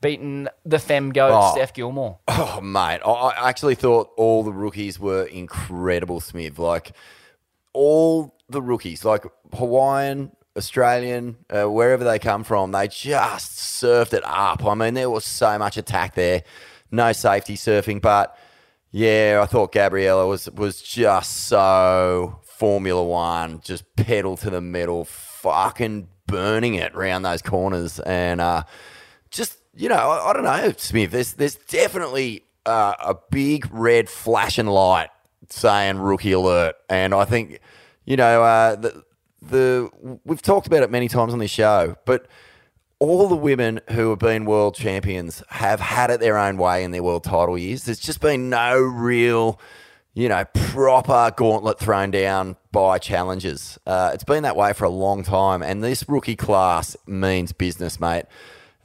beating 0.00 0.48
the 0.64 0.78
Fem 0.78 1.10
goat 1.12 1.30
Oh. 1.32 1.52
Steph 1.54 1.72
Gilmore? 1.72 2.18
Oh, 2.28 2.60
mate. 2.60 3.00
I- 3.04 3.10
I 3.10 3.48
actually 3.48 3.74
thought 3.76 4.10
all 4.16 4.42
the 4.42 4.52
rookies 4.52 4.98
were 4.98 5.24
incredible, 5.24 6.20
Smith. 6.20 6.58
Like, 6.58 6.92
all 7.72 8.34
the 8.48 8.60
rookies, 8.60 9.04
like 9.04 9.24
Hawaiian, 9.54 10.32
Australian, 10.56 11.36
uh, 11.48 11.64
wherever 11.70 12.04
they 12.04 12.18
come 12.18 12.44
from, 12.44 12.72
they 12.72 12.88
just 12.88 13.52
surfed 13.52 14.12
it 14.12 14.22
up. 14.26 14.64
I 14.66 14.74
mean, 14.74 14.94
there 14.94 15.08
was 15.08 15.24
so 15.24 15.58
much 15.58 15.76
attack 15.78 16.14
there, 16.14 16.42
no 16.92 17.12
safety 17.12 17.56
surfing, 17.56 18.00
but 18.00 18.36
yeah, 18.90 19.40
I 19.42 19.46
thought 19.46 19.72
Gabriella 19.72 20.26
was 20.26 20.50
was 20.50 20.82
just 20.82 21.46
so 21.46 22.40
Formula 22.42 23.02
One, 23.02 23.60
just 23.60 23.84
pedal 23.96 24.36
to 24.36 24.50
the 24.50 24.60
metal, 24.60 25.04
fucking 25.04 26.08
burning 26.26 26.74
it 26.74 26.94
around 26.94 27.22
those 27.22 27.42
corners, 27.42 27.98
and 28.00 28.40
uh, 28.40 28.64
just 29.30 29.58
you 29.74 29.88
know, 29.88 29.96
I, 29.96 30.30
I 30.30 30.32
don't 30.32 30.44
know, 30.44 30.72
Smith. 30.76 31.10
There's 31.10 31.32
there's 31.32 31.56
definitely 31.56 32.44
uh, 32.66 32.94
a 33.02 33.16
big 33.30 33.66
red 33.72 34.08
flashing 34.08 34.66
light 34.66 35.08
saying 35.48 35.98
rookie 35.98 36.32
alert, 36.32 36.76
and 36.88 37.14
I 37.14 37.24
think 37.24 37.60
you 38.04 38.16
know 38.16 38.42
uh, 38.42 38.76
the 38.76 39.04
the 39.40 40.18
we've 40.24 40.42
talked 40.42 40.66
about 40.66 40.82
it 40.82 40.90
many 40.90 41.08
times 41.08 41.32
on 41.32 41.38
this 41.38 41.50
show, 41.50 41.96
but 42.04 42.26
all 43.02 43.26
the 43.26 43.34
women 43.34 43.80
who 43.90 44.10
have 44.10 44.20
been 44.20 44.44
world 44.44 44.76
champions 44.76 45.42
have 45.48 45.80
had 45.80 46.08
it 46.08 46.20
their 46.20 46.38
own 46.38 46.56
way 46.56 46.84
in 46.84 46.92
their 46.92 47.02
world 47.02 47.24
title 47.24 47.58
years. 47.58 47.82
There's 47.82 47.98
just 47.98 48.20
been 48.20 48.48
no 48.48 48.78
real, 48.78 49.58
you 50.14 50.28
know, 50.28 50.44
proper 50.54 51.32
gauntlet 51.36 51.80
thrown 51.80 52.12
down 52.12 52.54
by 52.70 52.98
challengers. 52.98 53.76
Uh, 53.84 54.12
it's 54.14 54.22
been 54.22 54.44
that 54.44 54.54
way 54.54 54.72
for 54.72 54.84
a 54.84 54.88
long 54.88 55.24
time, 55.24 55.64
and 55.64 55.82
this 55.82 56.08
rookie 56.08 56.36
class 56.36 56.96
means 57.04 57.50
business, 57.50 57.98
mate. 57.98 58.26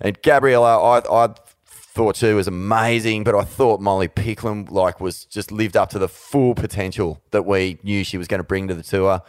And 0.01 0.19
Gabriella, 0.23 0.81
I, 0.81 1.25
I 1.25 1.35
thought 1.67 2.15
she 2.15 2.33
was 2.33 2.47
amazing, 2.47 3.23
but 3.23 3.35
I 3.35 3.43
thought 3.43 3.81
Molly 3.81 4.07
Picklum 4.07 4.71
like 4.71 4.99
was 4.99 5.25
just 5.25 5.51
lived 5.51 5.77
up 5.77 5.91
to 5.91 5.99
the 5.99 6.09
full 6.09 6.55
potential 6.55 7.21
that 7.29 7.45
we 7.45 7.77
knew 7.83 8.03
she 8.03 8.17
was 8.17 8.27
going 8.27 8.39
to 8.39 8.43
bring 8.43 8.67
to 8.67 8.73
the 8.73 8.81
tour. 8.81 9.21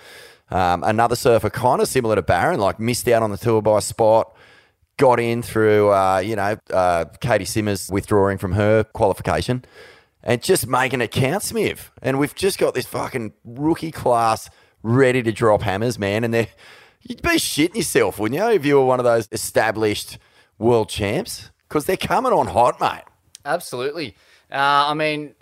Um, 0.51 0.83
another 0.83 1.15
surfer, 1.15 1.51
kind 1.51 1.83
of 1.83 1.89
similar 1.89 2.15
to 2.15 2.23
Barron, 2.23 2.59
like 2.59 2.81
missed 2.81 3.07
out 3.07 3.23
on 3.23 3.31
the 3.31 3.37
tour 3.37 3.61
by 3.61 3.79
a 3.79 3.83
spot, 3.83 4.35
got 4.99 5.19
in 5.19 5.41
through 5.43 5.91
uh, 5.91 6.19
you 6.19 6.37
know 6.37 6.59
uh, 6.71 7.07
Caity 7.21 7.47
Simmers 7.47 7.89
withdrawing 7.91 8.37
from 8.37 8.53
her 8.53 8.85
qualification, 8.85 9.65
and 10.23 10.43
just 10.43 10.67
making 10.67 11.01
it 11.01 11.11
count, 11.11 11.43
Smith. 11.43 11.91
And 12.03 12.19
we've 12.19 12.35
just 12.35 12.59
got 12.59 12.75
this 12.75 12.87
fucking 12.87 13.33
rookie 13.45 13.91
class 13.91 14.51
ready 14.83 15.23
to 15.23 15.33
drop 15.33 15.63
hammers, 15.63 15.99
man. 15.99 16.25
And 16.25 16.35
they're 16.35 16.49
you'd 17.03 17.23
be 17.23 17.31
shitting 17.31 17.77
yourself, 17.77 18.19
wouldn't 18.19 18.39
you, 18.39 18.49
if 18.51 18.67
you 18.67 18.77
were 18.77 18.85
one 18.85 19.01
of 19.01 19.05
those 19.05 19.29
established 19.33 20.19
world 20.59 20.89
champs? 20.89 21.51
Because 21.69 21.87
they're 21.87 21.97
coming 21.97 22.33
on 22.33 22.49
hot, 22.49 22.81
mate. 22.81 23.05
Absolutely. 23.45 24.15
Uh, 24.51 24.89
I 24.89 24.95
mean, 24.95 25.35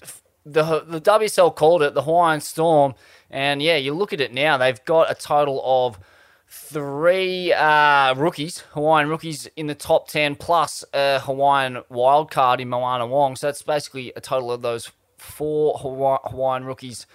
the 0.44 0.84
the 0.86 1.00
WSL 1.00 1.54
called 1.54 1.82
it 1.82 1.94
the 1.94 2.02
Hawaiian 2.02 2.40
Storm, 2.40 2.94
and 3.30 3.62
yeah, 3.62 3.76
you 3.76 3.94
look 3.94 4.12
at 4.12 4.20
it 4.20 4.32
now. 4.32 4.56
They've 4.56 4.84
got 4.84 5.10
a 5.10 5.14
total 5.14 5.60
of 5.64 5.98
three 6.48 7.52
uh, 7.52 8.14
rookies, 8.14 8.60
Hawaiian 8.72 9.08
rookies 9.08 9.46
in 9.56 9.66
the 9.66 9.74
top 9.74 10.08
ten, 10.08 10.36
plus 10.36 10.84
a 10.92 11.20
Hawaiian 11.20 11.82
wild 11.88 12.30
card 12.30 12.60
in 12.60 12.68
Moana 12.68 13.06
Wong. 13.06 13.36
So 13.36 13.48
that's 13.48 13.62
basically 13.62 14.12
a 14.16 14.20
total 14.20 14.52
of 14.52 14.62
those 14.62 14.90
four 15.18 15.78
Hawa- 15.78 16.20
Hawaiian 16.24 16.64
rookies 16.64 17.06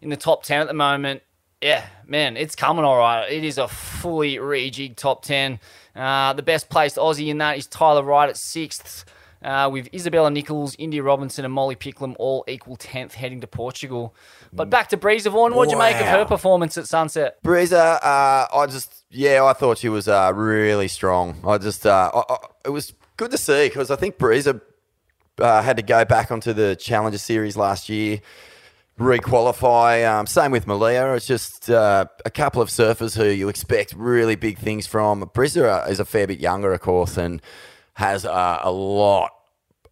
in 0.00 0.10
the 0.10 0.16
top 0.16 0.42
10 0.42 0.60
at 0.60 0.68
the 0.68 0.74
moment. 0.74 1.22
Yeah, 1.62 1.86
man, 2.06 2.36
it's 2.36 2.54
coming 2.54 2.84
all 2.84 2.98
right. 2.98 3.30
It 3.30 3.42
is 3.42 3.58
a 3.58 3.66
fully 3.66 4.36
rejigged 4.36 4.96
top 4.96 5.24
10. 5.24 5.58
Uh, 5.94 6.32
the 6.34 6.42
best 6.42 6.68
placed 6.68 6.96
Aussie 6.96 7.28
in 7.28 7.38
that 7.38 7.56
is 7.56 7.66
Tyler 7.66 8.02
Wright 8.02 8.28
at 8.28 8.36
sixth, 8.36 9.06
uh, 9.42 9.68
with 9.72 9.88
Isabella 9.94 10.30
Nichols, 10.30 10.74
India 10.78 11.02
Robinson, 11.02 11.44
and 11.44 11.52
Molly 11.52 11.76
Picklum 11.76 12.14
all 12.18 12.44
equal 12.48 12.76
10th 12.76 13.12
heading 13.12 13.40
to 13.40 13.46
Portugal. 13.46 14.14
But 14.52 14.70
back 14.70 14.88
to 14.88 14.96
Brisa 14.96 15.30
Vaughan. 15.30 15.54
What'd 15.54 15.72
you 15.72 15.78
make 15.78 15.96
of 15.96 16.06
her 16.06 16.24
performance 16.24 16.78
at 16.78 16.86
Sunset? 16.86 17.42
Brisa, 17.42 17.98
uh, 18.02 18.46
I 18.52 18.66
just, 18.68 19.04
yeah, 19.10 19.44
I 19.44 19.52
thought 19.52 19.78
she 19.78 19.88
was 19.88 20.08
uh, 20.08 20.32
really 20.34 20.88
strong. 20.88 21.36
I 21.46 21.58
just, 21.58 21.86
uh, 21.86 22.10
I, 22.14 22.32
I, 22.32 22.36
it 22.66 22.70
was 22.70 22.94
good 23.16 23.30
to 23.30 23.38
see 23.38 23.68
because 23.68 23.90
I 23.90 23.96
think 23.96 24.18
Brisa 24.18 24.60
uh, 25.38 25.62
had 25.62 25.76
to 25.76 25.82
go 25.82 26.04
back 26.04 26.30
onto 26.30 26.52
the 26.52 26.76
Challenger 26.76 27.18
Series 27.18 27.56
last 27.56 27.88
year, 27.88 28.20
requalify. 28.98 30.08
Um, 30.08 30.26
same 30.26 30.50
with 30.50 30.66
Malia. 30.66 31.12
It's 31.14 31.26
just 31.26 31.70
uh, 31.70 32.06
a 32.24 32.30
couple 32.30 32.62
of 32.62 32.68
surfers 32.68 33.16
who 33.16 33.26
you 33.26 33.48
expect 33.48 33.92
really 33.94 34.36
big 34.36 34.58
things 34.58 34.86
from. 34.86 35.22
Brisa 35.34 35.88
is 35.88 36.00
a 36.00 36.04
fair 36.04 36.26
bit 36.26 36.40
younger, 36.40 36.72
of 36.72 36.80
course, 36.80 37.16
and 37.16 37.42
has 37.96 38.26
uh, 38.26 38.58
a 38.62 38.70
lot 38.70 39.30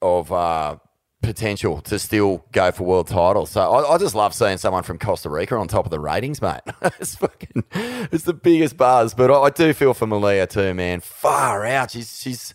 of 0.03 0.31
uh, 0.31 0.77
potential 1.23 1.81
to 1.81 1.99
still 1.99 2.45
go 2.53 2.71
for 2.71 2.85
world 2.85 3.09
titles. 3.09 3.51
So 3.51 3.63
I, 3.63 3.95
I 3.95 3.99
just 3.99 4.15
love 4.15 4.35
seeing 4.35 4.59
someone 4.59 4.83
from 4.83 4.99
Costa 4.99 5.31
Rica 5.31 5.57
on 5.57 5.69
top 5.69 5.87
of 5.87 5.91
the 5.91 5.99
ratings, 5.99 6.43
mate. 6.43 6.61
it's 7.01 7.15
fucking, 7.17 7.65
it's 7.73 8.25
the 8.25 8.35
biggest 8.35 8.77
buzz. 8.77 9.15
But 9.15 9.31
I, 9.31 9.45
I 9.45 9.51
do 9.51 9.73
feel 9.73 9.95
for 9.95 10.07
Malia 10.07 10.47
too, 10.47 10.75
man. 10.75 11.01
Far 11.01 11.65
out. 11.65 11.93
She's 11.93 12.21
she's, 12.21 12.53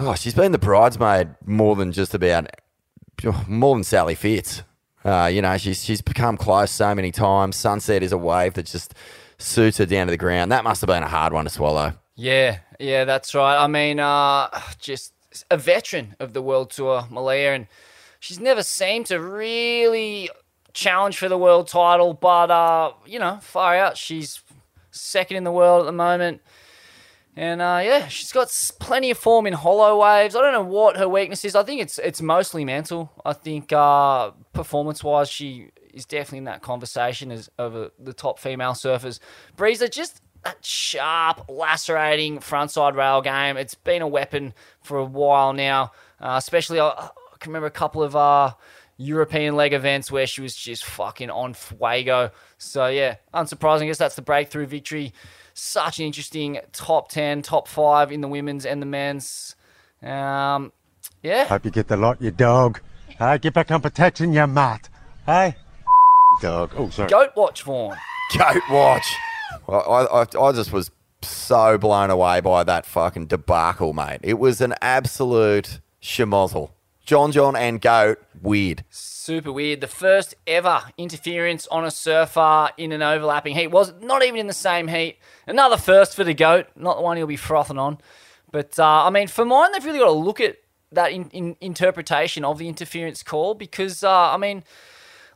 oh, 0.00 0.16
she's 0.16 0.34
been 0.34 0.50
the 0.50 0.58
bridesmaid 0.58 1.36
more 1.46 1.76
than 1.76 1.92
just 1.92 2.12
about, 2.12 2.50
more 3.46 3.76
than 3.76 3.84
Sally 3.84 4.16
Fitz. 4.16 4.64
Uh, 5.04 5.30
you 5.32 5.40
know, 5.40 5.56
she's 5.56 5.84
she's 5.84 6.02
become 6.02 6.36
close 6.36 6.72
so 6.72 6.96
many 6.96 7.12
times. 7.12 7.54
Sunset 7.54 8.02
is 8.02 8.10
a 8.10 8.18
wave 8.18 8.54
that 8.54 8.66
just 8.66 8.92
suits 9.38 9.78
her 9.78 9.86
down 9.86 10.08
to 10.08 10.10
the 10.10 10.16
ground. 10.16 10.50
That 10.50 10.64
must 10.64 10.80
have 10.80 10.88
been 10.88 11.04
a 11.04 11.08
hard 11.08 11.32
one 11.32 11.44
to 11.44 11.50
swallow. 11.50 11.92
Yeah, 12.16 12.58
yeah, 12.78 13.04
that's 13.04 13.34
right. 13.34 13.56
I 13.56 13.66
mean, 13.66 14.00
uh, 14.00 14.48
just 14.78 15.12
a 15.50 15.56
veteran 15.56 16.16
of 16.18 16.32
the 16.32 16.42
World 16.42 16.70
Tour, 16.70 17.04
Malia, 17.10 17.52
and 17.52 17.66
she's 18.20 18.40
never 18.40 18.62
seemed 18.62 19.06
to 19.06 19.20
really 19.20 20.30
challenge 20.72 21.18
for 21.18 21.28
the 21.28 21.38
world 21.38 21.68
title, 21.68 22.14
but, 22.14 22.50
uh, 22.50 22.92
you 23.06 23.18
know, 23.18 23.38
far 23.42 23.74
out. 23.74 23.96
She's 23.96 24.40
second 24.90 25.36
in 25.36 25.44
the 25.44 25.52
world 25.52 25.80
at 25.80 25.86
the 25.86 25.92
moment. 25.92 26.40
And 27.36 27.62
uh, 27.62 27.80
yeah, 27.84 28.08
she's 28.08 28.32
got 28.32 28.48
plenty 28.80 29.12
of 29.12 29.18
form 29.18 29.46
in 29.46 29.52
hollow 29.52 30.00
waves. 30.00 30.34
I 30.34 30.40
don't 30.40 30.52
know 30.52 30.64
what 30.64 30.96
her 30.96 31.08
weakness 31.08 31.44
is. 31.44 31.54
I 31.54 31.62
think 31.62 31.80
it's 31.80 31.96
it's 31.98 32.20
mostly 32.20 32.64
mental. 32.64 33.12
I 33.24 33.32
think 33.32 33.72
uh, 33.72 34.32
performance 34.52 35.04
wise, 35.04 35.30
she 35.30 35.70
is 35.94 36.04
definitely 36.04 36.38
in 36.38 36.44
that 36.44 36.62
conversation 36.62 37.30
as 37.30 37.48
over 37.56 37.90
the 37.96 38.12
top 38.12 38.40
female 38.40 38.72
surfers. 38.72 39.20
Brisa 39.56 39.88
just 39.88 40.20
that 40.48 40.64
sharp, 40.64 41.48
lacerating 41.48 42.38
frontside 42.38 42.94
rail 42.94 43.20
game. 43.20 43.56
It's 43.56 43.74
been 43.74 44.02
a 44.02 44.08
weapon 44.08 44.54
for 44.82 44.98
a 44.98 45.04
while 45.04 45.52
now. 45.52 45.92
Uh, 46.20 46.34
especially, 46.36 46.80
I, 46.80 46.88
I 46.88 47.10
can 47.38 47.50
remember 47.50 47.66
a 47.66 47.70
couple 47.70 48.02
of 48.02 48.16
uh, 48.16 48.52
European 48.96 49.56
leg 49.56 49.74
events 49.74 50.10
where 50.10 50.26
she 50.26 50.40
was 50.40 50.56
just 50.56 50.84
fucking 50.84 51.30
on 51.30 51.54
fuego. 51.54 52.30
So 52.56 52.86
yeah, 52.86 53.16
unsurprising. 53.34 53.82
I 53.82 53.86
guess 53.86 53.98
that's 53.98 54.16
the 54.16 54.22
breakthrough 54.22 54.66
victory. 54.66 55.12
Such 55.52 55.98
an 55.98 56.06
interesting 56.06 56.60
top 56.72 57.10
ten, 57.10 57.42
top 57.42 57.68
five 57.68 58.10
in 58.10 58.20
the 58.20 58.28
women's 58.28 58.64
and 58.64 58.80
the 58.80 58.86
men's. 58.86 59.54
Um, 60.02 60.72
yeah, 61.22 61.46
Hope 61.46 61.64
you 61.64 61.70
get 61.70 61.88
the 61.88 61.96
lot, 61.96 62.22
you 62.22 62.30
dog. 62.30 62.80
Hey, 63.18 63.38
get 63.38 63.52
back 63.52 63.70
on 63.70 63.80
protection, 63.80 64.32
you 64.32 64.46
mutt. 64.46 64.88
Hey? 65.26 65.56
Dog. 66.40 66.72
Oh, 66.76 66.88
sorry. 66.90 67.08
goat 67.08 67.30
watch 67.36 67.62
Vaughan. 67.64 67.98
Goat 68.38 68.62
watch. 68.70 69.04
I, 69.68 69.72
I, 69.72 70.20
I 70.22 70.52
just 70.52 70.72
was 70.72 70.90
so 71.22 71.78
blown 71.78 72.10
away 72.10 72.40
by 72.40 72.64
that 72.64 72.86
fucking 72.86 73.26
debacle, 73.26 73.92
mate. 73.92 74.20
It 74.22 74.38
was 74.38 74.60
an 74.60 74.74
absolute 74.80 75.80
schmozzle. 76.02 76.70
John 77.04 77.32
John 77.32 77.56
and 77.56 77.80
Goat, 77.80 78.22
weird. 78.42 78.84
Super 78.90 79.50
weird. 79.50 79.80
The 79.80 79.86
first 79.86 80.34
ever 80.46 80.82
interference 80.98 81.66
on 81.68 81.86
a 81.86 81.90
surfer 81.90 82.68
in 82.76 82.92
an 82.92 83.00
overlapping 83.00 83.54
heat 83.54 83.68
was 83.68 83.94
not 84.02 84.22
even 84.22 84.40
in 84.40 84.46
the 84.46 84.52
same 84.52 84.88
heat. 84.88 85.18
Another 85.46 85.78
first 85.78 86.14
for 86.14 86.22
the 86.22 86.34
goat, 86.34 86.66
not 86.76 86.98
the 86.98 87.02
one 87.02 87.16
he'll 87.16 87.26
be 87.26 87.36
frothing 87.36 87.78
on. 87.78 87.96
But 88.52 88.78
uh, 88.78 89.06
I 89.06 89.10
mean, 89.10 89.26
for 89.26 89.46
mine, 89.46 89.72
they've 89.72 89.84
really 89.84 89.98
got 89.98 90.06
to 90.06 90.12
look 90.12 90.38
at 90.40 90.56
that 90.92 91.12
in, 91.12 91.30
in 91.30 91.56
interpretation 91.62 92.44
of 92.44 92.58
the 92.58 92.68
interference 92.68 93.22
call 93.22 93.54
because 93.54 94.04
uh, 94.04 94.10
I 94.10 94.36
mean, 94.36 94.62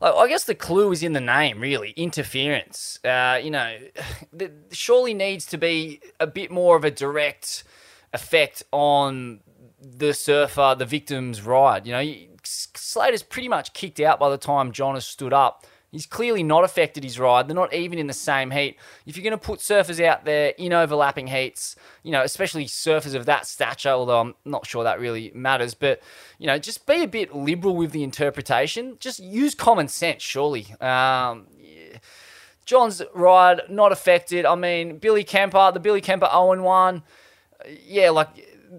like, 0.03 0.15
I 0.15 0.29
guess 0.29 0.45
the 0.45 0.55
clue 0.55 0.91
is 0.91 1.03
in 1.03 1.13
the 1.13 1.21
name, 1.21 1.61
really. 1.61 1.91
Interference. 1.91 2.99
Uh, 3.05 3.41
you 3.43 3.51
know, 3.51 3.79
th- 4.39 4.51
surely 4.73 5.15
needs 5.15 5.47
to 5.47 5.57
be 5.57 6.01
a 6.19 6.27
bit 6.27 6.51
more 6.51 6.77
of 6.77 6.85
a 6.85 6.91
direct 6.91 7.65
effect 8.13 8.63
on 8.73 9.41
the 9.81 10.13
surfer, 10.13 10.75
the 10.77 10.85
victim's 10.85 11.43
ride. 11.43 11.87
You 11.87 11.93
know, 11.93 12.15
Slater's 12.43 13.23
pretty 13.23 13.49
much 13.49 13.73
kicked 13.73 14.01
out 14.01 14.19
by 14.19 14.29
the 14.29 14.39
time 14.39 14.73
John 14.73 14.95
has 14.95 15.07
stood 15.07 15.33
up. 15.33 15.67
He's 15.93 16.07
clearly 16.07 16.43
not 16.43 16.65
affected 16.65 17.05
his 17.05 17.19
ride. 17.19 17.47
They're 17.47 17.55
not 17.55 17.73
even 17.75 17.99
in 17.99 18.07
the 18.07 18.15
same 18.15 18.51
heat. 18.51 18.79
If 19.07 19.17
you're 19.17 19.23
going 19.23 19.39
to 19.39 19.47
put 19.47 19.61
surfers 19.61 20.03
out 20.03 20.25
there 20.25 20.55
in 20.59 20.73
overlapping 20.73 21.27
heats, 21.27 21.77
you 22.03 22.11
know, 22.11 22.23
especially 22.23 22.65
surfers 22.65 23.15
of 23.15 23.27
that 23.27 23.47
stature, 23.47 23.91
although 23.91 24.21
I'm 24.21 24.35
not 24.47 24.67
sure 24.67 24.83
that 24.85 24.99
really 24.99 25.31
matters, 25.35 25.75
but, 25.75 26.03
you 26.39 26.47
know, 26.47 26.59
just 26.59 26.87
be 26.87 27.03
a 27.03 27.07
bit 27.07 27.37
liberal 27.37 27.77
with 27.77 27.93
the 27.93 28.03
interpretation. 28.03 28.97
Just 28.99 29.21
use 29.21 29.55
common 29.55 29.87
sense, 29.89 30.23
surely. 30.23 30.75
Um. 30.81 31.47
John's 32.65 33.03
ride, 33.13 33.63
not 33.69 33.93
affected. 33.93 34.47
I 34.47 34.55
mean, 34.55 34.99
Billy 34.99 35.25
Kemper, 35.25 35.73
the 35.73 35.81
Billy 35.81 36.01
Kemper 36.01 36.29
0 36.31 36.63
1, 36.63 37.03
yeah, 37.85 38.11
like 38.11 38.29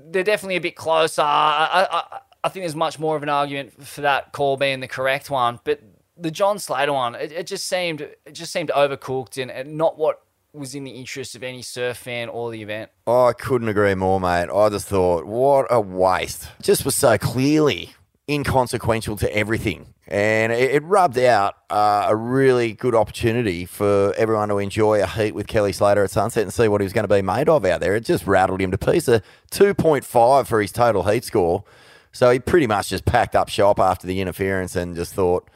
they're 0.10 0.24
definitely 0.24 0.56
a 0.56 0.62
bit 0.62 0.76
closer. 0.76 1.22
I, 1.22 1.88
I, 1.92 2.20
I 2.44 2.50
think 2.50 2.64
there's 2.64 2.76
much 2.76 2.98
more 2.98 3.16
of 3.16 3.24
an 3.24 3.30
argument 3.30 3.86
for 3.86 4.02
that 4.02 4.32
call 4.32 4.58
being 4.58 4.80
the 4.80 4.88
correct 4.88 5.30
one, 5.30 5.60
but 5.64 5.82
the 6.18 6.32
John 6.32 6.60
Slater 6.60 6.94
one, 6.94 7.16
it, 7.16 7.32
it 7.32 7.48
just 7.48 7.68
seemed 7.68 8.02
it 8.02 8.32
just 8.32 8.52
seemed 8.52 8.70
overcooked 8.70 9.42
and, 9.42 9.52
and 9.52 9.78
not 9.78 9.98
what 9.98 10.22
was 10.54 10.76
in 10.76 10.84
the 10.84 10.92
interest 10.92 11.36
of 11.36 11.44
any 11.44 11.62
surf 11.62 11.98
fan 11.98 12.30
or 12.30 12.52
the 12.52 12.62
event. 12.62 12.92
Oh, 13.08 13.26
I 13.26 13.34
couldn't 13.34 13.70
agree 13.70 13.96
more, 13.96 14.20
mate. 14.20 14.50
I 14.54 14.70
just 14.70 14.88
thought, 14.88 15.26
what 15.26 15.66
a 15.72 15.82
waste. 15.82 16.48
Just 16.62 16.86
was 16.86 16.96
so 16.96 17.18
clearly 17.18 17.96
inconsequential 18.30 19.18
to 19.18 19.36
everything. 19.36 19.94
And 20.08 20.52
it, 20.52 20.72
it 20.72 20.84
rubbed 20.84 21.18
out 21.18 21.56
uh, 21.70 22.06
a 22.08 22.16
really 22.16 22.74
good 22.74 22.94
opportunity 22.94 23.66
for 23.66 24.14
everyone 24.16 24.50
to 24.50 24.60
enjoy 24.60 25.02
a 25.02 25.08
heat 25.08 25.34
with 25.34 25.48
Kelly 25.48 25.74
Slater 25.74 26.04
at 26.04 26.12
sunset 26.12 26.44
and 26.44 26.54
see 26.54 26.68
what 26.68 26.82
he 26.82 26.86
was 26.86 26.94
going 26.94 27.08
to 27.08 27.14
be 27.14 27.22
made 27.22 27.50
of 27.50 27.66
out 27.66 27.80
there. 27.80 27.96
It 27.96 28.06
just 28.06 28.28
rattled 28.28 28.62
him 28.62 28.72
to 28.72 28.78
pieces. 28.78 29.22
2.5 29.52 30.48
for 30.48 30.62
his 30.62 30.72
total 30.72 31.04
heat 31.04 31.24
score. 31.24 31.64
So 32.12 32.30
he 32.30 32.40
pretty 32.40 32.68
much 32.68 32.90
just 32.90 33.06
packed 33.06 33.36
up 33.36 33.50
shop 33.50 33.80
after 33.80 34.06
the 34.06 34.22
interference 34.22 34.76
and 34.76 34.96
just 34.96 35.16
thought, 35.16 35.50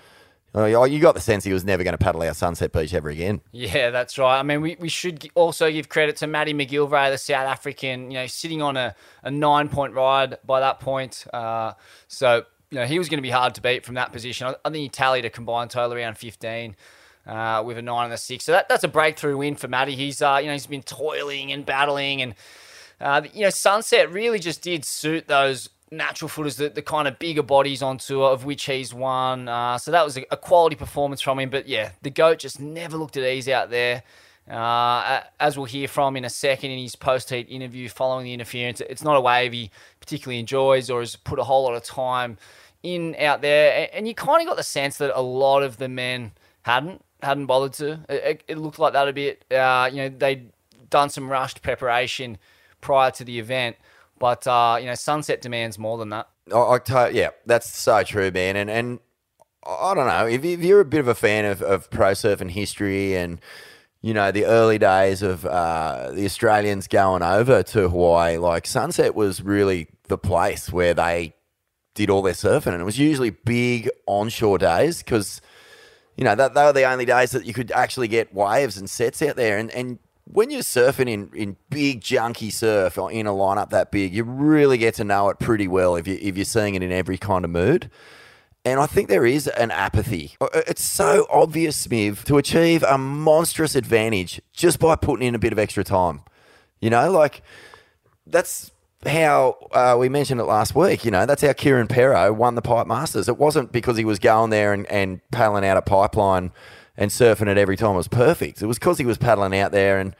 you 0.55 0.99
got 0.99 1.15
the 1.15 1.21
sense 1.21 1.43
he 1.43 1.53
was 1.53 1.63
never 1.63 1.83
going 1.83 1.93
to 1.93 1.97
paddle 1.97 2.21
our 2.23 2.33
Sunset 2.33 2.71
Beach 2.71 2.93
ever 2.93 3.09
again. 3.09 3.41
Yeah, 3.51 3.89
that's 3.91 4.17
right. 4.17 4.39
I 4.39 4.43
mean, 4.43 4.61
we, 4.61 4.75
we 4.79 4.89
should 4.89 5.29
also 5.35 5.71
give 5.71 5.89
credit 5.89 6.15
to 6.17 6.27
Matty 6.27 6.53
McGillivray, 6.53 7.11
the 7.11 7.17
South 7.17 7.47
African, 7.47 8.11
you 8.11 8.17
know, 8.17 8.27
sitting 8.27 8.61
on 8.61 8.77
a, 8.77 8.95
a 9.23 9.31
nine 9.31 9.69
point 9.69 9.93
ride 9.93 10.37
by 10.45 10.59
that 10.59 10.79
point. 10.79 11.25
Uh, 11.31 11.73
so, 12.07 12.45
you 12.71 12.79
know, 12.79 12.85
he 12.85 12.97
was 12.97 13.09
going 13.09 13.19
to 13.19 13.23
be 13.23 13.29
hard 13.29 13.55
to 13.55 13.61
beat 13.61 13.85
from 13.85 13.95
that 13.95 14.11
position. 14.11 14.47
I, 14.47 14.55
I 14.65 14.69
think 14.69 14.81
he 14.81 14.89
tallied 14.89 15.25
a 15.25 15.29
combined 15.29 15.69
total 15.69 15.95
around 15.95 16.17
15 16.17 16.75
uh, 17.27 17.63
with 17.65 17.77
a 17.77 17.81
nine 17.81 18.05
and 18.05 18.13
a 18.13 18.17
six. 18.17 18.45
So 18.45 18.53
that, 18.53 18.69
that's 18.69 18.83
a 18.83 18.87
breakthrough 18.89 19.37
win 19.37 19.55
for 19.55 19.67
Matty. 19.67 19.95
He's, 19.95 20.21
uh, 20.21 20.39
you 20.41 20.47
know, 20.47 20.53
he's 20.53 20.67
been 20.67 20.83
toiling 20.83 21.51
and 21.51 21.65
battling 21.65 22.21
and, 22.21 22.35
uh, 22.99 23.21
you 23.31 23.43
know, 23.43 23.51
Sunset 23.51 24.11
really 24.11 24.39
just 24.39 24.63
did 24.63 24.83
suit 24.83 25.27
those 25.27 25.69
natural 25.91 26.29
footers, 26.29 26.57
the, 26.57 26.69
the 26.69 26.81
kind 26.81 27.07
of 27.07 27.19
bigger 27.19 27.43
bodies 27.43 27.81
on 27.81 27.97
tour, 27.97 28.29
of 28.31 28.45
which 28.45 28.65
he's 28.65 28.93
one. 28.93 29.47
Uh, 29.47 29.77
so 29.77 29.91
that 29.91 30.03
was 30.03 30.17
a, 30.17 30.25
a 30.31 30.37
quality 30.37 30.75
performance 30.75 31.21
from 31.21 31.39
him. 31.39 31.49
But 31.49 31.67
yeah, 31.67 31.91
the 32.01 32.09
GOAT 32.09 32.39
just 32.39 32.59
never 32.59 32.97
looked 32.97 33.17
at 33.17 33.23
ease 33.23 33.47
out 33.47 33.69
there. 33.69 34.03
Uh, 34.49 35.21
as 35.41 35.57
we'll 35.57 35.65
hear 35.65 35.89
from 35.89 36.15
in 36.15 36.23
a 36.23 36.29
second 36.29 36.71
in 36.71 36.79
his 36.79 36.95
post 36.95 37.29
heat 37.29 37.47
interview 37.49 37.89
following 37.89 38.23
the 38.23 38.33
interference, 38.33 38.79
it's 38.81 39.03
not 39.03 39.17
a 39.17 39.21
wave 39.21 39.51
he 39.51 39.69
particularly 39.99 40.39
enjoys 40.39 40.89
or 40.89 41.01
has 41.01 41.17
put 41.17 41.37
a 41.37 41.43
whole 41.43 41.63
lot 41.63 41.75
of 41.75 41.83
time 41.83 42.37
in 42.81 43.15
out 43.19 43.41
there. 43.41 43.89
And 43.91 44.07
you 44.07 44.15
kind 44.15 44.41
of 44.41 44.47
got 44.47 44.55
the 44.55 44.63
sense 44.63 44.97
that 44.99 45.11
a 45.17 45.21
lot 45.21 45.63
of 45.63 45.77
the 45.77 45.89
men 45.89 46.31
hadn't 46.61 47.03
hadn't 47.21 47.47
bothered 47.47 47.73
to. 47.73 47.99
It, 48.07 48.43
it 48.47 48.57
looked 48.57 48.79
like 48.79 48.93
that 48.93 49.07
a 49.07 49.13
bit. 49.13 49.43
Uh, 49.51 49.89
you 49.91 49.97
know, 49.97 50.09
they'd 50.09 50.49
done 50.89 51.09
some 51.09 51.29
rushed 51.29 51.61
preparation 51.61 52.37
prior 52.79 53.11
to 53.11 53.23
the 53.23 53.39
event, 53.39 53.75
but 54.19 54.45
uh, 54.47 54.77
you 54.79 54.85
know, 54.87 54.95
sunset 54.95 55.41
demands 55.41 55.77
more 55.77 55.97
than 55.97 56.09
that. 56.09 56.27
I, 56.53 56.79
I 56.89 57.09
yeah, 57.09 57.29
that's 57.45 57.69
so 57.69 58.03
true, 58.03 58.31
man. 58.31 58.55
And 58.55 58.69
and 58.69 58.99
I 59.65 59.93
don't 59.93 60.07
know 60.07 60.27
if, 60.27 60.43
if 60.43 60.61
you're 60.61 60.79
a 60.79 60.85
bit 60.85 60.99
of 60.99 61.07
a 61.07 61.15
fan 61.15 61.45
of, 61.45 61.61
of 61.61 61.89
pro 61.89 62.11
surfing 62.11 62.51
history 62.51 63.15
and 63.15 63.41
you 64.01 64.13
know 64.13 64.31
the 64.31 64.45
early 64.45 64.77
days 64.77 65.21
of 65.21 65.45
uh, 65.45 66.11
the 66.11 66.25
Australians 66.25 66.87
going 66.87 67.23
over 67.23 67.63
to 67.63 67.89
Hawaii, 67.89 68.37
like 68.37 68.65
Sunset 68.65 69.15
was 69.15 69.41
really 69.41 69.87
the 70.07 70.17
place 70.17 70.71
where 70.71 70.93
they 70.93 71.33
did 71.95 72.09
all 72.09 72.21
their 72.21 72.33
surfing, 72.33 72.73
and 72.73 72.81
it 72.81 72.85
was 72.85 72.99
usually 72.99 73.31
big 73.31 73.89
onshore 74.05 74.59
days 74.59 74.99
because 74.99 75.41
you 76.15 76.23
know 76.23 76.35
that 76.35 76.53
they 76.53 76.63
were 76.63 76.73
the 76.73 76.83
only 76.89 77.05
days 77.05 77.31
that 77.31 77.45
you 77.45 77.53
could 77.53 77.71
actually 77.71 78.07
get 78.07 78.33
waves 78.33 78.77
and 78.77 78.89
sets 78.89 79.21
out 79.21 79.35
there, 79.35 79.57
and 79.57 79.71
and 79.71 79.99
when 80.31 80.49
you're 80.49 80.61
surfing 80.61 81.09
in, 81.09 81.29
in 81.33 81.57
big 81.69 82.01
junky 82.01 82.51
surf 82.51 82.97
or 82.97 83.11
in 83.11 83.27
a 83.27 83.31
lineup 83.31 83.69
that 83.69 83.91
big, 83.91 84.13
you 84.13 84.23
really 84.23 84.77
get 84.77 84.95
to 84.95 85.03
know 85.03 85.29
it 85.29 85.39
pretty 85.39 85.67
well 85.67 85.95
if 85.95 86.07
you 86.07 86.17
if 86.21 86.35
you're 86.35 86.45
seeing 86.45 86.75
it 86.75 86.83
in 86.83 86.91
every 86.91 87.17
kind 87.17 87.45
of 87.45 87.51
mood. 87.51 87.89
And 88.65 88.81
I 88.81 88.85
think 88.85 89.07
there 89.07 89.25
is 89.25 89.47
an 89.47 89.71
apathy. 89.71 90.35
It's 90.53 90.83
so 90.83 91.25
obvious, 91.29 91.87
Smiv, 91.87 92.25
to 92.25 92.37
achieve 92.37 92.83
a 92.83 92.97
monstrous 92.97 93.75
advantage 93.75 94.41
just 94.51 94.77
by 94.79 94.97
putting 94.97 95.25
in 95.25 95.35
a 95.35 95.39
bit 95.39 95.53
of 95.53 95.59
extra 95.59 95.85
time. 95.85 96.21
You 96.81 96.89
know, 96.89 97.09
like 97.09 97.41
that's 98.25 98.71
how 99.05 99.55
uh, 99.71 99.95
we 99.97 100.09
mentioned 100.09 100.41
it 100.41 100.45
last 100.45 100.75
week. 100.75 101.05
You 101.05 101.11
know, 101.11 101.25
that's 101.25 101.41
how 101.41 101.53
Kieren 101.53 101.87
Perrow 101.87 102.35
won 102.35 102.55
the 102.55 102.61
Pipe 102.61 102.87
Masters. 102.87 103.29
It 103.29 103.37
wasn't 103.37 103.71
because 103.71 103.95
he 103.95 104.03
was 104.03 104.19
going 104.19 104.49
there 104.49 104.73
and, 104.73 104.85
and 104.87 105.21
paddling 105.31 105.65
out 105.65 105.77
a 105.77 105.81
pipeline 105.81 106.51
and 106.97 107.11
surfing 107.11 107.47
it 107.47 107.57
every 107.57 107.77
time 107.77 107.95
was 107.95 108.07
perfect. 108.07 108.61
It 108.61 108.65
was 108.65 108.79
because 108.79 108.97
he 108.97 109.05
was 109.05 109.17
paddling 109.17 109.57
out 109.57 109.71
there 109.71 109.99
and 109.99 110.15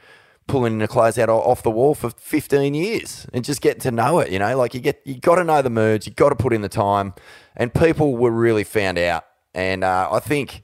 pulling 0.46 0.78
the 0.78 0.88
clothes 0.88 1.18
out 1.18 1.28
off 1.28 1.62
the 1.62 1.70
wall 1.70 1.94
for 1.94 2.10
15 2.10 2.72
years 2.72 3.26
and 3.32 3.44
just 3.44 3.60
getting 3.60 3.80
to 3.80 3.90
know 3.90 4.20
it. 4.20 4.30
You 4.30 4.38
know, 4.38 4.56
like 4.56 4.74
you 4.74 4.80
get 4.80 5.00
you 5.04 5.18
got 5.18 5.36
to 5.36 5.44
know 5.44 5.60
the 5.60 5.70
moods, 5.70 6.06
you 6.06 6.12
got 6.12 6.30
to 6.30 6.36
put 6.36 6.52
in 6.52 6.62
the 6.62 6.68
time, 6.68 7.14
and 7.56 7.72
people 7.72 8.16
were 8.16 8.30
really 8.30 8.64
found 8.64 8.98
out. 8.98 9.24
And 9.54 9.82
uh, 9.82 10.08
I 10.10 10.20
think, 10.20 10.62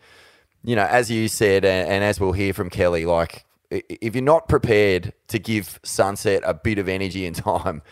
you 0.62 0.76
know, 0.76 0.84
as 0.84 1.10
you 1.10 1.28
said, 1.28 1.64
and, 1.64 1.88
and 1.88 2.04
as 2.04 2.20
we'll 2.20 2.32
hear 2.32 2.54
from 2.54 2.70
Kelly, 2.70 3.04
like 3.04 3.44
if 3.70 4.14
you're 4.14 4.22
not 4.22 4.48
prepared 4.48 5.12
to 5.28 5.38
give 5.38 5.80
Sunset 5.82 6.42
a 6.44 6.54
bit 6.54 6.78
of 6.78 6.88
energy 6.88 7.26
and 7.26 7.36
time, 7.36 7.82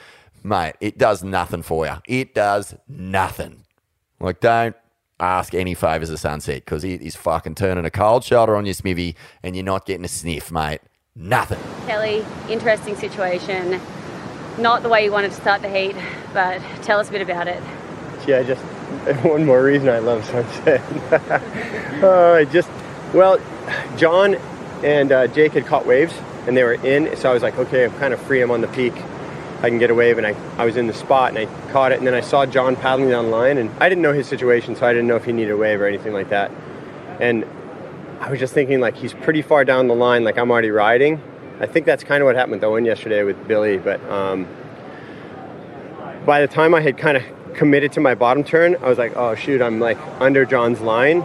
mate, 0.43 0.75
it 0.81 0.99
does 0.99 1.23
nothing 1.23 1.63
for 1.63 1.87
you. 1.87 1.97
It 2.07 2.35
does 2.35 2.75
nothing. 2.89 3.65
Like, 4.21 4.41
don't 4.41 4.77
ask 5.23 5.55
any 5.55 5.75
favours 5.75 6.11
of 6.11 6.19
Sunset 6.19 6.65
because 6.65 6.83
it 6.83 7.01
is 7.01 7.15
fucking 7.15 7.55
turning 7.55 7.85
a 7.85 7.91
cold 7.91 8.25
shoulder 8.25 8.57
on 8.57 8.67
your 8.67 8.75
smithy 8.75 9.17
and 9.43 9.55
you're 9.55 9.65
not 9.65 9.87
getting 9.87 10.05
a 10.05 10.09
sniff, 10.09 10.51
mate. 10.51 10.81
Nothing. 11.15 11.61
Kelly, 11.87 12.25
interesting 12.49 12.97
situation. 12.97 13.81
Not 14.59 14.83
the 14.83 14.89
way 14.89 15.05
you 15.05 15.13
wanted 15.13 15.31
to 15.31 15.37
start 15.37 15.63
the 15.63 15.69
heat, 15.69 15.95
but 16.35 16.61
tell 16.83 16.99
us 16.99 17.09
a 17.09 17.13
bit 17.13 17.23
about 17.23 17.47
it. 17.47 17.63
Yeah, 18.27 18.43
just 18.43 18.63
one 19.23 19.45
more 19.45 19.63
reason 19.63 19.89
I 19.89 20.01
love 20.01 20.25
Sunset. 20.25 20.83
uh, 22.03 22.33
I 22.33 22.45
just, 22.47 22.69
well, 23.15 23.39
John 23.97 24.35
and 24.83 25.13
uh, 25.13 25.29
Jake 25.29 25.53
had 25.53 25.67
caught 25.67 25.87
waves 25.87 26.15
and 26.47 26.57
they 26.57 26.65
were 26.65 26.75
in, 26.75 27.17
so 27.17 27.31
I 27.31 27.35
was 27.35 27.43
like, 27.43 27.57
okay, 27.59 27.85
I'm 27.85 27.93
kind 27.99 28.13
of 28.13 28.21
free. 28.23 28.43
I'm 28.43 28.51
on 28.51 28.61
the 28.61 28.69
peak. 28.69 28.95
I 29.63 29.69
can 29.69 29.79
get 29.79 29.91
a 29.91 29.95
wave, 29.95 30.19
and 30.19 30.27
I, 30.27 30.35
I 30.59 30.65
was 30.65 30.77
in 30.77 30.89
the 30.89 30.93
spot 30.93 31.31
and 31.31 31.39
I 31.39 31.73
caught 31.73 31.93
it, 31.93 31.99
and 31.99 32.07
then 32.07 32.15
I 32.15 32.21
saw 32.21 32.45
John 32.45 32.75
paddling 32.75 33.11
down 33.11 33.31
line, 33.31 33.59
and 33.59 33.71
I 33.81 33.89
didn't 33.89 34.03
know 34.03 34.13
his 34.13 34.27
situation, 34.27 34.75
so 34.75 34.85
I 34.85 34.93
didn't 34.93 35.07
know 35.07 35.17
if 35.17 35.25
he 35.25 35.33
needed 35.33 35.53
a 35.53 35.57
wave 35.57 35.81
or 35.81 35.87
anything 35.87 36.13
like 36.13 36.31
that. 36.31 36.51
And 37.21 37.47
I 38.21 38.29
was 38.29 38.41
just 38.41 38.55
thinking, 38.55 38.81
like, 38.81 38.97
he's 38.97 39.15
pretty 39.15 39.41
far 39.41 39.65
down 39.65 39.87
the 39.87 39.95
line, 39.95 40.25
like 40.25 40.37
I'm 40.37 40.51
already 40.51 40.71
riding. 40.71 41.21
I 41.61 41.67
think 41.67 41.87
that's 41.87 42.03
kind 42.03 42.23
of 42.23 42.27
what 42.27 42.35
happened 42.35 42.55
with 42.55 42.65
Owen 42.65 42.85
yesterday 42.85 43.23
with 43.23 43.47
Billy, 43.47 43.79
but 43.79 44.03
um, 44.11 44.49
by 46.27 46.41
the 46.41 46.49
time 46.49 46.75
I 46.75 46.81
had 46.81 46.99
kind 46.99 47.17
of 47.17 47.23
committed 47.55 47.93
to 47.93 48.01
my 48.01 48.15
bottom 48.17 48.43
turn, 48.43 48.77
I 48.83 48.89
was 48.89 48.99
like, 48.99 49.17
oh 49.17 49.35
shoot, 49.37 49.63
I'm 49.63 49.79
like 49.79 49.99
under 50.21 50.45
John's 50.45 50.81
line. 50.81 51.23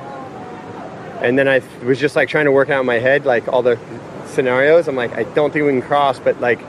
And 1.21 1.39
then 1.39 1.47
I 1.47 1.61
was 1.83 1.99
just 1.99 2.15
like 2.15 2.29
trying 2.29 2.45
to 2.45 2.51
work 2.51 2.69
out 2.69 2.81
in 2.81 2.85
my 2.85 2.99
head 2.99 3.25
like 3.25 3.47
all 3.47 3.63
the 3.63 3.79
scenarios. 4.27 4.87
I'm 4.87 4.95
like, 4.95 5.13
I 5.13 5.23
don't 5.23 5.51
think 5.51 5.65
we 5.65 5.71
can 5.71 5.81
cross, 5.81 6.19
but 6.19 6.39
like 6.39 6.59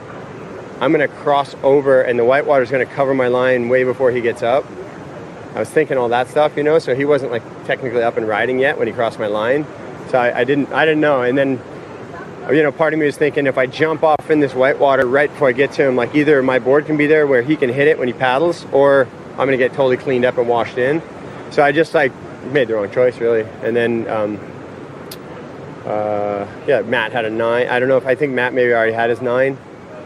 I'm 0.81 0.93
gonna 0.93 1.09
cross 1.09 1.57
over 1.65 2.03
and 2.03 2.19
the 2.19 2.25
whitewater's 2.25 2.71
gonna 2.71 2.87
cover 2.87 3.13
my 3.13 3.27
line 3.27 3.69
way 3.69 3.83
before 3.83 4.13
he 4.13 4.21
gets 4.21 4.43
up. 4.45 4.65
I 5.55 5.59
was 5.59 5.69
thinking 5.69 5.99
all 5.99 6.09
that 6.11 6.29
stuff, 6.29 6.57
you 6.57 6.63
know, 6.63 6.79
so 6.79 6.95
he 6.95 7.05
wasn't 7.05 7.33
like 7.33 7.43
technically 7.67 8.03
up 8.03 8.17
and 8.17 8.29
riding 8.29 8.61
yet 8.61 8.79
when 8.79 8.87
he 8.87 8.93
crossed 8.93 9.19
my 9.19 9.27
line. 9.27 9.67
So 10.11 10.19
I, 10.19 10.41
I 10.41 10.45
didn't 10.45 10.73
I 10.73 10.85
didn't 10.85 11.01
know. 11.01 11.23
And 11.23 11.37
then 11.37 11.61
you 12.53 12.63
know, 12.63 12.71
part 12.71 12.95
of 12.95 13.01
me 13.01 13.07
was 13.07 13.17
thinking 13.17 13.47
if 13.47 13.59
I 13.59 13.67
jump 13.67 14.05
off 14.05 14.31
in 14.31 14.39
this 14.39 14.55
whitewater 14.55 15.05
right 15.05 15.31
before 15.31 15.49
I 15.49 15.53
get 15.53 15.73
to 15.73 15.87
him, 15.87 15.97
like 15.97 16.15
either 16.15 16.43
my 16.43 16.61
board 16.61 16.87
can 16.87 16.97
be 16.97 17.09
there 17.09 17.27
where 17.27 17.43
he 17.43 17.57
can 17.57 17.71
hit 17.71 17.89
it 17.89 17.99
when 17.99 18.07
he 18.07 18.15
paddles, 18.15 18.65
or 18.73 19.09
I'm 19.33 19.47
gonna 19.47 19.57
get 19.57 19.73
totally 19.73 19.97
cleaned 19.97 20.25
up 20.25 20.39
and 20.39 20.49
washed 20.49 20.79
in. 20.79 21.03
So 21.51 21.65
I 21.65 21.73
just 21.73 21.93
like 21.93 22.13
made 22.53 22.69
the 22.69 22.75
wrong 22.75 22.91
choice 22.93 23.19
really. 23.19 23.43
And 23.63 23.75
then, 23.75 24.09
um, 24.09 24.39
uh, 25.85 26.47
yeah, 26.69 26.83
Matt 26.83 27.11
had 27.11 27.25
a 27.25 27.31
nine. 27.31 27.67
I 27.67 27.81
don't 27.81 27.89
know 27.89 27.97
if 27.97 28.07
I 28.07 28.15
think 28.15 28.33
Matt 28.33 28.55
maybe 28.55 28.73
already 28.73 28.93
had 28.93 29.11
his 29.11 29.21
nine 29.21 29.59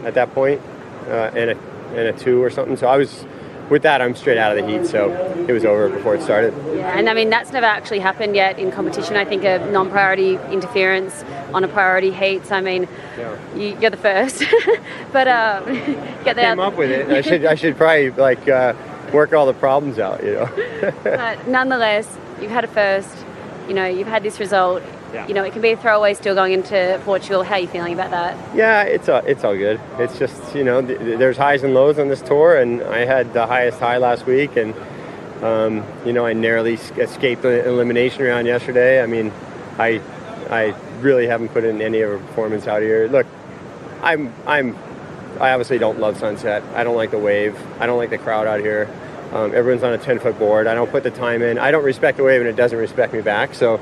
at 0.05 0.13
that 0.15 0.33
point, 0.33 0.61
uh, 1.07 1.31
and 1.35 1.51
a 1.51 1.57
and 1.89 2.07
a 2.07 2.13
two 2.13 2.41
or 2.41 2.49
something. 2.49 2.77
So 2.77 2.87
I 2.87 2.97
was 2.97 3.25
with 3.69 3.83
that, 3.83 4.01
I'm 4.01 4.15
straight 4.15 4.37
out 4.37 4.55
of 4.57 4.63
the 4.63 4.69
heat. 4.71 4.85
So 4.87 5.11
it 5.47 5.51
was 5.51 5.65
over 5.65 5.89
before 5.89 6.15
it 6.15 6.21
started. 6.21 6.53
Yeah, 6.75 6.97
and 6.97 7.09
I 7.09 7.13
mean 7.13 7.29
that's 7.29 7.51
never 7.51 7.65
actually 7.65 7.99
happened 7.99 8.35
yet 8.35 8.59
in 8.59 8.71
competition. 8.71 9.15
I 9.15 9.25
think 9.25 9.43
a 9.43 9.59
non-priority 9.71 10.35
interference 10.51 11.23
on 11.53 11.63
a 11.63 11.67
priority 11.67 12.11
heat. 12.11 12.45
So 12.45 12.55
I 12.55 12.61
mean, 12.61 12.87
Yeah. 13.17 13.37
you, 13.55 13.77
you're 13.79 13.91
the 13.91 13.97
first, 13.97 14.43
but 15.11 15.27
um, 15.27 15.65
get 16.23 16.35
Came 16.35 16.59
up 16.59 16.75
with 16.75 16.91
it. 16.91 17.09
I 17.09 17.21
should 17.21 17.45
I 17.45 17.55
should 17.55 17.77
probably 17.77 18.11
like 18.11 18.47
uh, 18.47 18.73
work 19.13 19.33
all 19.33 19.45
the 19.45 19.53
problems 19.53 19.99
out. 19.99 20.23
You 20.23 20.33
know. 20.33 20.49
But 21.03 21.47
nonetheless, 21.47 22.07
you've 22.41 22.51
had 22.51 22.63
a 22.63 22.67
first. 22.67 23.15
You 23.67 23.73
know, 23.73 23.85
you've 23.85 24.07
had 24.09 24.23
this 24.23 24.39
result. 24.41 24.83
Yeah. 25.13 25.27
You 25.27 25.33
know, 25.35 25.43
it 25.43 25.53
can 25.53 25.61
be 25.61 25.71
a 25.71 25.77
throwaway 25.77 26.15
still 26.15 26.33
going 26.33 26.53
into 26.53 26.99
Portugal. 27.05 27.43
How 27.43 27.55
are 27.55 27.59
you 27.59 27.67
feeling 27.67 27.93
about 27.93 28.09
that? 28.11 28.55
Yeah, 28.55 28.81
it's 28.83 29.07
all, 29.07 29.21
it's 29.25 29.43
all 29.43 29.55
good. 29.55 29.79
It's 29.99 30.17
just 30.17 30.55
you 30.55 30.63
know 30.63 30.81
th- 30.81 30.97
th- 30.97 31.19
there's 31.19 31.37
highs 31.37 31.63
and 31.63 31.73
lows 31.73 31.99
on 31.99 32.07
this 32.07 32.21
tour, 32.21 32.57
and 32.57 32.81
I 32.81 33.05
had 33.05 33.31
the 33.33 33.45
highest 33.45 33.79
high 33.79 33.97
last 33.97 34.25
week, 34.25 34.55
and 34.55 34.73
um, 35.43 35.85
you 36.03 36.13
know 36.13 36.25
I 36.25 36.33
narrowly 36.33 36.73
escaped 36.73 37.43
the 37.43 37.67
elimination 37.67 38.23
round 38.23 38.47
yesterday. 38.47 39.03
I 39.03 39.05
mean, 39.05 39.31
I 39.77 40.01
I 40.49 40.73
really 40.99 41.27
haven't 41.27 41.49
put 41.49 41.63
in 41.63 41.81
any 41.81 42.01
of 42.01 42.11
a 42.11 42.17
performance 42.17 42.65
out 42.65 42.81
here. 42.81 43.07
Look, 43.07 43.27
I'm 44.01 44.33
I'm 44.47 44.75
I 45.39 45.51
obviously 45.51 45.77
don't 45.77 45.99
love 45.99 46.17
sunset. 46.17 46.63
I 46.75 46.83
don't 46.83 46.95
like 46.95 47.11
the 47.11 47.19
wave. 47.19 47.55
I 47.79 47.85
don't 47.85 47.97
like 47.97 48.09
the 48.09 48.17
crowd 48.17 48.47
out 48.47 48.61
here. 48.61 48.89
Um, 49.31 49.53
everyone's 49.55 49.83
on 49.83 49.93
a 49.93 49.97
10 49.97 50.19
foot 50.19 50.37
board. 50.37 50.67
I 50.67 50.75
don't 50.75 50.91
put 50.91 51.01
the 51.01 51.09
time 51.09 51.41
in. 51.41 51.57
I 51.57 51.71
don't 51.71 51.83
respect 51.83 52.17
the 52.17 52.23
wave, 52.23 52.39
and 52.39 52.47
it 52.47 52.55
doesn't 52.55 52.77
respect 52.77 53.13
me 53.13 53.21
back. 53.21 53.55
So 53.55 53.79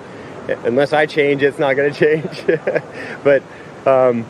unless 0.47 0.93
I 0.93 1.05
change, 1.05 1.43
it's 1.43 1.59
not 1.59 1.75
going 1.75 1.93
to 1.93 1.99
change. 1.99 2.45
but 3.23 3.43
um, 3.85 4.25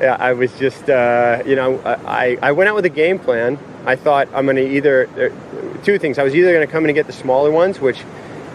I 0.00 0.32
was 0.32 0.56
just, 0.58 0.88
uh, 0.88 1.42
you 1.46 1.56
know, 1.56 1.80
I, 1.84 2.38
I 2.42 2.52
went 2.52 2.68
out 2.68 2.74
with 2.74 2.84
a 2.84 2.90
game 2.90 3.18
plan. 3.18 3.58
I 3.86 3.96
thought 3.96 4.28
I'm 4.34 4.44
going 4.44 4.56
to 4.56 4.68
either, 4.76 5.32
two 5.82 5.98
things. 5.98 6.18
I 6.18 6.22
was 6.22 6.34
either 6.34 6.52
going 6.52 6.66
to 6.66 6.70
come 6.70 6.84
in 6.84 6.90
and 6.90 6.94
get 6.94 7.06
the 7.06 7.12
smaller 7.12 7.50
ones, 7.50 7.80
which 7.80 8.02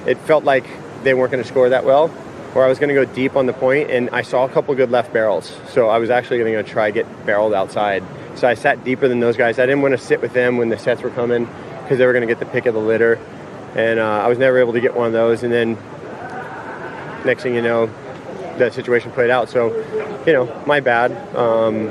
it 0.06 0.18
felt 0.20 0.44
like 0.44 0.66
they 1.04 1.14
weren't 1.14 1.32
going 1.32 1.44
to 1.44 1.48
score 1.48 1.70
that 1.70 1.86
well, 1.86 2.12
or 2.56 2.64
I 2.64 2.68
was 2.68 2.80
going 2.80 2.90
to 2.90 3.06
go 3.06 3.06
deep 3.14 3.36
on 3.36 3.46
the 3.46 3.54
point, 3.54 3.90
and 3.90 4.10
I 4.12 4.22
saw 4.22 4.46
a 4.46 4.50
couple 4.50 4.76
good 4.76 4.92
left 4.92 5.14
barrels. 5.14 5.58
So 5.70 5.90
I 5.90 5.98
was 5.98 6.10
actually 6.10 6.40
going 6.40 6.54
to 6.54 6.64
try 6.64 6.92
get 6.92 7.26
barreled 7.26 7.54
outside. 7.54 8.04
So 8.36 8.48
I 8.48 8.54
sat 8.54 8.84
deeper 8.84 9.08
than 9.08 9.20
those 9.20 9.38
guys. 9.38 9.60
I 9.60 9.66
didn't 9.66 9.82
want 9.82 9.94
to 9.94 10.04
sit 10.04 10.22
with 10.22 10.34
them 10.34 10.58
when 10.58 10.70
the 10.70 10.78
sets 10.78 11.02
were 11.02 11.10
coming 11.10 11.46
because 11.82 11.98
they 11.98 12.06
were 12.06 12.14
going 12.14 12.28
to 12.28 12.34
get 12.34 12.40
the 12.40 12.52
pick 12.52 12.66
of 12.66 12.74
the 12.74 12.80
litter. 12.80 13.20
And 13.76 14.00
uh, 14.00 14.24
I 14.24 14.28
was 14.28 14.38
never 14.38 14.60
able 14.60 14.74
to 14.74 14.82
get 14.82 14.96
one 14.96 15.08
of 15.08 15.14
those. 15.14 15.44
And 15.44 15.52
then 15.52 15.78
next 17.26 17.44
thing 17.44 17.56
you 17.56 17.62
know, 17.62 17.88
that 18.58 18.74
situation 18.74 19.12
played 19.12 19.30
out. 19.30 19.50
So, 19.50 19.74
you 20.26 20.34
know, 20.34 20.64
my 20.66 20.80
bad. 20.80 21.12
Um, 21.36 21.90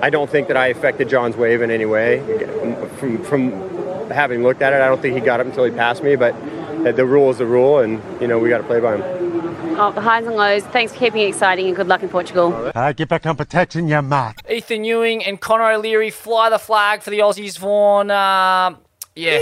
I 0.00 0.10
don't 0.10 0.30
think 0.30 0.48
that 0.48 0.56
I 0.56 0.68
affected 0.68 1.08
John's 1.08 1.36
wave 1.36 1.60
in 1.62 1.70
any 1.70 1.86
way. 1.86 2.20
From, 2.98 3.22
from 3.24 3.50
having 4.10 4.42
looked 4.42 4.62
at 4.62 4.72
it, 4.72 4.80
I 4.80 4.86
don't 4.86 5.00
think 5.00 5.14
he 5.14 5.20
got 5.20 5.40
up 5.40 5.46
until 5.46 5.64
he 5.64 5.70
passed 5.70 6.02
me. 6.02 6.16
But 6.16 6.34
the 6.96 7.04
rule 7.04 7.30
is 7.30 7.38
the 7.38 7.46
rule, 7.46 7.80
and 7.80 8.00
you 8.20 8.26
know 8.28 8.38
we 8.38 8.48
got 8.48 8.58
to 8.58 8.64
play 8.64 8.80
by 8.80 8.96
him. 8.96 9.02
of 9.78 9.94
the 9.94 10.00
highs 10.00 10.26
and 10.26 10.36
lows. 10.36 10.62
Thanks 10.64 10.92
for 10.92 10.98
keeping 10.98 11.20
it 11.22 11.28
exciting 11.28 11.66
and 11.66 11.76
good 11.76 11.88
luck 11.88 12.02
in 12.02 12.08
Portugal. 12.08 12.70
Hey, 12.74 12.92
get 12.94 13.08
back 13.08 13.26
on 13.26 13.36
protection, 13.36 13.88
you 13.88 14.00
mutt. 14.02 14.36
Ethan 14.50 14.84
Ewing 14.84 15.24
and 15.24 15.40
Connor 15.40 15.70
O'Leary 15.72 16.10
fly 16.10 16.50
the 16.50 16.58
flag 16.58 17.02
for 17.02 17.10
the 17.10 17.18
Aussies. 17.20 17.58
Vaughan, 17.58 18.10
uh, 18.10 18.74
yeah. 19.18 19.38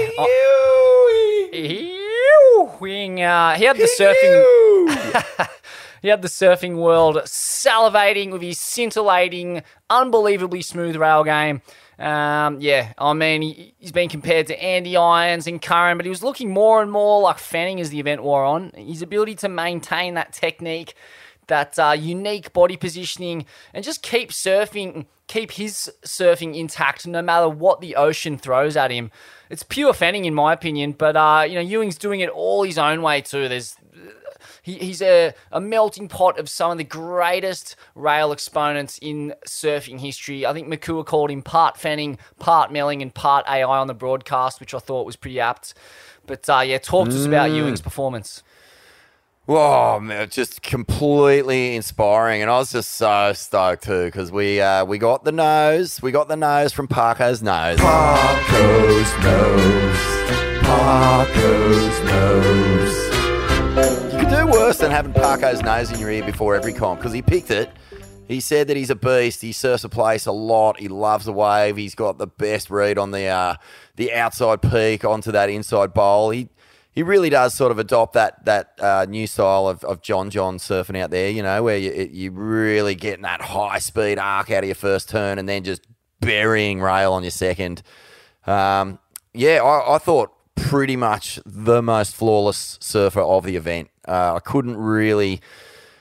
Ewing, 1.53 3.23
uh, 3.23 3.55
he 3.55 3.65
had 3.65 3.77
the 3.77 3.89
surfing. 3.99 5.49
he 6.03 6.09
had 6.09 6.23
the 6.23 6.29
surfing 6.29 6.77
world 6.77 7.17
salivating 7.25 8.31
with 8.31 8.43
his 8.43 8.59
scintillating, 8.59 9.63
unbelievably 9.91 10.63
smooth 10.63 10.97
rail 10.97 11.25
game. 11.25 11.63
Um, 11.99 12.61
yeah, 12.61 12.93
I 12.99 13.13
mean, 13.15 13.43
he, 13.43 13.75
he's 13.79 13.93
been 13.93 14.09
compared 14.09 14.47
to 14.49 14.63
Andy 14.63 14.97
Irons 14.97 15.47
and 15.47 15.61
Curren, 15.63 15.97
but 15.97 16.05
he 16.05 16.11
was 16.11 16.23
looking 16.23 16.51
more 16.51 16.83
and 16.83 16.91
more 16.93 17.21
like 17.23 17.39
Fanning 17.39 17.81
as 17.81 17.91
the 17.91 18.01
event 18.01 18.23
wore 18.23 18.45
on. 18.45 18.71
His 18.77 19.03
ability 19.03 19.35
to 19.37 19.49
maintain 19.49 20.15
that 20.15 20.33
technique, 20.33 20.95
that 21.49 21.79
uh, 21.79 21.97
unique 21.99 22.53
body 22.53 22.77
positioning, 22.77 23.47
and 23.73 23.85
just 23.85 24.03
keep 24.03 24.31
surfing, 24.31 25.07
keep 25.27 25.53
his 25.53 25.93
surfing 26.05 26.57
intact 26.57 27.07
no 27.07 27.23
matter 27.23 27.49
what 27.49 27.81
the 27.81 27.97
ocean 27.97 28.39
throws 28.39 28.77
at 28.77 28.91
him. 28.91 29.11
It's 29.49 29.63
pure 29.63 29.93
Fanning, 29.93 30.25
in 30.25 30.35
my 30.35 30.53
opinion, 30.53 30.93
but 30.93 31.17
uh, 31.17 31.45
you 31.49 31.55
know, 31.55 31.61
Ewing's 31.61 31.99
doing 31.99 32.21
it 32.21 32.31
all 32.31 32.63
his 32.63 32.79
own 32.79 33.03
way 33.03 33.21
too. 33.21 33.49
There's 33.49 33.77
he, 34.63 34.75
he's 34.79 35.01
a, 35.01 35.33
a 35.53 35.61
melting 35.61 36.09
pot 36.09 36.39
of 36.39 36.49
some 36.49 36.73
of 36.73 36.79
the 36.79 36.85
greatest 36.85 37.77
rail 37.95 38.33
exponents 38.33 38.99
in 39.01 39.35
surfing 39.47 40.01
history. 40.01 40.45
I 40.45 40.53
think 40.53 40.69
Makua 40.69 41.05
called 41.05 41.31
him 41.31 41.43
part 41.43 41.77
Fanning, 41.77 42.19
part 42.39 42.73
Melling, 42.73 43.03
and 43.03 43.15
part 43.15 43.47
AI 43.49 43.63
on 43.63 43.87
the 43.87 43.95
broadcast, 43.95 44.61
which 44.61 44.75
I 44.75 44.79
thought 44.79 45.07
was 45.07 45.17
pretty 45.17 45.41
apt. 45.41 45.75
But 46.27 46.49
uh, 46.49 46.61
yeah, 46.61 46.79
talk 46.79 47.09
to 47.09 47.15
us 47.15 47.25
about 47.25 47.53
Ewing's 47.53 47.81
performance. 47.81 48.43
Whoa, 49.47 49.99
man, 50.01 50.29
just 50.29 50.61
completely 50.61 51.75
inspiring, 51.77 52.43
and 52.43 52.51
I 52.51 52.59
was 52.59 52.73
just 52.73 52.95
so 52.95 53.33
stoked 53.33 53.85
too 53.85 54.07
because 54.07 54.33
we 54.33 54.61
uh, 54.61 54.85
we 54.85 54.99
got 54.99 55.23
the 55.23 55.31
nose, 55.31 56.03
we 56.03 56.11
got 56.11 56.27
the 56.27 56.37
nose 56.37 56.73
from 56.73 56.89
Parko's 56.89 57.45
nose. 57.45 57.79
Parko's 57.79 59.23
nose, 59.23 60.01
Parko's 60.65 62.01
nose. 62.11 62.97
You 64.13 64.19
could 64.19 64.31
do 64.31 64.49
worse 64.49 64.79
than 64.79 64.91
having 64.91 65.13
Parko's 65.13 65.63
nose 65.63 65.93
in 65.93 66.01
your 66.01 66.11
ear 66.11 66.25
before 66.25 66.57
every 66.57 66.73
comp 66.73 66.99
because 66.99 67.13
he 67.13 67.23
picked 67.23 67.53
it. 67.53 67.71
He 68.27 68.41
said 68.41 68.67
that 68.67 68.77
he's 68.77 68.91
a 68.91 68.97
beast. 68.97 69.43
He 69.43 69.53
surfs 69.53 69.85
a 69.85 69.89
place 69.89 70.27
a 70.27 70.33
lot. 70.33 70.81
He 70.81 70.89
loves 70.89 71.27
the 71.27 71.33
wave. 71.33 71.77
He's 71.77 71.95
got 71.95 72.19
the 72.19 72.27
best 72.27 72.69
read 72.69 72.99
on 72.99 73.13
the 73.13 73.27
uh, 73.27 73.55
the 73.95 74.13
outside 74.13 74.61
peak 74.61 75.05
onto 75.05 75.31
that 75.31 75.51
inside 75.51 75.95
bowl. 75.95 76.31
He 76.31 76.49
he 76.97 77.03
really 77.03 77.29
does 77.29 77.53
sort 77.53 77.71
of 77.71 77.79
adopt 77.79 78.15
that 78.15 78.43
that 78.47 78.73
uh, 78.81 79.05
new 79.07 79.27
style 79.27 79.69
of, 79.69 79.85
of 79.85 80.01
John 80.01 80.31
John 80.31 80.57
surfing 80.57 80.99
out 80.99 81.11
there, 81.11 81.29
you 81.29 81.43
know, 81.43 81.63
where 81.63 81.77
you 81.77 82.09
you 82.11 82.31
really 82.31 82.95
getting 82.95 83.23
that 83.23 83.43
high 83.43 83.79
speed 83.79 84.19
arc 84.19 84.51
out 84.51 84.65
of 84.65 84.69
your 84.69 84.75
first 84.75 85.11
turn 85.11 85.39
and 85.39 85.47
then 85.47 85.63
just 85.63 85.83
burying 86.21 86.81
rail 86.81 87.13
on 87.13 87.23
your 87.23 87.31
second. 87.31 87.83
Um, 88.47 88.99
yeah, 89.35 89.63
I, 89.63 89.97
I 89.97 89.99
thought 89.99 90.33
pretty 90.55 90.97
much 90.97 91.39
the 91.45 91.83
most 91.83 92.17
flawless 92.17 92.79
surfer 92.81 93.21
of 93.21 93.45
the 93.45 93.57
event. 93.57 93.91
Uh, 94.09 94.37
I 94.37 94.41
couldn't 94.41 94.79
really 94.79 95.43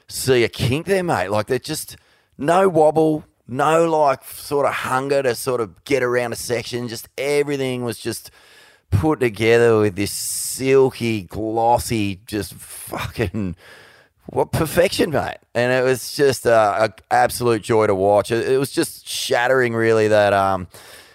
see 0.08 0.46
a 0.46 0.50
kink 0.50 0.86
there, 0.86 1.04
mate. 1.04 1.28
Like 1.28 1.48
they're 1.48 1.60
just 1.60 1.98
no 2.38 2.70
wobble, 2.70 3.26
no 3.50 3.90
like 3.90 4.24
sort 4.24 4.66
of 4.66 4.74
hunger 4.74 5.22
to 5.24 5.36
sort 5.36 5.60
of 5.60 5.84
get 5.84 6.04
around 6.04 6.32
a 6.32 6.38
section. 6.38 6.88
Just 6.88 7.10
everything 7.18 7.84
was 7.84 7.98
just 7.98 8.32
put 8.92 9.20
together 9.20 9.80
with 9.80 9.96
this 9.96 10.12
silky, 10.12 11.24
glossy, 11.24 12.22
just 12.26 12.54
fucking 12.54 13.56
what 14.28 14.52
perfection, 14.52 15.12
mate. 15.12 15.38
And 15.54 15.72
it 15.72 15.84
was 15.84 16.16
just 16.16 16.46
an 16.46 16.94
absolute 17.12 17.62
joy 17.62 17.88
to 17.88 17.96
watch. 17.96 18.32
It, 18.32 18.50
it 18.50 18.58
was 18.58 18.72
just 18.72 19.08
shattering, 19.08 19.74
really, 19.74 20.08
that 20.08 20.34
um, 20.34 20.68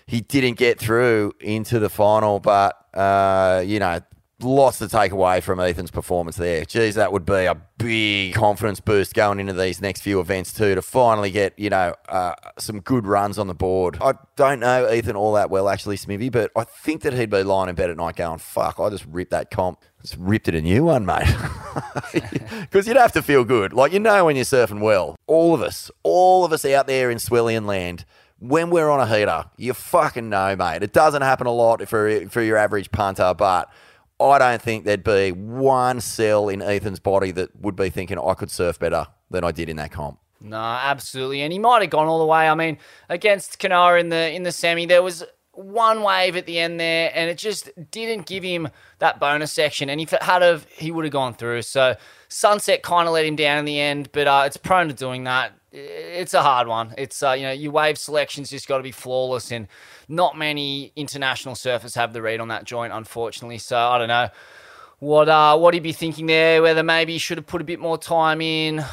he 0.06 0.20
didn't 0.20 0.58
get 0.58 0.78
through 0.78 1.32
into 1.40 1.78
the 1.78 1.88
final. 1.88 2.40
But 2.40 2.76
uh, 2.94 3.62
you 3.66 3.78
know, 3.78 4.00
lots 4.42 4.78
to 4.78 4.88
take 4.88 5.12
away 5.12 5.40
from 5.40 5.60
Ethan's 5.60 5.90
performance 5.90 6.36
there. 6.36 6.64
Geez, 6.64 6.94
that 6.94 7.12
would 7.12 7.24
be 7.24 7.44
a 7.44 7.56
big 7.78 8.34
confidence 8.34 8.80
boost 8.80 9.14
going 9.14 9.40
into 9.40 9.52
these 9.52 9.80
next 9.80 10.02
few 10.02 10.20
events 10.20 10.52
too. 10.52 10.74
To 10.74 10.82
finally 10.82 11.30
get 11.30 11.58
you 11.58 11.70
know 11.70 11.94
uh, 12.08 12.34
some 12.58 12.80
good 12.80 13.06
runs 13.06 13.38
on 13.38 13.46
the 13.46 13.54
board. 13.54 13.98
I 14.00 14.14
don't 14.36 14.60
know 14.60 14.90
Ethan 14.90 15.16
all 15.16 15.34
that 15.34 15.50
well 15.50 15.68
actually, 15.68 15.96
Smithy, 15.96 16.28
but 16.28 16.50
I 16.56 16.64
think 16.64 17.02
that 17.02 17.12
he'd 17.12 17.30
be 17.30 17.42
lying 17.42 17.68
in 17.68 17.74
bed 17.74 17.90
at 17.90 17.96
night 17.96 18.16
going, 18.16 18.38
"Fuck, 18.38 18.80
I 18.80 18.90
just 18.90 19.06
ripped 19.06 19.30
that 19.30 19.50
comp." 19.50 19.80
Just 20.02 20.16
ripped 20.18 20.48
it 20.48 20.54
a 20.54 20.62
new 20.62 20.84
one, 20.84 21.04
mate. 21.04 21.28
Because 22.60 22.86
you'd 22.86 22.96
have 22.96 23.12
to 23.12 23.22
feel 23.22 23.44
good. 23.44 23.72
Like, 23.72 23.92
you 23.92 23.98
know, 23.98 24.24
when 24.24 24.36
you're 24.36 24.44
surfing 24.44 24.80
well, 24.80 25.16
all 25.26 25.54
of 25.54 25.60
us, 25.60 25.90
all 26.02 26.44
of 26.44 26.52
us 26.52 26.64
out 26.64 26.86
there 26.86 27.10
in 27.10 27.18
Swellian 27.18 27.66
land, 27.66 28.04
when 28.40 28.70
we're 28.70 28.88
on 28.88 29.00
a 29.00 29.06
heater, 29.06 29.44
you 29.56 29.74
fucking 29.74 30.28
know, 30.28 30.56
mate. 30.56 30.82
It 30.82 30.92
doesn't 30.92 31.22
happen 31.22 31.46
a 31.46 31.52
lot 31.52 31.86
for, 31.88 32.28
for 32.28 32.42
your 32.42 32.56
average 32.56 32.90
punter, 32.90 33.34
but 33.34 33.70
I 34.20 34.38
don't 34.38 34.60
think 34.60 34.84
there'd 34.84 35.04
be 35.04 35.32
one 35.32 36.00
cell 36.00 36.48
in 36.48 36.60
Ethan's 36.60 37.00
body 37.00 37.30
that 37.32 37.54
would 37.60 37.76
be 37.76 37.90
thinking 37.90 38.18
I 38.18 38.34
could 38.34 38.50
surf 38.50 38.78
better 38.78 39.06
than 39.30 39.44
I 39.44 39.52
did 39.52 39.68
in 39.68 39.76
that 39.76 39.92
comp. 39.92 40.18
No, 40.42 40.56
absolutely, 40.56 41.42
and 41.42 41.52
he 41.52 41.58
might 41.58 41.82
have 41.82 41.90
gone 41.90 42.06
all 42.06 42.18
the 42.18 42.26
way. 42.26 42.48
I 42.48 42.54
mean, 42.54 42.78
against 43.08 43.58
Kanoa 43.58 44.00
in 44.00 44.08
the 44.08 44.32
in 44.32 44.42
the 44.42 44.52
semi, 44.52 44.86
there 44.86 45.02
was 45.02 45.24
one 45.52 46.02
wave 46.02 46.36
at 46.36 46.46
the 46.46 46.58
end 46.58 46.80
there, 46.80 47.10
and 47.14 47.28
it 47.28 47.36
just 47.36 47.70
didn't 47.90 48.26
give 48.26 48.42
him 48.42 48.68
that 48.98 49.20
bonus 49.20 49.52
section. 49.52 49.90
And 49.90 50.00
if 50.00 50.12
it 50.12 50.22
had 50.22 50.42
have, 50.42 50.66
he 50.70 50.90
would 50.90 51.04
have 51.04 51.12
gone 51.12 51.34
through. 51.34 51.62
So 51.62 51.96
Sunset 52.28 52.82
kind 52.82 53.06
of 53.06 53.14
let 53.14 53.26
him 53.26 53.36
down 53.36 53.58
in 53.58 53.64
the 53.64 53.80
end, 53.80 54.10
but 54.12 54.26
uh, 54.26 54.44
it's 54.46 54.56
prone 54.56 54.88
to 54.88 54.94
doing 54.94 55.24
that. 55.24 55.52
It's 55.72 56.34
a 56.34 56.42
hard 56.42 56.66
one. 56.68 56.94
It's 56.98 57.22
uh, 57.22 57.32
you 57.32 57.42
know 57.42 57.52
your 57.52 57.72
wave 57.72 57.98
selection's 57.98 58.50
just 58.50 58.66
got 58.66 58.78
to 58.78 58.82
be 58.82 58.92
flawless, 58.92 59.52
and 59.52 59.68
not 60.10 60.36
many 60.36 60.92
international 60.96 61.54
surfers 61.54 61.94
have 61.94 62.12
the 62.12 62.20
read 62.20 62.40
on 62.40 62.48
that 62.48 62.64
joint, 62.64 62.92
unfortunately. 62.92 63.58
So 63.58 63.78
I 63.78 63.96
don't 63.98 64.08
know 64.08 64.28
what 64.98 65.28
uh 65.28 65.56
what 65.56 65.72
he'd 65.72 65.82
be 65.82 65.92
thinking 65.92 66.26
there. 66.26 66.60
Whether 66.62 66.82
maybe 66.82 67.12
he 67.14 67.18
should 67.18 67.38
have 67.38 67.46
put 67.46 67.60
a 67.62 67.64
bit 67.64 67.80
more 67.80 67.96
time 67.96 68.40
in. 68.42 68.84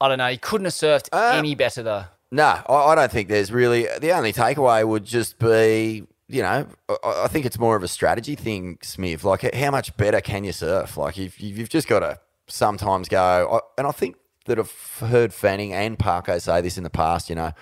I 0.00 0.08
don't 0.08 0.18
know. 0.18 0.28
He 0.28 0.38
couldn't 0.38 0.64
have 0.64 0.74
surfed 0.74 1.08
Uh, 1.12 1.32
any 1.34 1.54
better 1.54 1.82
though. 1.82 2.04
No, 2.30 2.44
I, 2.68 2.74
I 2.74 2.94
don't 2.94 3.12
think 3.12 3.28
there's 3.28 3.52
really. 3.52 3.86
The 4.00 4.12
only 4.12 4.32
takeaway 4.32 4.86
would 4.88 5.04
just 5.04 5.38
be, 5.38 6.06
you 6.28 6.42
know, 6.42 6.66
I, 6.88 6.96
I 7.24 7.28
think 7.28 7.44
it's 7.46 7.58
more 7.58 7.76
of 7.76 7.82
a 7.82 7.88
strategy 7.88 8.34
thing, 8.34 8.78
Smith. 8.82 9.22
Like, 9.22 9.54
how 9.54 9.70
much 9.70 9.94
better 9.96 10.20
can 10.20 10.42
you 10.44 10.52
surf? 10.52 10.96
Like, 10.96 11.18
if 11.18 11.40
you- 11.40 11.54
you've 11.54 11.68
just 11.68 11.88
got 11.88 12.00
to 12.00 12.18
sometimes 12.46 13.08
go, 13.08 13.60
I- 13.60 13.78
and 13.78 13.86
I 13.86 13.90
think 13.92 14.16
that 14.46 14.58
I've 14.58 14.72
heard 15.08 15.32
Fanning 15.34 15.72
and 15.74 15.98
Parko 15.98 16.40
say 16.40 16.60
this 16.62 16.76
in 16.78 16.84
the 16.84 16.90
past, 16.90 17.28
you 17.28 17.36
know, 17.36 17.52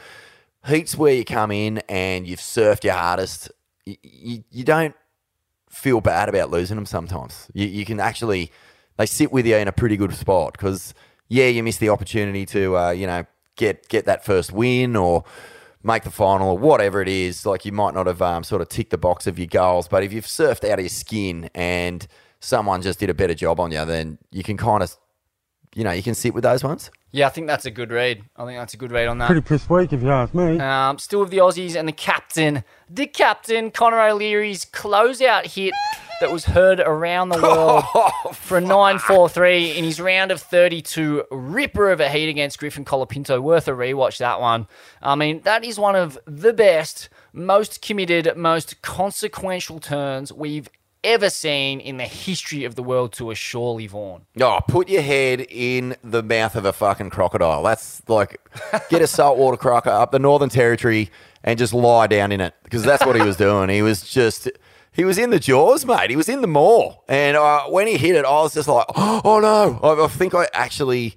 heats 0.66 0.96
where 0.96 1.14
you 1.14 1.24
come 1.24 1.50
in 1.50 1.78
and 1.88 2.26
you've 2.26 2.40
surfed 2.40 2.84
your 2.84 2.94
hardest, 2.94 3.50
you, 3.86 3.96
you, 4.02 4.44
you 4.50 4.64
don't 4.64 4.94
feel 5.68 6.00
bad 6.00 6.28
about 6.28 6.50
losing 6.50 6.76
them 6.76 6.86
sometimes. 6.86 7.48
You, 7.54 7.66
you 7.66 7.84
can 7.84 8.00
actually, 8.00 8.52
they 8.96 9.06
sit 9.06 9.32
with 9.32 9.46
you 9.46 9.56
in 9.56 9.68
a 9.68 9.72
pretty 9.72 9.96
good 9.96 10.14
spot 10.14 10.52
because, 10.52 10.94
yeah, 11.28 11.46
you 11.46 11.62
miss 11.62 11.78
the 11.78 11.88
opportunity 11.88 12.44
to, 12.46 12.76
uh, 12.76 12.90
you 12.90 13.06
know, 13.06 13.24
get 13.56 13.88
get 13.88 14.06
that 14.06 14.24
first 14.24 14.52
win 14.52 14.96
or 14.96 15.24
make 15.82 16.02
the 16.02 16.10
final 16.10 16.50
or 16.50 16.58
whatever 16.58 17.00
it 17.00 17.08
is. 17.08 17.46
Like 17.46 17.64
you 17.64 17.72
might 17.72 17.94
not 17.94 18.06
have 18.06 18.20
um, 18.20 18.42
sort 18.42 18.62
of 18.62 18.68
ticked 18.68 18.90
the 18.90 18.98
box 18.98 19.26
of 19.26 19.38
your 19.38 19.46
goals, 19.46 19.88
but 19.88 20.02
if 20.02 20.12
you've 20.12 20.26
surfed 20.26 20.68
out 20.68 20.78
of 20.78 20.80
your 20.80 20.88
skin 20.88 21.50
and 21.54 22.06
someone 22.40 22.82
just 22.82 22.98
did 22.98 23.10
a 23.10 23.14
better 23.14 23.34
job 23.34 23.60
on 23.60 23.70
you, 23.70 23.84
then 23.84 24.18
you 24.30 24.42
can 24.42 24.56
kind 24.56 24.82
of, 24.82 24.96
you 25.74 25.84
know, 25.84 25.92
you 25.92 26.02
can 26.02 26.14
sit 26.14 26.34
with 26.34 26.42
those 26.42 26.64
ones. 26.64 26.90
Yeah, 27.12 27.26
I 27.26 27.30
think 27.30 27.48
that's 27.48 27.66
a 27.66 27.70
good 27.70 27.90
read. 27.90 28.22
I 28.36 28.44
think 28.44 28.58
that's 28.58 28.74
a 28.74 28.76
good 28.76 28.92
read 28.92 29.08
on 29.08 29.18
that. 29.18 29.26
Pretty 29.26 29.40
piss 29.40 29.68
weak 29.68 29.92
if 29.92 30.02
you 30.02 30.10
ask 30.10 30.32
me. 30.32 30.58
Um, 30.60 30.98
still 30.98 31.20
with 31.20 31.30
the 31.30 31.38
Aussies 31.38 31.74
and 31.74 31.88
the 31.88 31.92
captain, 31.92 32.62
the 32.88 33.06
captain, 33.06 33.70
Connor 33.70 34.00
O'Leary's 34.00 34.64
closeout 34.64 35.46
hit 35.46 35.74
that 36.20 36.30
was 36.30 36.44
heard 36.44 36.78
around 36.78 37.30
the 37.30 37.42
world 37.42 37.84
for 38.34 38.58
a 38.58 38.60
9-4-3 38.60 39.76
in 39.76 39.84
his 39.84 40.00
round 40.00 40.30
of 40.30 40.40
32 40.40 41.24
ripper 41.30 41.90
of 41.90 41.98
a 41.98 42.08
heat 42.08 42.28
against 42.28 42.58
Griffin 42.58 42.84
Colapinto. 42.84 43.42
Worth 43.42 43.66
a 43.66 43.72
rewatch 43.72 44.18
that 44.18 44.40
one. 44.40 44.68
I 45.02 45.16
mean, 45.16 45.40
that 45.42 45.64
is 45.64 45.78
one 45.78 45.96
of 45.96 46.18
the 46.26 46.52
best, 46.52 47.08
most 47.32 47.82
committed, 47.82 48.36
most 48.36 48.82
consequential 48.82 49.80
turns 49.80 50.32
we've 50.32 50.68
ever 51.04 51.30
seen 51.30 51.80
in 51.80 51.96
the 51.96 52.04
history 52.04 52.64
of 52.64 52.74
the 52.74 52.82
world 52.82 53.12
tour, 53.12 53.34
surely, 53.34 53.86
Vaughan. 53.86 54.22
Oh, 54.40 54.60
put 54.66 54.88
your 54.88 55.02
head 55.02 55.46
in 55.50 55.96
the 56.02 56.22
mouth 56.22 56.56
of 56.56 56.64
a 56.64 56.72
fucking 56.72 57.10
crocodile. 57.10 57.62
That's 57.62 58.02
like 58.08 58.40
get 58.88 59.02
a 59.02 59.06
saltwater 59.08 59.56
crocker 59.56 59.90
up 59.90 60.12
the 60.12 60.18
Northern 60.18 60.48
Territory 60.48 61.10
and 61.42 61.58
just 61.58 61.72
lie 61.72 62.06
down 62.06 62.32
in 62.32 62.40
it 62.40 62.54
because 62.64 62.82
that's 62.82 63.04
what 63.04 63.16
he 63.16 63.22
was 63.22 63.36
doing. 63.36 63.68
He 63.68 63.82
was 63.82 64.08
just. 64.08 64.50
He 64.92 65.04
was 65.04 65.18
in 65.18 65.30
the 65.30 65.38
jaws, 65.38 65.86
mate. 65.86 66.10
He 66.10 66.16
was 66.16 66.28
in 66.28 66.40
the 66.40 66.48
maw. 66.48 66.96
And 67.08 67.36
uh, 67.36 67.62
when 67.66 67.86
he 67.86 67.96
hit 67.96 68.16
it, 68.16 68.24
I 68.24 68.42
was 68.42 68.54
just 68.54 68.66
like, 68.66 68.86
oh 68.96 69.38
no. 69.40 69.78
I, 69.84 70.04
I 70.04 70.08
think 70.08 70.34
I 70.34 70.48
actually 70.52 71.16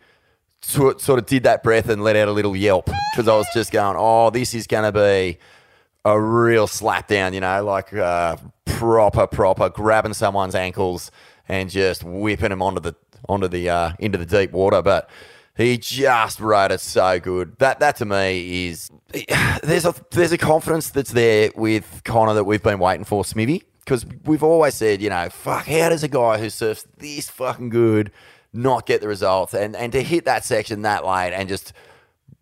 sort 0.61 1.01
sort 1.01 1.19
of 1.19 1.25
did 1.25 1.43
that 1.43 1.63
breath 1.63 1.89
and 1.89 2.03
let 2.03 2.15
out 2.15 2.27
a 2.27 2.31
little 2.31 2.55
yelp 2.55 2.86
because 3.11 3.27
I 3.27 3.36
was 3.36 3.47
just 3.53 3.71
going, 3.71 3.95
oh, 3.97 4.29
this 4.29 4.53
is 4.53 4.67
going 4.67 4.84
to 4.84 4.91
be 4.91 5.39
a 6.06 6.20
real 6.20 6.68
slap 6.68 7.08
down, 7.08 7.34
you 7.34 7.39
know, 7.39 7.64
like 7.64 7.93
uh, 7.93 8.38
proper, 8.66 9.28
proper 9.28 9.70
grabbing 9.70 10.14
someone's 10.14 10.56
ankles 10.56 11.12
and 11.47 11.70
just 11.70 12.04
whipping 12.04 12.49
them 12.49 12.62
onto 12.62 12.82
the 12.82 12.95
onto 13.30 13.47
the 13.47 13.70
uh, 13.70 13.93
into 13.99 14.18
the 14.18 14.26
deep 14.26 14.51
water, 14.51 14.82
but 14.82 15.10
he 15.56 15.78
just 15.78 16.39
rode 16.39 16.72
it 16.72 16.80
so 16.80 17.20
good. 17.20 17.58
That 17.60 17.80
that 17.80 17.95
to 17.97 18.06
me 18.06 18.68
is 18.68 18.89
there's 19.64 19.86
a 19.86 19.95
there's 20.12 20.32
a 20.32 20.38
confidence 20.38 20.89
that's 20.89 21.12
there 21.12 21.51
with 21.56 22.01
Connor 22.04 22.34
that 22.34 22.43
we've 22.43 22.64
been 22.64 22.80
waiting 22.80 23.06
for, 23.06 23.24
Smithy, 23.24 23.64
because 23.80 24.06
we've 24.26 24.43
always 24.43 24.76
said, 24.76 25.01
you 25.01 25.10
know, 25.10 25.30
fuck, 25.30 25.66
how 25.66 25.89
does 25.89 26.04
a 26.04 26.08
guy 26.08 26.38
who 26.38 26.49
surfs 26.49 26.86
this 26.97 27.30
fucking 27.30 27.70
good 27.70 28.12
not 28.51 28.86
get 28.86 29.01
the 29.01 29.08
results? 29.08 29.54
And 29.54 29.76
and 29.76 29.91
to 29.93 30.01
hit 30.01 30.26
that 30.26 30.43
section 30.43 30.82
that 30.82 31.06
late 31.06 31.34
and 31.34 31.47
just 31.47 31.74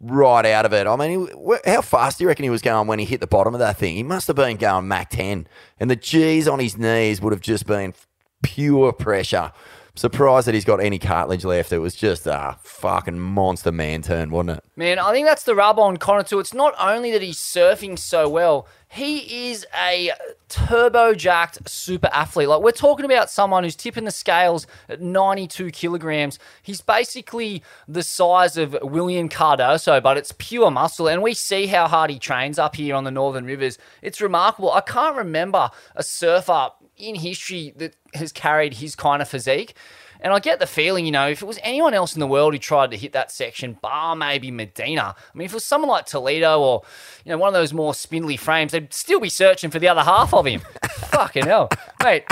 right 0.02 0.46
out 0.46 0.66
of 0.66 0.74
it. 0.74 0.88
I 0.88 0.96
mean, 0.96 1.30
how 1.66 1.82
fast 1.82 2.18
do 2.18 2.24
you 2.24 2.28
reckon 2.28 2.44
he 2.44 2.50
was 2.50 2.62
going 2.62 2.88
when 2.88 3.00
he 3.00 3.06
hit 3.06 3.20
the 3.20 3.28
bottom 3.28 3.54
of 3.54 3.60
that 3.60 3.78
thing? 3.78 3.96
He 3.96 4.04
must 4.04 4.28
have 4.28 4.36
been 4.36 4.58
going 4.58 4.88
Mach 4.88 5.10
10. 5.10 5.48
And 5.80 5.90
the 5.90 5.96
G's 5.96 6.48
on 6.48 6.60
his 6.60 6.78
knees 6.78 7.22
would 7.22 7.34
have 7.34 7.42
just 7.42 7.66
been 7.66 7.94
pure 8.42 8.92
pressure. 8.92 9.52
Surprised 9.94 10.48
that 10.48 10.54
he's 10.54 10.64
got 10.64 10.82
any 10.82 10.98
cartilage 10.98 11.44
left. 11.44 11.74
It 11.74 11.80
was 11.80 11.96
just 11.96 12.26
a 12.26 12.58
fucking 12.64 13.20
monster 13.20 13.74
man 13.74 14.02
turn, 14.02 14.32
wasn't 14.32 14.60
it? 14.60 14.64
Man, 14.78 14.98
I 15.00 15.12
think 15.12 15.28
that's 15.28 15.44
the 15.44 15.54
rub 15.54 15.78
on 15.80 15.98
Connor 15.98 16.24
too. 16.24 16.40
It's 16.40 16.54
not 16.54 16.74
only 16.80 17.12
that 17.12 17.22
he's 17.22 17.40
surfing 17.40 18.00
so 18.00 18.30
well, 18.30 18.68
he 18.88 19.50
is 19.50 19.66
a 19.76 20.12
turbo 20.48 21.14
jacked 21.14 21.70
super 21.70 22.10
athlete. 22.14 22.48
Like 22.48 22.62
we're 22.62 22.72
talking 22.72 23.06
about 23.06 23.30
someone 23.30 23.66
who's 23.66 23.76
tipping 23.76 24.06
the 24.06 24.12
scales 24.12 24.66
at 24.88 25.02
92 25.02 25.72
kilograms. 25.72 26.40
He's 26.62 26.80
basically 26.80 27.62
the 27.86 28.04
size 28.04 28.56
of 28.56 28.78
Willian 28.82 29.28
Cardoso, 29.28 30.02
but 30.02 30.18
it's 30.18 30.34
pure 30.38 30.72
muscle. 30.72 31.10
And 31.10 31.22
we 31.22 31.34
see 31.34 31.68
how 31.68 31.90
hard 31.90 32.10
he 32.10 32.18
trains 32.18 32.58
up 32.58 32.78
here 32.78 32.96
on 32.96 33.04
the 33.04 33.12
Northern 33.12 33.44
Rivers. 33.44 33.78
It's 34.02 34.22
remarkable. 34.22 34.72
I 34.72 34.82
can't 34.82 35.18
remember 35.18 35.70
a 35.96 36.04
surfer 36.04 36.70
in 37.02 37.16
history 37.16 37.74
that 37.78 37.96
has 38.14 38.32
carried 38.32 38.76
his 38.76 38.96
kind 38.96 39.22
of 39.22 39.28
physique. 39.28 39.76
And 40.24 40.32
I 40.32 40.40
get 40.40 40.60
the 40.60 40.68
feeling, 40.68 41.06
you 41.06 41.12
know, 41.12 41.28
if 41.28 41.42
it 41.42 41.46
was 41.46 41.58
anyone 41.64 41.96
else 41.96 42.14
in 42.14 42.20
the 42.20 42.28
world 42.28 42.54
who 42.54 42.60
tried 42.60 42.92
to 42.92 42.98
hit 42.98 43.14
that 43.14 43.32
section, 43.32 43.78
bar 43.82 44.16
maybe 44.16 44.52
Medina. 44.52 45.16
I 45.18 45.38
mean, 45.38 45.46
if 45.46 45.52
it 45.52 45.56
was 45.56 45.66
someone 45.66 45.90
like 45.90 46.06
Toledo 46.06 46.60
or, 46.62 46.84
you 47.26 47.32
know, 47.32 47.40
one 47.40 47.48
of 47.48 47.54
those 47.54 47.74
more 47.74 47.96
spindly 47.96 48.38
frames, 48.38 48.72
they'd 48.72 48.94
still 48.94 49.20
be 49.20 49.30
searching 49.30 49.72
for 49.72 49.80
the 49.80 49.88
other 49.88 50.04
half 50.04 50.32
of 50.34 50.46
him. 50.46 50.62
Fucking 50.90 51.46
hell. 51.48 51.70
Mate, 52.04 52.26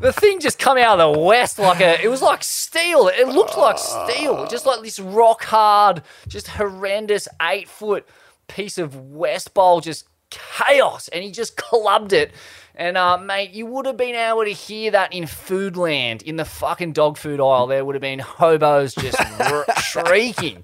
the 0.00 0.12
thing 0.12 0.38
just 0.38 0.60
come 0.60 0.78
out 0.78 1.00
of 1.00 1.14
the 1.14 1.20
west 1.20 1.58
like 1.58 1.80
a, 1.80 2.00
it 2.00 2.08
was 2.08 2.22
like 2.22 2.44
steel. 2.44 3.08
It 3.08 3.26
looked 3.26 3.58
like 3.58 3.78
steel. 3.78 4.46
Just 4.46 4.64
like 4.64 4.82
this 4.82 5.00
rock 5.00 5.42
hard, 5.42 6.02
just 6.28 6.46
horrendous 6.48 7.26
eight 7.42 7.68
foot 7.68 8.06
piece 8.46 8.78
of 8.78 8.94
West 8.94 9.54
Bowl, 9.54 9.80
just 9.80 10.06
chaos. 10.30 11.08
And 11.08 11.24
he 11.24 11.32
just 11.32 11.56
clubbed 11.56 12.12
it. 12.12 12.32
And 12.78 12.96
uh, 12.96 13.18
mate, 13.18 13.50
you 13.50 13.66
would 13.66 13.86
have 13.86 13.96
been 13.96 14.14
able 14.14 14.44
to 14.44 14.52
hear 14.52 14.92
that 14.92 15.12
in 15.12 15.24
Foodland, 15.24 16.22
in 16.22 16.36
the 16.36 16.44
fucking 16.44 16.92
dog 16.92 17.18
food 17.18 17.40
aisle. 17.40 17.66
There 17.66 17.84
would 17.84 17.96
have 17.96 18.02
been 18.02 18.20
hobos 18.20 18.94
just 18.94 19.20
r- 19.40 19.66
shrieking. 19.82 20.62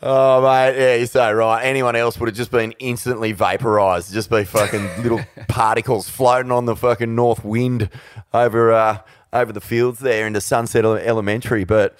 Oh, 0.00 0.40
mate, 0.40 0.76
yeah, 0.78 0.94
you're 0.94 1.06
so 1.06 1.32
right. 1.32 1.64
Anyone 1.64 1.96
else 1.96 2.18
would 2.20 2.28
have 2.28 2.36
just 2.36 2.52
been 2.52 2.72
instantly 2.78 3.32
vaporized, 3.32 4.12
just 4.12 4.30
be 4.30 4.44
fucking 4.44 5.02
little 5.02 5.20
particles 5.48 6.08
floating 6.08 6.52
on 6.52 6.66
the 6.66 6.76
fucking 6.76 7.12
north 7.12 7.44
wind 7.44 7.90
over 8.32 8.72
uh, 8.72 8.98
over 9.32 9.52
the 9.52 9.60
fields 9.60 9.98
there 9.98 10.28
into 10.28 10.40
Sunset 10.40 10.84
Elementary. 10.84 11.64
But 11.64 11.96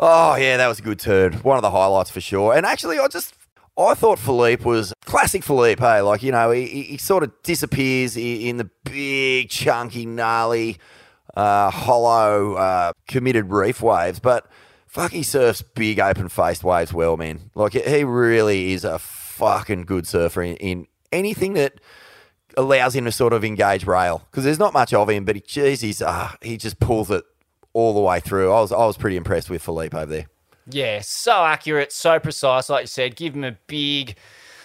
oh 0.00 0.34
yeah, 0.36 0.56
that 0.56 0.66
was 0.66 0.78
a 0.78 0.82
good 0.82 0.98
turn. 0.98 1.34
One 1.34 1.58
of 1.58 1.62
the 1.62 1.70
highlights 1.70 2.08
for 2.08 2.22
sure. 2.22 2.54
And 2.54 2.64
actually, 2.64 2.98
I 2.98 3.08
just 3.08 3.34
I 3.78 3.94
thought 3.94 4.18
Filipe 4.18 4.64
was 4.64 4.92
classic 5.04 5.42
Filipe. 5.42 5.80
Hey, 5.80 6.00
like 6.00 6.22
you 6.22 6.32
know, 6.32 6.50
he, 6.50 6.66
he 6.66 6.96
sort 6.98 7.22
of 7.22 7.32
disappears 7.42 8.16
in 8.16 8.58
the 8.58 8.70
big, 8.84 9.48
chunky, 9.48 10.06
gnarly, 10.06 10.78
uh, 11.34 11.70
hollow, 11.70 12.54
uh, 12.54 12.92
committed 13.06 13.50
reef 13.50 13.82
waves, 13.82 14.20
but. 14.20 14.46
Fuck, 14.86 15.12
he 15.12 15.22
surfs 15.22 15.62
big 15.62 15.98
open 15.98 16.28
faced 16.28 16.62
waves 16.62 16.92
well, 16.92 17.16
man. 17.16 17.50
Like 17.54 17.72
he 17.72 18.04
really 18.04 18.74
is 18.74 18.84
a 18.84 18.98
fucking 18.98 19.86
good 19.86 20.06
surfer 20.06 20.42
in, 20.42 20.56
in 20.56 20.86
anything 21.10 21.54
that 21.54 21.80
allows 22.56 22.94
him 22.94 23.04
to 23.04 23.12
sort 23.12 23.32
of 23.32 23.44
engage 23.44 23.86
rail 23.86 24.22
because 24.30 24.44
there's 24.44 24.58
not 24.58 24.72
much 24.72 24.92
of 24.92 25.08
him, 25.08 25.24
but 25.24 25.36
he, 25.36 25.42
geez, 25.42 25.80
he's 25.80 26.02
uh, 26.02 26.32
he 26.42 26.56
just 26.56 26.78
pulls 26.80 27.10
it 27.10 27.24
all 27.72 27.94
the 27.94 28.00
way 28.00 28.20
through. 28.20 28.52
I 28.52 28.60
was 28.60 28.72
I 28.72 28.84
was 28.84 28.96
pretty 28.96 29.16
impressed 29.16 29.50
with 29.50 29.62
Filipe 29.62 29.94
over 29.94 30.06
there. 30.06 30.26
Yeah, 30.68 31.00
so 31.02 31.44
accurate, 31.44 31.92
so 31.92 32.18
precise. 32.18 32.68
Like 32.68 32.82
you 32.82 32.88
said, 32.88 33.16
give 33.16 33.34
him 33.34 33.44
a 33.44 33.56
big, 33.66 34.16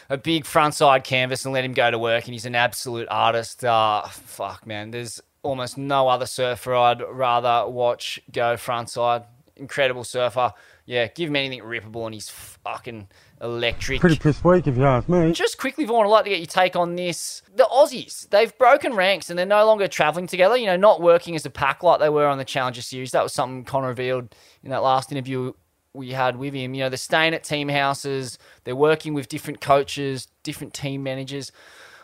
a 0.10 0.18
big 0.18 0.43
frontside 0.43 1.04
canvas 1.04 1.45
and 1.45 1.54
let 1.54 1.66
him 1.66 1.74
go 1.74 1.89
to 1.89 1.98
work. 1.98 2.26
And 2.26 2.34
he's 2.34 2.45
an 2.45 2.56
absolute 2.56 3.08
artist. 3.10 3.64
Uh, 3.66 4.08
fuck, 4.08 4.66
man. 4.68 4.91
There's 4.91 5.22
almost 5.43 5.78
no 5.78 6.08
other 6.08 6.26
surfer 6.26 6.76
I'd 6.76 7.02
rather 7.02 7.70
watch 7.70 8.20
go 8.32 8.56
frontside. 8.56 9.26
Incredible 9.56 10.04
surfer. 10.04 10.54
Yeah, 10.86 11.08
give 11.08 11.30
him 11.30 11.36
anything 11.36 11.62
rippable, 11.62 12.06
and 12.06 12.14
he's 12.14 12.30
fucking 12.30 13.10
electric. 13.41 14.00
Pretty 14.00 14.18
piss 14.18 14.43
weak 14.43 14.68
if 14.68 14.78
you 14.78 14.86
ask 14.86 15.10
me. 15.10 15.32
Just 15.32 15.58
quickly, 15.58 15.84
Vaughan, 15.86 16.06
I'd 16.06 16.10
like 16.10 16.24
to 16.26 16.30
get 16.30 16.39
your 16.39 16.48
take 16.48 16.76
on 16.76 16.95
this. 16.95 17.41
The 17.56 17.64
Aussies, 17.66 18.30
they've 18.30 18.56
broken 18.58 18.93
ranks 18.95 19.30
and 19.30 19.38
they're 19.38 19.45
no 19.45 19.66
longer 19.66 19.88
travelling 19.88 20.28
together, 20.28 20.56
you 20.56 20.66
know, 20.66 20.78
not 20.78 21.02
working 21.02 21.36
as 21.36 21.45
a 21.45 21.50
pack 21.50 21.84
like 21.84 22.00
they 22.00 22.10
were 22.10 22.28
on 22.28 22.38
the 22.38 22.45
Challenger 22.45 22.82
Series. 22.82 23.12
That 23.12 23.24
was 23.24 23.34
something 23.34 23.66
Connor 23.66 23.89
revealed 23.89 24.34
in 24.64 24.70
that 24.72 24.84
last 24.84 25.12
interview 25.12 25.54
we 25.93 26.11
had 26.11 26.38
with 26.38 26.53
him. 26.53 26.73
You 26.73 26.83
know, 26.83 26.89
they're 26.89 26.97
staying 26.97 27.33
at 27.33 27.43
team 27.43 27.69
houses, 27.69 28.38
they're 28.63 28.75
working 28.75 29.13
with 29.13 29.27
different 29.27 29.61
coaches, 29.61 30.27
different 30.43 30.73
team 30.73 31.03
managers. 31.03 31.51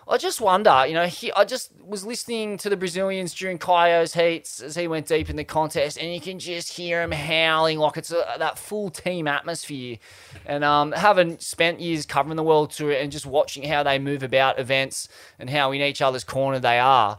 I 0.05 0.17
just 0.17 0.41
wonder, 0.41 0.86
you 0.86 0.93
know, 0.93 1.05
he, 1.05 1.31
I 1.31 1.45
just 1.45 1.71
was 1.81 2.05
listening 2.05 2.57
to 2.57 2.69
the 2.69 2.75
Brazilians 2.75 3.34
during 3.34 3.57
Caio's 3.57 4.13
heats 4.13 4.59
as 4.59 4.75
he 4.75 4.86
went 4.86 5.07
deep 5.07 5.29
in 5.29 5.38
the 5.38 5.45
contest, 5.45 5.97
and 5.97 6.13
you 6.13 6.19
can 6.19 6.39
just 6.39 6.73
hear 6.73 7.01
him 7.01 7.13
howling 7.13 7.79
like 7.79 7.95
it's 7.95 8.11
a, 8.11 8.36
that 8.38 8.59
full 8.59 8.89
team 8.89 9.29
atmosphere. 9.29 9.99
And 10.45 10.65
um, 10.65 10.91
having 10.91 11.39
spent 11.39 11.79
years 11.79 12.05
covering 12.05 12.36
the 12.36 12.43
world 12.43 12.71
tour 12.71 12.91
and 12.91 13.13
just 13.13 13.25
watching 13.25 13.63
how 13.63 13.84
they 13.84 13.97
move 13.97 14.23
about 14.23 14.59
events 14.59 15.07
and 15.39 15.49
how 15.49 15.71
in 15.71 15.81
each 15.81 16.01
other's 16.01 16.25
corner 16.25 16.59
they 16.59 16.79
are, 16.79 17.17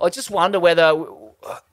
I 0.00 0.08
just 0.08 0.30
wonder 0.30 0.60
whether 0.60 1.04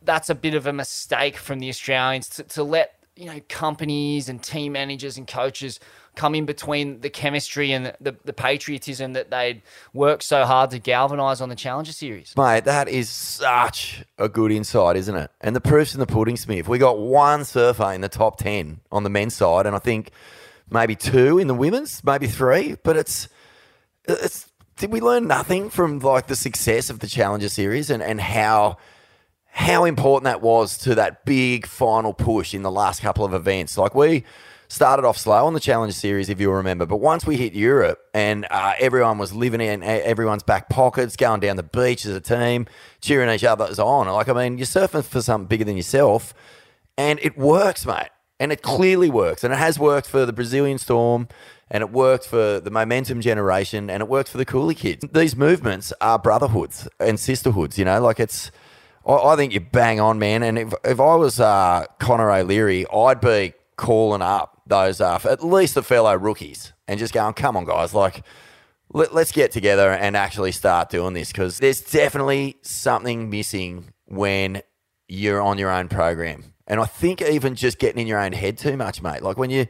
that's 0.02 0.32
a 0.32 0.36
bit 0.36 0.56
of 0.56 0.66
a 0.66 0.74
mistake 0.74 1.38
from 1.38 1.60
the 1.60 1.70
Australians 1.70 2.28
to, 2.30 2.44
to 2.44 2.64
let 2.64 2.99
you 3.20 3.26
know 3.26 3.40
companies 3.50 4.30
and 4.30 4.42
team 4.42 4.72
managers 4.72 5.18
and 5.18 5.28
coaches 5.28 5.80
come 6.16 6.36
in 6.36 6.46
between 6.46 7.02
the 7.02 7.10
chemistry 7.10 7.72
and 7.72 7.94
the, 8.02 8.16
the 8.24 8.34
patriotism 8.34 9.14
that 9.14 9.30
they'd 9.30 9.62
worked 9.94 10.24
so 10.24 10.46
hard 10.46 10.72
to 10.72 10.80
galvanise 10.80 11.40
on 11.40 11.50
the 11.50 11.56
Challenger 11.56 11.92
Series. 11.92 12.34
Mate, 12.36 12.64
that 12.66 12.88
is 12.88 13.10
such 13.10 14.04
a 14.18 14.28
good 14.28 14.52
insight, 14.52 14.96
isn't 14.96 15.16
it? 15.16 15.32
And 15.42 15.56
the 15.56 15.62
proof's 15.62 15.94
in 15.94 16.00
the 16.00 16.08
pudding, 16.08 16.36
Smith. 16.36 16.68
We 16.68 16.78
got 16.78 16.98
one 16.98 17.46
surfer 17.46 17.92
in 17.94 18.02
the 18.02 18.10
top 18.10 18.38
10 18.38 18.80
on 18.92 19.04
the 19.04 19.10
men's 19.10 19.36
side, 19.36 19.66
and 19.66 19.76
I 19.76 19.80
think 19.80 20.12
maybe 20.70 20.96
two 20.96 21.38
in 21.40 21.48
the 21.48 21.54
women's, 21.54 22.04
maybe 22.04 22.28
three, 22.28 22.76
but 22.84 22.98
it's. 22.98 23.28
it's 24.08 24.48
did 24.78 24.94
we 24.94 25.02
learn 25.02 25.28
nothing 25.28 25.70
from 25.70 26.00
like 26.00 26.28
the 26.28 26.38
success 26.38 26.90
of 26.90 27.00
the 27.00 27.08
Challenger 27.08 27.50
Series 27.50 27.90
and, 27.90 28.02
and 28.02 28.22
how 28.22 28.78
how 29.52 29.86
important 29.86 30.26
that 30.26 30.42
was 30.42 30.78
to 30.80 30.96
that 30.96 31.26
big 31.26 31.66
final 31.66 32.14
push 32.14 32.54
in 32.54 32.62
the 32.62 32.72
last 32.72 33.02
couple 33.02 33.26
of 33.26 33.34
events? 33.34 33.78
Like 33.78 33.96
we 33.96 34.24
started 34.70 35.04
off 35.06 35.18
slow 35.18 35.48
on 35.48 35.54
the 35.54 35.60
challenge 35.60 35.94
Series, 35.94 36.30
if 36.30 36.40
you 36.40 36.52
remember, 36.52 36.86
but 36.86 36.98
once 36.98 37.26
we 37.26 37.36
hit 37.36 37.54
Europe 37.54 38.00
and 38.14 38.46
uh, 38.52 38.74
everyone 38.80 39.18
was 39.18 39.34
living 39.34 39.60
in 39.60 39.84
everyone's 39.84 40.44
back 40.44 40.70
pockets, 40.70 41.16
going 41.16 41.40
down 41.40 41.58
the 41.58 41.64
beach 41.64 42.06
as 42.06 42.16
a 42.16 42.22
team, 42.22 42.68
cheering 43.02 43.30
each 43.30 43.44
other's 43.44 43.80
on. 43.80 44.08
Like 44.08 44.30
I 44.30 44.34
mean, 44.34 44.58
you're 44.58 44.68
surfing 44.68 45.04
for 45.04 45.22
something 45.22 45.48
bigger 45.48 45.66
than 45.66 45.76
yourself, 45.76 46.34
and 46.98 47.20
it 47.22 47.38
works, 47.38 47.86
mate. 47.86 48.10
And 48.42 48.54
it 48.54 48.62
clearly 48.62 49.10
works, 49.10 49.44
and 49.44 49.54
it 49.54 49.58
has 49.58 49.78
worked 49.78 50.08
for 50.08 50.26
the 50.26 50.32
Brazilian 50.32 50.78
Storm, 50.78 51.28
and 51.70 51.82
it 51.82 51.92
worked 51.92 52.26
for 52.26 52.62
the 52.62 52.72
Momentum 52.72 53.20
generation, 53.20 53.90
and 53.90 54.02
it 54.02 54.08
worked 54.08 54.30
for 54.30 54.38
the 54.38 54.46
Cooley 54.46 54.76
kids. 54.76 55.04
These 55.12 55.36
movements 55.36 55.92
are 56.00 56.18
brotherhoods 56.18 56.88
and 57.02 57.20
sisterhoods. 57.20 57.78
You 57.78 57.86
know, 57.86 58.00
like 58.00 58.20
it's. 58.20 58.52
I, 59.06 59.14
I 59.14 59.36
think 59.36 59.54
you're 59.54 59.62
bang 59.62 60.00
on, 60.00 60.20
man. 60.20 60.44
And 60.44 60.58
if 60.58 60.74
if 60.84 61.00
I 61.00 61.16
was 61.16 61.40
uh, 61.40 61.86
Connor 62.00 62.32
O'Leary, 62.32 62.86
I'd 62.88 63.22
be 63.22 63.54
calling 63.76 64.22
up 64.22 64.62
those 64.68 65.02
uh, 65.02 65.20
at 65.24 65.44
least 65.44 65.76
the 65.76 65.84
fellow 65.84 66.16
rookies 66.16 66.74
and 66.88 67.00
just 67.00 67.14
going, 67.14 67.34
"Come 67.34 67.58
on, 67.58 67.66
guys, 67.66 67.94
like." 67.94 68.24
Let, 68.92 69.14
let's 69.14 69.32
get 69.32 69.52
together 69.52 69.92
and 69.92 70.18
actually 70.18 70.52
start 70.52 70.90
doing 70.90 71.14
this 71.14 71.32
because 71.32 71.60
there's 71.60 71.80
definitely 71.80 72.58
something 72.64 73.30
missing 73.30 73.94
when 74.08 74.64
you're 75.08 75.42
on 75.42 75.58
your 75.58 75.70
own 75.70 75.90
program. 75.90 76.54
And 76.66 76.80
I 76.80 76.86
think 76.86 77.22
even 77.22 77.56
just 77.56 77.80
getting 77.80 78.02
in 78.02 78.08
your 78.08 78.20
own 78.20 78.32
head 78.32 78.58
too 78.58 78.78
much, 78.78 79.02
mate. 79.02 79.22
Like 79.22 79.38
when 79.38 79.50
you, 79.50 79.68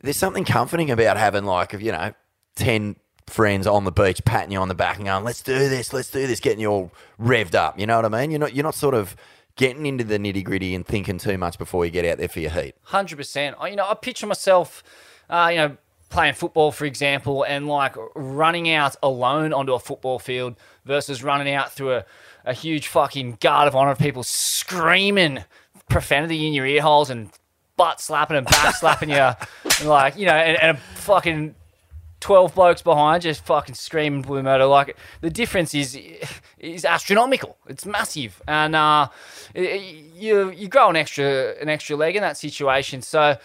there's 0.00 0.16
something 0.16 0.44
comforting 0.44 0.90
about 0.90 1.16
having 1.16 1.44
like, 1.44 1.72
you 1.74 1.92
know, 1.92 2.12
10 2.56 2.96
friends 3.30 3.66
on 3.66 3.84
the 3.84 3.92
beach 3.92 4.24
patting 4.24 4.52
you 4.52 4.58
on 4.58 4.68
the 4.68 4.74
back 4.74 4.96
and 4.96 5.06
going, 5.06 5.24
let's 5.24 5.42
do 5.42 5.68
this, 5.68 5.92
let's 5.92 6.10
do 6.10 6.26
this, 6.26 6.40
getting 6.40 6.60
you 6.60 6.68
all 6.68 6.92
revved 7.20 7.54
up. 7.54 7.78
You 7.78 7.86
know 7.86 7.96
what 7.96 8.04
I 8.04 8.08
mean? 8.08 8.30
You're 8.30 8.40
not, 8.40 8.54
you're 8.54 8.64
not 8.64 8.74
sort 8.74 8.94
of 8.94 9.16
getting 9.56 9.86
into 9.86 10.04
the 10.04 10.18
nitty 10.18 10.44
gritty 10.44 10.74
and 10.74 10.86
thinking 10.86 11.18
too 11.18 11.36
much 11.38 11.58
before 11.58 11.84
you 11.84 11.90
get 11.90 12.04
out 12.04 12.18
there 12.18 12.28
for 12.28 12.40
your 12.40 12.50
heat. 12.50 12.74
Hundred 12.84 13.16
percent. 13.16 13.56
You 13.62 13.76
know, 13.76 13.86
I 13.86 13.94
picture 13.94 14.26
myself, 14.26 14.82
uh, 15.28 15.48
you 15.50 15.58
know, 15.58 15.76
playing 16.08 16.34
football, 16.34 16.72
for 16.72 16.84
example, 16.84 17.44
and 17.44 17.66
like 17.68 17.94
running 18.14 18.70
out 18.70 18.96
alone 19.02 19.52
onto 19.52 19.74
a 19.74 19.78
football 19.78 20.18
field 20.18 20.56
versus 20.84 21.22
running 21.22 21.52
out 21.54 21.72
through 21.72 21.92
a, 21.92 22.04
a 22.44 22.52
huge 22.52 22.88
fucking 22.88 23.38
guard 23.40 23.68
of 23.68 23.76
honor 23.76 23.92
of 23.92 23.98
people 23.98 24.22
screaming 24.22 25.44
profanity 25.88 26.46
in 26.46 26.52
your 26.52 26.66
ear 26.66 26.82
holes 26.82 27.10
and 27.10 27.30
butt 27.76 28.00
slapping 28.00 28.36
and 28.36 28.46
back 28.46 28.74
slapping 28.76 29.10
you, 29.10 29.30
like 29.84 30.16
you 30.16 30.26
know, 30.26 30.32
and, 30.32 30.56
and 30.60 30.76
a 30.76 30.80
fucking 30.96 31.54
12 32.20 32.54
blokes 32.54 32.82
behind 32.82 33.22
just 33.22 33.44
fucking 33.44 33.74
screaming 33.74 34.22
blue 34.22 34.42
motor 34.42 34.66
like 34.66 34.96
the 35.20 35.30
difference 35.30 35.74
is 35.74 35.98
is 36.58 36.84
astronomical. 36.84 37.56
It's 37.66 37.86
massive. 37.86 38.42
And 38.46 38.76
uh 38.76 39.08
you 39.54 40.50
you 40.50 40.68
grow 40.68 40.90
an 40.90 40.96
extra 40.96 41.54
an 41.60 41.68
extra 41.68 41.96
leg 41.96 42.16
in 42.16 42.22
that 42.22 42.36
situation. 42.36 43.02
So 43.02 43.38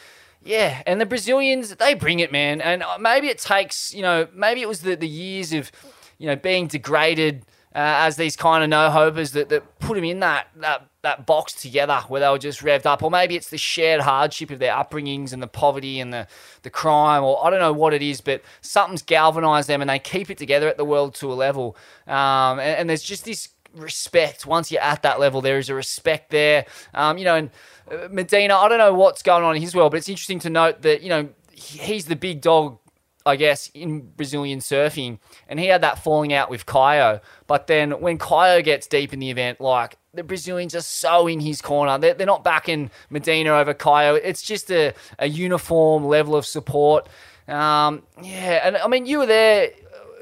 yeah 0.43 0.83
and 0.85 1.01
the 1.01 1.05
brazilians 1.05 1.75
they 1.75 1.93
bring 1.93 2.19
it 2.19 2.31
man. 2.31 2.61
And 2.61 2.83
uh, 2.83 2.97
maybe 2.99 3.27
it 3.27 3.39
takes 3.39 3.93
you 3.93 4.01
know 4.01 4.27
maybe 4.33 4.61
it 4.61 4.67
was 4.67 4.81
the, 4.81 4.95
the 4.95 5.07
years 5.07 5.53
of 5.53 5.71
you 6.17 6.27
know 6.27 6.35
being 6.35 6.67
degraded 6.67 7.45
uh, 7.75 8.07
as 8.07 8.15
these 8.15 8.37
kind 8.37 8.63
of 8.63 8.69
no 8.69 8.89
hopers 8.89 9.33
that, 9.33 9.49
that 9.49 9.79
put 9.79 9.95
them 9.95 10.05
in 10.05 10.21
that, 10.21 10.47
that 10.55 10.87
that 11.05 11.25
box 11.25 11.53
together 11.53 12.01
where 12.07 12.21
they 12.21 12.29
were 12.29 12.37
just 12.37 12.61
revved 12.61 12.85
up, 12.85 13.01
or 13.01 13.09
maybe 13.09 13.35
it's 13.35 13.49
the 13.49 13.57
shared 13.57 14.01
hardship 14.01 14.51
of 14.51 14.59
their 14.59 14.73
upbringings 14.73 15.33
and 15.33 15.41
the 15.41 15.47
poverty 15.47 15.99
and 15.99 16.13
the, 16.13 16.27
the 16.63 16.69
crime, 16.69 17.23
or 17.23 17.45
I 17.45 17.49
don't 17.49 17.59
know 17.59 17.73
what 17.73 17.93
it 17.93 18.01
is, 18.01 18.21
but 18.21 18.41
something's 18.61 19.01
galvanized 19.01 19.69
them 19.69 19.81
and 19.81 19.89
they 19.89 19.99
keep 19.99 20.29
it 20.29 20.37
together 20.37 20.67
at 20.67 20.77
the 20.77 20.85
world 20.85 21.15
tour 21.15 21.33
level. 21.33 21.77
Um, 22.07 22.59
and, 22.59 22.79
and 22.79 22.89
there's 22.89 23.03
just 23.03 23.25
this 23.25 23.49
respect 23.73 24.45
once 24.45 24.71
you're 24.71 24.81
at 24.81 25.03
that 25.03 25.19
level. 25.19 25.41
There 25.41 25.59
is 25.59 25.69
a 25.69 25.75
respect 25.75 26.31
there, 26.31 26.65
um, 26.93 27.17
you 27.17 27.25
know. 27.25 27.35
And 27.35 27.49
uh, 27.91 28.07
Medina, 28.09 28.55
I 28.55 28.67
don't 28.67 28.77
know 28.77 28.93
what's 28.93 29.21
going 29.21 29.43
on 29.43 29.55
in 29.55 29.61
his 29.61 29.75
world, 29.75 29.91
but 29.91 29.97
it's 29.97 30.09
interesting 30.09 30.39
to 30.39 30.49
note 30.49 30.81
that 30.81 31.01
you 31.01 31.09
know 31.09 31.29
he's 31.51 32.05
the 32.05 32.15
big 32.15 32.41
dog 32.41 32.77
I 33.25 33.35
guess, 33.35 33.71
in 33.73 34.11
Brazilian 34.15 34.59
surfing. 34.59 35.19
And 35.47 35.59
he 35.59 35.67
had 35.67 35.81
that 35.81 36.03
falling 36.03 36.31
out 36.31 36.49
with 36.49 36.65
Caio. 36.65 37.21
But 37.47 37.67
then 37.67 37.99
when 37.99 38.17
Caio 38.17 38.61
gets 38.61 38.87
deep 38.87 39.13
in 39.13 39.19
the 39.19 39.31
event, 39.31 39.59
like 39.59 39.97
the 40.13 40.23
Brazilians 40.23 40.75
are 40.75 40.81
so 40.81 41.27
in 41.27 41.39
his 41.39 41.61
corner. 41.61 41.97
They're, 41.97 42.13
they're 42.13 42.27
not 42.27 42.43
backing 42.43 42.91
Medina 43.09 43.51
over 43.51 43.73
Caio. 43.73 44.15
It's 44.15 44.41
just 44.41 44.71
a, 44.71 44.93
a 45.19 45.27
uniform 45.27 46.05
level 46.05 46.35
of 46.35 46.45
support. 46.45 47.07
Um, 47.47 48.03
yeah, 48.21 48.61
and 48.63 48.77
I 48.77 48.87
mean, 48.87 49.05
you 49.05 49.19
were 49.19 49.25
there 49.25 49.69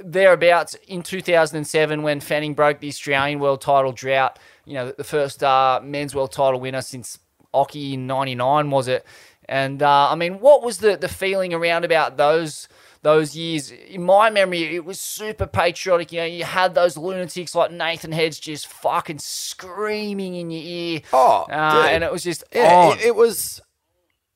thereabouts 0.04 0.76
in 0.88 1.02
2007 1.02 2.04
when 2.04 2.20
Fanning 2.20 2.54
broke 2.54 2.80
the 2.80 2.90
Australian 2.90 3.40
world 3.40 3.62
title 3.62 3.92
drought. 3.92 4.40
You 4.66 4.74
know, 4.76 4.92
the 4.92 5.04
first 5.04 5.44
uh, 5.44 5.80
men's 5.84 6.14
world 6.16 6.32
title 6.32 6.60
winner 6.60 6.82
since 6.82 7.20
Occy 7.54 7.94
in 7.94 8.08
99, 8.08 8.70
was 8.70 8.88
it? 8.88 9.06
And 9.48 9.82
uh, 9.84 10.10
I 10.10 10.16
mean, 10.16 10.40
what 10.40 10.64
was 10.64 10.80
the, 10.80 10.98
the 10.98 11.10
feeling 11.10 11.54
around 11.54 11.86
about 11.86 12.18
those 12.18 12.68
those 13.04 13.36
years. 13.36 13.70
In 13.70 14.04
my 14.04 14.30
memory, 14.30 14.76
it 14.76 14.84
was 14.84 15.00
super 15.00 15.46
patriotic. 15.46 16.12
You 16.12 16.20
know, 16.20 16.26
you 16.26 16.44
had 16.44 16.74
those 16.74 16.98
lunatics 16.98 17.54
like 17.54 17.72
Nathan 17.72 18.12
Hedge 18.12 18.42
just 18.42 18.68
fucking 18.68 19.20
screaming 19.20 20.36
in 20.36 20.50
your 20.50 20.64
ear. 20.64 21.02
Oh, 21.14 21.46
uh, 21.50 21.88
and 21.90 22.04
it 22.04 22.12
was 22.12 22.24
just 22.24 22.44
Yeah, 22.54 22.94
it, 22.94 23.02
it 23.02 23.16
was 23.16 23.62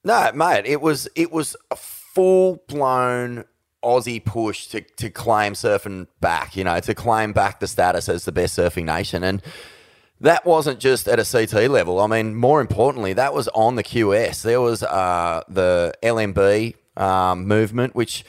no, 0.04 0.32
mate. 0.34 0.66
It 0.66 0.82
was 0.82 1.08
it 1.16 1.32
was 1.32 1.56
a 1.72 1.76
full 1.76 2.64
blown 2.68 3.46
Aussie 3.84 4.24
push 4.24 4.68
to 4.68 4.82
to 4.82 5.10
claim 5.10 5.54
surfing 5.54 6.08
back. 6.22 6.56
You 6.56 6.64
know, 6.64 6.80
to 6.80 6.94
claim 6.94 7.34
back 7.34 7.60
the 7.60 7.68
status 7.68 8.08
as 8.08 8.26
the 8.26 8.32
best 8.32 8.58
surfing 8.58 8.86
nation, 8.86 9.24
and 9.24 9.42
that 10.20 10.46
wasn't 10.46 10.80
just 10.80 11.08
at 11.08 11.20
a 11.20 11.26
CT 11.26 11.70
level. 11.70 12.00
I 12.00 12.08
mean, 12.08 12.36
more 12.36 12.60
importantly, 12.60 13.14
that 13.14 13.34
was 13.34 13.48
on 13.50 13.76
the 13.76 13.84
QS. 13.84 14.42
There 14.42 14.62
was 14.62 14.84
uh, 14.84 15.44
the 15.48 15.94
LMB 16.02 16.76
um, 16.98 17.48
movement, 17.48 17.96
which 17.96 18.26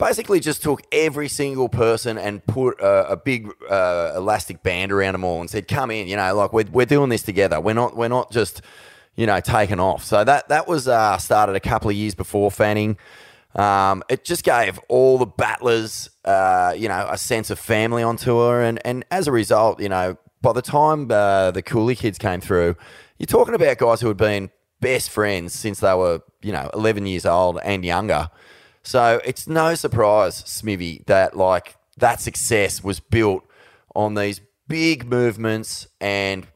basically 0.00 0.40
just 0.40 0.62
took 0.62 0.82
every 0.90 1.28
single 1.28 1.68
person 1.68 2.18
and 2.18 2.44
put 2.46 2.80
a, 2.80 3.12
a 3.12 3.16
big 3.16 3.48
uh, 3.68 4.14
elastic 4.16 4.62
band 4.62 4.90
around 4.90 5.12
them 5.12 5.22
all 5.22 5.40
and 5.40 5.48
said, 5.48 5.68
"Come 5.68 5.90
in." 5.92 6.08
You 6.08 6.16
know, 6.16 6.34
like 6.34 6.52
we're 6.52 6.64
we're 6.72 6.86
doing 6.86 7.10
this 7.10 7.22
together. 7.22 7.60
We're 7.60 7.74
not 7.74 7.96
we're 7.96 8.08
not 8.08 8.32
just 8.32 8.62
you 9.14 9.26
know 9.26 9.38
taken 9.40 9.78
off. 9.78 10.02
So 10.04 10.24
that 10.24 10.48
that 10.48 10.66
was 10.66 10.88
uh, 10.88 11.18
started 11.18 11.54
a 11.54 11.60
couple 11.60 11.90
of 11.90 11.96
years 11.96 12.14
before 12.14 12.50
Fanning. 12.50 12.96
Um, 13.54 14.02
it 14.08 14.24
just 14.24 14.44
gave 14.44 14.78
all 14.88 15.18
the 15.18 15.26
battlers, 15.26 16.08
uh, 16.24 16.72
you 16.76 16.88
know, 16.88 17.06
a 17.10 17.18
sense 17.18 17.50
of 17.50 17.58
family 17.58 18.02
on 18.02 18.16
tour, 18.16 18.62
and 18.62 18.80
and 18.84 19.04
as 19.10 19.28
a 19.28 19.32
result, 19.32 19.80
you 19.80 19.88
know, 19.88 20.16
by 20.40 20.52
the 20.52 20.62
time 20.62 21.10
uh, 21.10 21.50
the 21.50 21.62
Cooley 21.62 21.94
kids 21.94 22.18
came 22.18 22.40
through, 22.40 22.76
you're 23.18 23.26
talking 23.26 23.54
about 23.54 23.78
guys 23.78 24.00
who 24.00 24.08
had 24.08 24.16
been 24.16 24.50
best 24.80 25.10
friends 25.10 25.52
since 25.52 25.80
they 25.80 25.94
were, 25.94 26.22
you 26.42 26.52
know, 26.52 26.70
11 26.72 27.06
years 27.06 27.26
old 27.26 27.58
and 27.62 27.84
younger. 27.84 28.30
So 28.82 29.20
it's 29.24 29.46
no 29.46 29.74
surprise, 29.74 30.36
Smithy, 30.36 31.04
that 31.06 31.36
like 31.36 31.76
that 31.98 32.20
success 32.20 32.82
was 32.82 33.00
built 33.00 33.44
on 33.94 34.14
these 34.14 34.40
big 34.68 35.06
movements 35.06 35.86
and 36.00 36.46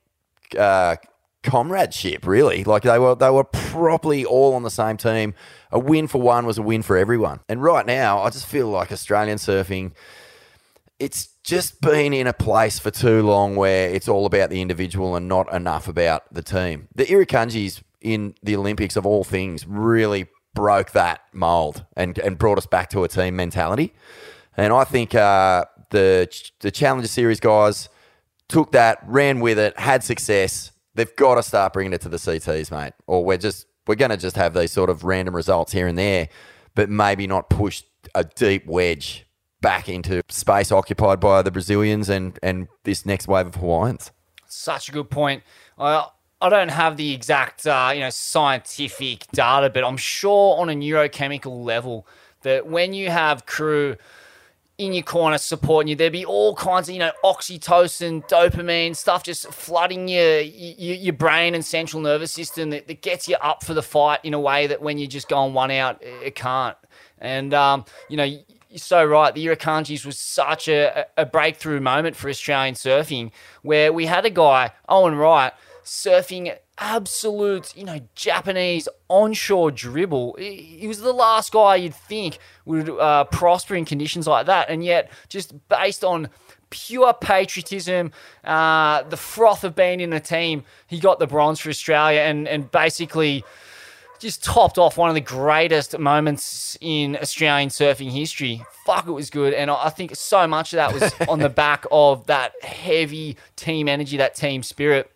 uh, 0.59 0.97
comradeship. 1.43 2.27
Really, 2.27 2.65
like 2.65 2.83
they 2.83 2.99
were 2.99 3.15
they 3.15 3.31
were 3.31 3.45
properly 3.45 4.25
all 4.25 4.55
on 4.55 4.63
the 4.63 4.71
same 4.71 4.97
team. 4.97 5.35
A 5.71 5.79
win 5.79 6.07
for 6.07 6.21
one 6.21 6.47
was 6.47 6.59
a 6.59 6.63
win 6.63 6.83
for 6.83 6.97
everyone. 6.97 7.41
And 7.49 7.63
right 7.63 7.85
now, 7.85 8.21
I 8.21 8.31
just 8.31 8.47
feel 8.47 8.69
like 8.69 8.91
Australian 8.91 9.39
surfing. 9.39 9.93
It's 11.01 11.27
just 11.43 11.81
been 11.81 12.13
in 12.15 12.27
a 12.27 12.33
place 12.33 12.79
for 12.79 12.91
too 12.91 13.23
long 13.23 13.57
where 13.57 13.91
it's 13.91 14.09
all 14.09 14.27
about 14.27 14.49
the 14.49 14.63
individual 14.63 15.17
and 15.17 15.29
not 15.29 15.53
enough 15.53 15.89
about 15.89 16.33
the 16.33 16.41
team. 16.43 16.89
The 16.95 17.05
Irukandjis 17.05 17.83
in 18.01 18.35
the 18.43 18.55
Olympics 18.57 18.97
of 18.97 19.05
all 19.05 19.25
things 19.25 19.67
really 19.67 20.27
broke 20.55 20.93
that 20.93 21.21
mold 21.33 21.85
and, 21.97 22.19
and 22.19 22.39
brought 22.39 22.59
us 22.59 22.67
back 22.67 22.91
to 22.91 23.05
a 23.05 23.09
team 23.09 23.37
mentality. 23.37 23.93
And 24.57 24.73
I 24.73 24.85
think 24.85 25.15
uh, 25.15 25.65
the 25.91 26.29
the 26.61 26.71
Challenger 26.71 27.09
Series 27.09 27.41
guys 27.41 27.89
took 28.49 28.73
that, 28.73 28.99
ran 29.07 29.41
with 29.41 29.59
it, 29.59 29.79
had 29.79 30.05
success. 30.05 30.71
They've 30.95 31.15
got 31.17 31.37
to 31.37 31.43
start 31.43 31.73
bringing 31.73 31.93
it 31.93 32.01
to 32.03 32.09
the 32.09 32.19
CTs, 32.19 32.71
mate. 32.71 32.93
Or 33.07 33.25
we're 33.25 33.39
just 33.39 33.67
we're 33.87 33.97
going 33.97 34.11
to 34.11 34.17
just 34.17 34.37
have 34.37 34.55
these 34.55 34.73
sort 34.73 34.91
of 34.91 35.05
random 35.05 35.35
results 35.35 35.73
here 35.73 35.87
and 35.87 35.99
there, 35.99 36.29
but 36.75 36.89
maybe 36.89 37.27
not 37.27 37.51
push 37.51 37.83
a 38.15 38.25
deep 38.25 38.67
wedge 38.67 39.27
back 39.61 39.89
into 39.89 40.23
space 40.29 40.71
occupied 40.71 41.21
by 41.21 41.43
the 41.43 41.51
Brazilians 41.51 42.09
and 42.09 42.39
and 42.43 42.69
this 42.85 43.05
next 43.05 43.27
wave 43.27 43.47
of 43.47 43.57
Hawaiians. 43.57 44.13
Such 44.47 44.89
a 44.89 44.93
good 44.93 45.11
point. 45.11 45.43
I 45.79 46.07
I 46.45 46.51
don't 46.51 46.69
have 46.69 46.99
the 46.99 47.15
exact 47.15 47.67
uh, 47.67 47.91
you 47.95 48.01
know 48.01 48.11
scientific 48.11 49.27
data, 49.33 49.71
but 49.71 49.83
I'm 49.83 49.97
sure 49.97 50.61
on 50.61 50.69
a 50.69 50.75
neurochemical 50.75 51.65
level 51.65 52.07
that 52.43 52.67
when 52.67 52.93
you 52.93 53.09
have 53.09 53.47
crew 53.47 53.97
in 54.77 54.93
your 54.93 55.05
corner 55.05 55.39
supporting 55.39 55.89
you, 55.89 55.97
there'd 55.97 56.13
be 56.13 56.27
all 56.27 56.55
kinds 56.55 56.91
of 56.91 56.93
you 56.93 56.99
know 56.99 57.13
oxytocin, 57.25 58.29
dopamine 58.29 58.95
stuff 58.95 59.23
just 59.23 59.47
flooding 59.55 60.07
your 60.07 60.41
your, 60.41 60.97
your 60.97 61.15
brain 61.15 61.55
and 61.55 61.65
central 61.65 62.03
nervous 62.03 62.33
system 62.33 62.69
that, 62.69 62.89
that 62.89 63.01
gets 63.01 63.27
you 63.27 63.37
up 63.37 63.65
for 63.65 63.73
the 63.73 63.83
fight 63.83 64.21
in 64.23 64.35
a 64.35 64.41
way 64.41 64.67
that 64.67 64.83
when 64.83 64.99
you're 64.99 65.09
just 65.09 65.31
going 65.31 65.55
one 65.55 65.71
out, 65.71 65.97
it 66.03 66.35
can't. 66.35 66.77
And 67.19 67.55
um, 67.55 67.87
you 68.11 68.19
know. 68.19 68.31
You're 68.71 68.81
so 68.81 69.05
right. 69.05 69.33
The 69.33 69.47
Irukandjis 69.47 70.05
was 70.05 70.19
such 70.19 70.67
a, 70.67 71.07
a 71.17 71.25
breakthrough 71.25 71.79
moment 71.79 72.17
for 72.17 72.29
Australian 72.29 72.75
surfing, 72.75 73.31
where 73.63 73.93
we 73.93 74.07
had 74.07 74.27
a 74.27 74.31
guy, 74.31 74.73
Owen 74.89 75.15
Wright, 75.15 75.53
surfing 75.85 76.57
absolute, 76.79 77.77
you 77.77 77.85
know, 77.85 78.01
Japanese 78.15 78.89
onshore 79.09 79.71
dribble. 79.71 80.37
He 80.39 80.87
was 80.89 81.01
the 81.01 81.13
last 81.13 81.53
guy 81.53 81.77
you'd 81.77 81.95
think 81.95 82.39
would 82.65 82.89
uh, 82.89 83.25
prosper 83.25 83.75
in 83.75 83.85
conditions 83.85 84.27
like 84.27 84.47
that, 84.47 84.71
and 84.71 84.85
yet 84.85 85.11
just 85.29 85.55
based 85.69 86.05
on 86.05 86.31
pure 86.71 87.15
patriotism, 87.15 88.11
uh, 88.43 89.03
the 89.05 89.17
froth 89.17 89.63
of 89.63 89.77
being 89.77 90.01
in 90.01 90.13
a 90.13 90.21
team, 90.21 90.65
he 90.87 90.99
got 90.99 91.19
the 91.19 91.27
bronze 91.27 91.61
for 91.61 91.69
Australia, 91.69 92.21
and 92.21 92.49
and 92.49 92.71
basically 92.71 93.45
just 94.25 94.43
topped 94.43 94.79
off 94.79 94.97
one 94.97 95.11
of 95.11 95.15
the 95.15 95.21
greatest 95.21 95.99
moments 95.99 96.79
in 96.81 97.17
Australian 97.17 97.69
surfing 97.69 98.11
history. 98.11 98.65
Fuck, 98.87 99.07
it 99.07 99.13
was 99.13 99.29
good. 99.29 99.53
And 99.53 99.71
I 99.71 99.91
think 99.91 100.17
so 100.17 100.47
much 100.47 100.73
of 100.73 100.79
that 100.79 100.95
was 100.95 101.13
on 101.29 101.41
the 101.41 101.51
back 101.51 101.85
of 101.93 102.27
that 102.27 102.53
heavy 102.63 103.37
team 103.57 103.87
energy, 103.87 104.17
that 104.17 104.35
team 104.35 104.63
spirit. 104.63 105.11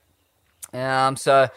Um, 0.72 1.16
so 1.16 1.48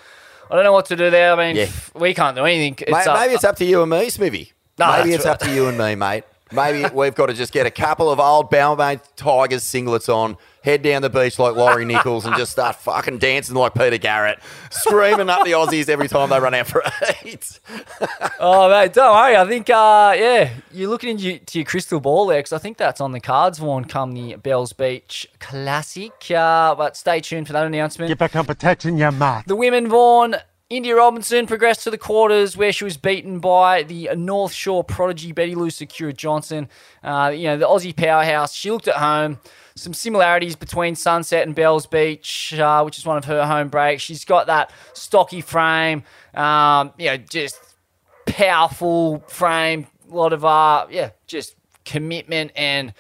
I 0.50 0.56
don't 0.56 0.64
know 0.64 0.74
what 0.74 0.86
to 0.88 0.96
do 0.96 1.10
there. 1.10 1.34
I 1.34 1.36
mean, 1.36 1.56
Yeah. 1.56 1.68
we 1.94 2.14
can't 2.14 2.36
do 2.36 2.46
anything. 2.46 2.76
It's 2.80 2.92
Mate, 2.92 3.08
up- 3.08 3.20
maybe 3.20 3.34
it's 3.34 3.44
up 3.44 3.56
to 3.58 3.66
you 3.66 3.82
and 3.82 3.90
me, 3.92 4.10
Smithy. 4.10 4.54
No, 4.78 4.92
maybe 4.98 5.14
it's 5.14 5.26
up 5.26 5.40
to 5.40 5.54
you 5.54 5.68
and 5.68 5.78
me, 5.78 5.96
mate. 5.96 6.24
Maybe 6.54 6.86
we've 6.94 7.16
got 7.16 7.28
to 7.28 7.34
just 7.34 7.54
get 7.54 7.66
a 7.66 7.72
couple 7.72 8.10
of 8.12 8.20
old 8.20 8.52
Balmain 8.52 9.00
Tigers 9.16 9.64
singlets 9.64 10.14
on, 10.14 10.36
head 10.64 10.82
down 10.82 11.02
the 11.02 11.10
beach 11.10 11.40
like 11.40 11.56
Laurie 11.56 11.86
Nichols, 11.86 12.26
and 12.26 12.36
just 12.36 12.52
start 12.52 12.76
fucking 12.78 13.18
dancing 13.18 13.56
like 13.56 13.74
Peter 13.74 13.98
Garrett, 13.98 14.40
screaming 14.70 15.30
up 15.30 15.44
the 15.44 15.52
Aussies 15.52 15.90
every 15.90 16.08
time 16.08 16.30
they 16.30 16.40
run 16.40 16.54
out 16.54 16.68
for 16.68 16.84
eight. 17.24 17.60
Oh, 18.40 18.70
mate, 18.70 18.94
don't 18.94 19.14
worry. 19.14 19.36
I 19.36 19.46
think, 19.48 19.70
uh, 19.70 20.16
yeah, 20.18 20.50
you're 20.72 20.90
looking 20.90 21.12
into 21.12 21.24
your, 21.26 21.38
to 21.38 21.60
your 21.60 21.66
crystal 21.66 22.00
ball 22.00 22.26
there 22.26 22.40
because 22.40 22.54
I 22.54 22.58
think 22.58 22.78
that's 22.78 23.00
on 23.00 23.12
the 23.12 23.20
cards, 23.20 23.60
Vaughan, 23.60 23.86
come 23.86 24.14
the 24.14 24.36
Bells 24.36 24.74
Beach 24.74 25.28
Classic. 25.40 26.12
Uh, 26.32 26.74
but 26.74 26.98
stay 26.98 27.20
tuned 27.20 27.46
for 27.48 27.54
that 27.54 27.66
announcement. 27.68 28.10
Get 28.10 28.18
back 28.18 28.36
on 28.36 28.46
protecting 28.46 28.98
your 28.98 29.12
mat. 29.12 29.44
The 29.46 29.56
women, 29.56 29.88
Vaughan, 29.90 30.36
India 30.72 30.96
Robinson 30.96 31.48
progressed 31.48 31.84
to 31.84 31.92
the 31.92 31.98
quarters 31.98 32.56
where 32.56 32.72
she 32.72 32.86
was 32.86 32.96
beaten 32.96 33.40
by 33.40 33.84
the 33.84 34.10
North 34.16 34.54
Shore 34.54 34.86
prodigy 34.86 35.34
Betty 35.34 35.54
Lou 35.54 35.70
Sakura 35.70 36.14
Johnson. 36.14 36.70
Uh, 37.04 37.34
you 37.36 37.44
know, 37.44 37.58
the 37.58 37.68
Aussie 37.68 37.94
powerhouse. 37.94 38.54
She 38.54 38.72
looked 38.72 38.88
at 38.88 38.96
home. 38.96 39.38
Some 39.76 39.94
similarities 39.94 40.56
between 40.56 40.96
Sunset 40.96 41.46
and 41.46 41.54
Bells 41.54 41.88
Beach, 41.88 42.54
uh, 42.58 42.84
which 42.84 42.98
is 42.98 43.06
one 43.06 43.18
of 43.18 43.26
her 43.26 43.46
home 43.46 43.68
breaks. 43.68 44.02
She's 44.02 44.24
got 44.24 44.48
that 44.48 44.72
stocky 44.94 45.42
frame, 45.42 46.04
um, 46.34 46.94
you 46.98 47.08
know, 47.08 47.18
just 47.18 47.60
powerful 48.26 49.20
frame. 49.28 49.88
A 50.10 50.16
lot 50.16 50.32
of, 50.32 50.46
uh, 50.46 50.88
yeah, 50.90 51.10
just 51.28 51.56
commitment 51.84 52.52
and 52.56 52.94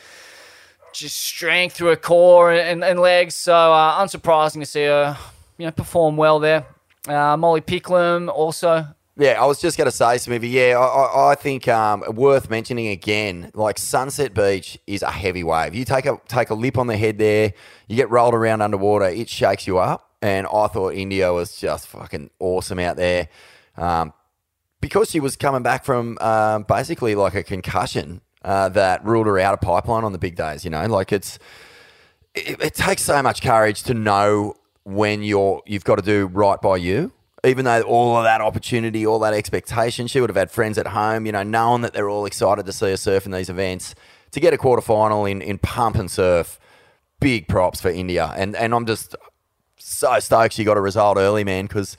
just 0.91 1.15
strength 1.15 1.78
through 1.78 1.88
her 1.88 1.95
core 1.95 2.51
and, 2.51 2.84
and 2.84 2.99
legs. 2.99 3.34
So 3.36 3.53
uh, 3.53 4.03
unsurprising 4.03 4.59
to 4.59 4.65
see 4.65 4.84
her, 4.84 5.17
you 5.57 5.67
know, 5.67 5.72
perform 5.72 6.17
well 6.17 6.39
there. 6.39 6.65
Uh, 7.08 7.36
Molly 7.38 7.62
Picklum 7.62 8.30
also. 8.30 8.88
Yeah, 9.18 9.41
I 9.41 9.45
was 9.45 9.60
just 9.60 9.78
going 9.78 9.89
to 9.89 9.95
say, 9.95 10.18
Smithy. 10.18 10.49
Yeah, 10.49 10.80
I, 10.80 11.32
I, 11.32 11.36
think 11.36 11.68
um, 11.68 12.04
worth 12.16 12.49
mentioning 12.49 12.88
again. 12.88 13.52
Like 13.54 13.78
Sunset 13.78 14.34
Beach 14.34 14.80
is 14.88 15.04
a 15.04 15.12
heavy 15.12 15.43
wave. 15.43 15.76
You 15.76 15.84
take 15.84 16.06
a 16.06 16.20
take 16.28 16.49
a 16.49 16.54
lip 16.54 16.78
on 16.78 16.88
the 16.88 16.97
head 16.97 17.18
there, 17.18 17.54
you 17.88 17.95
get 17.95 18.10
rolled 18.10 18.34
around 18.34 18.62
underwater, 18.62 19.06
it 19.06 19.30
shakes 19.30 19.68
you 19.68 19.80
up. 19.80 20.10
And 20.22 20.47
I 20.47 20.68
thought 20.68 20.93
India 20.93 21.34
was 21.34 21.58
just 21.58 21.88
fucking 21.88 22.30
awesome 22.39 22.80
out 22.80 22.95
there, 22.95 23.28
um, 23.76 24.14
because 24.80 25.10
she 25.10 25.20
was 25.20 25.36
coming 25.36 25.64
back 25.64 25.84
from 25.84 26.18
um, 26.22 26.64
basically 26.64 27.16
like 27.16 27.36
a 27.36 27.43
concussion 27.43 28.22
uh, 28.43 28.70
that 28.70 29.04
ruled 29.04 29.28
her 29.28 29.39
out 29.39 29.54
of 29.54 29.62
pipeline 29.62 30.04
on 30.04 30.14
the 30.14 30.20
big 30.20 30.36
days. 30.36 30.64
You 30.64 30.72
know, 30.72 30.86
like 30.86 31.12
it's 31.12 31.38
it, 32.34 32.62
it 32.62 32.74
takes 32.76 33.02
so 33.02 33.22
much 33.22 33.41
courage 33.41 33.84
to 33.84 33.93
know 33.93 34.56
when 34.84 35.23
you're 35.23 35.61
you've 35.65 35.84
got 35.84 35.95
to 35.95 36.01
do 36.01 36.27
right 36.27 36.61
by 36.61 36.77
you. 36.77 37.11
Even 37.43 37.65
though 37.65 37.82
all 37.82 38.17
of 38.17 38.23
that 38.23 38.39
opportunity, 38.39 39.05
all 39.05 39.17
that 39.19 39.34
expectation, 39.34 40.05
she 40.05 40.21
would 40.21 40.29
have 40.29 40.38
had 40.38 40.51
friends 40.51 40.77
at 40.77 40.88
home, 40.88 41.25
you 41.25 41.32
know, 41.32 41.41
knowing 41.41 41.82
that 41.82 41.91
they're 41.91 42.09
all 42.09 42.27
excited 42.27 42.67
to 42.67 42.71
see 42.71 42.91
her 42.91 42.97
surf 42.97 43.25
in 43.25 43.32
these 43.32 43.49
events. 43.49 43.95
To 44.32 44.39
get 44.39 44.53
a 44.53 44.57
quarterfinal 44.57 45.29
in, 45.29 45.41
in 45.41 45.57
pump 45.57 45.95
and 45.95 46.09
surf, 46.09 46.59
big 47.19 47.47
props 47.47 47.82
for 47.82 47.89
India. 47.89 48.34
And 48.38 48.55
and 48.55 48.73
I'm 48.73 48.86
just 48.86 49.15
so 49.77 50.19
stoked 50.19 50.53
she 50.53 50.63
got 50.63 50.77
a 50.77 50.82
result 50.82 51.17
early, 51.17 51.43
man, 51.43 51.65
because 51.65 51.97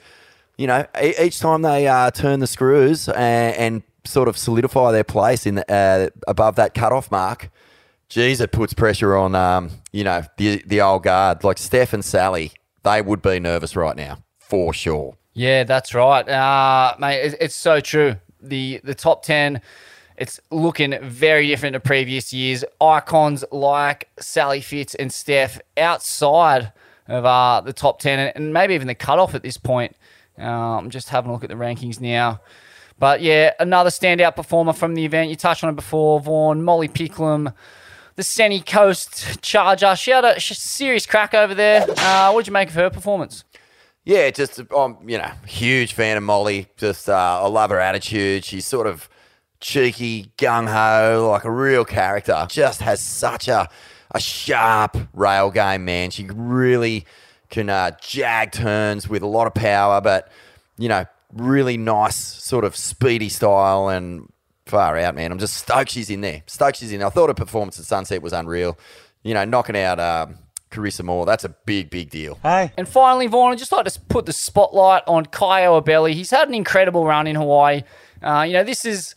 you 0.56 0.66
know 0.66 0.86
each 1.02 1.40
time 1.40 1.62
they 1.62 1.88
uh, 1.88 2.10
turn 2.10 2.40
the 2.40 2.46
screws 2.46 3.08
and, 3.08 3.56
and 3.56 3.82
sort 4.04 4.28
of 4.28 4.36
solidify 4.36 4.92
their 4.92 5.04
place 5.04 5.46
in 5.46 5.56
the, 5.56 5.72
uh, 5.72 6.08
above 6.26 6.56
that 6.56 6.74
cutoff 6.74 7.10
mark, 7.10 7.50
geez, 8.08 8.40
it 8.40 8.52
puts 8.52 8.74
pressure 8.74 9.16
on 9.16 9.34
um, 9.34 9.70
you 9.92 10.04
know 10.04 10.22
the 10.36 10.62
the 10.66 10.80
old 10.80 11.04
guard 11.04 11.42
like 11.44 11.58
Steph 11.58 11.92
and 11.92 12.04
Sally. 12.04 12.52
They 12.82 13.02
would 13.02 13.22
be 13.22 13.38
nervous 13.40 13.76
right 13.76 13.96
now 13.96 14.18
for 14.38 14.74
sure. 14.74 15.16
Yeah, 15.34 15.64
that's 15.64 15.94
right, 15.94 16.28
uh, 16.28 16.94
mate. 16.98 17.36
It's, 17.40 17.54
so 17.54 17.80
true. 17.80 18.16
The 18.40 18.80
the 18.84 18.94
top 18.94 19.22
ten, 19.22 19.62
it's 20.16 20.40
looking 20.50 20.98
very 21.02 21.46
different 21.46 21.74
to 21.74 21.80
previous 21.80 22.32
years. 22.32 22.64
Icons 22.80 23.44
like 23.50 24.10
Sally 24.18 24.60
Fitz 24.60 24.94
and 24.94 25.12
Steph 25.12 25.60
outside 25.76 26.72
of 27.08 27.24
uh, 27.24 27.62
the 27.64 27.72
top 27.72 28.00
ten, 28.00 28.32
and, 28.34 28.52
maybe 28.52 28.74
even 28.74 28.88
the 28.88 28.94
cutoff 28.94 29.34
at 29.34 29.42
this 29.42 29.56
point. 29.56 29.96
Uh, 30.38 30.42
I'm 30.42 30.90
just 30.90 31.08
having 31.08 31.30
a 31.30 31.32
look 31.32 31.44
at 31.44 31.50
the 31.50 31.56
rankings 31.56 32.00
now. 32.00 32.40
But 32.98 33.22
yeah, 33.22 33.52
another 33.58 33.90
standout 33.90 34.36
performer 34.36 34.72
from 34.72 34.94
the 34.94 35.04
event. 35.04 35.30
You 35.30 35.36
touched 35.36 35.64
on 35.64 35.70
it 35.70 35.76
before, 35.76 36.20
Vaughan, 36.20 36.62
Molly 36.62 36.88
Picklum, 36.88 37.54
the 38.16 38.22
Sunny 38.22 38.60
Coast 38.60 39.42
Charger. 39.42 39.96
She 39.96 40.10
had 40.10 40.24
a 40.24 40.40
serious 40.40 41.06
crack 41.06 41.34
over 41.34 41.54
there. 41.54 41.86
Uh, 41.88 42.32
what 42.32 42.42
did 42.42 42.48
you 42.48 42.52
make 42.52 42.68
of 42.68 42.74
her 42.74 42.90
performance? 42.90 43.44
Yeah, 44.04 44.30
just 44.30 44.60
I'm 44.76 45.08
you 45.08 45.18
know 45.18 45.30
huge 45.46 45.92
fan 45.92 46.16
of 46.16 46.22
Molly. 46.24 46.66
Just 46.76 47.08
uh, 47.08 47.42
I 47.42 47.46
love 47.46 47.70
her 47.70 47.80
attitude. 47.80 48.44
She's 48.44 48.66
sort 48.66 48.86
of 48.86 49.08
cheeky, 49.60 50.32
gung 50.38 50.68
ho, 50.68 51.28
like 51.30 51.44
a 51.44 51.50
real 51.50 51.84
character. 51.84 52.46
Just 52.50 52.80
has 52.80 53.00
such 53.00 53.46
a 53.48 53.68
a 54.10 54.20
sharp 54.20 54.96
rail 55.14 55.50
game, 55.50 55.84
man. 55.84 56.10
She 56.10 56.26
really 56.32 57.06
can 57.48 57.68
uh, 57.68 57.92
jag 58.00 58.52
turns 58.52 59.08
with 59.08 59.22
a 59.22 59.26
lot 59.26 59.46
of 59.46 59.54
power, 59.54 60.00
but 60.00 60.30
you 60.78 60.88
know 60.88 61.06
really 61.32 61.76
nice 61.76 62.16
sort 62.16 62.64
of 62.64 62.76
speedy 62.76 63.28
style 63.28 63.88
and 63.88 64.31
far 64.72 64.96
out, 64.96 65.14
man. 65.14 65.30
I'm 65.30 65.38
just 65.38 65.54
stoked 65.54 65.90
she's 65.90 66.08
in 66.08 66.22
there. 66.22 66.42
Stoked 66.46 66.78
she's 66.78 66.92
in. 66.92 67.00
there. 67.00 67.06
I 67.06 67.10
thought 67.10 67.28
her 67.28 67.34
performance 67.34 67.78
at 67.78 67.84
Sunset 67.84 68.22
was 68.22 68.32
unreal. 68.32 68.78
You 69.22 69.34
know, 69.34 69.44
knocking 69.44 69.76
out 69.76 70.00
um, 70.00 70.38
Carissa 70.70 71.04
Moore. 71.04 71.26
That's 71.26 71.44
a 71.44 71.50
big, 71.50 71.90
big 71.90 72.08
deal. 72.08 72.38
Hey, 72.42 72.72
And 72.78 72.88
finally, 72.88 73.26
Vaughan, 73.26 73.52
I'd 73.52 73.58
just 73.58 73.70
like 73.70 73.84
to 73.84 74.00
put 74.08 74.24
the 74.24 74.32
spotlight 74.32 75.02
on 75.06 75.26
Caio 75.26 75.78
Ibelli. 75.78 76.14
He's 76.14 76.30
had 76.30 76.48
an 76.48 76.54
incredible 76.54 77.04
run 77.04 77.26
in 77.26 77.36
Hawaii. 77.36 77.82
Uh, 78.22 78.44
you 78.46 78.54
know, 78.54 78.64
this 78.64 78.86
is 78.86 79.14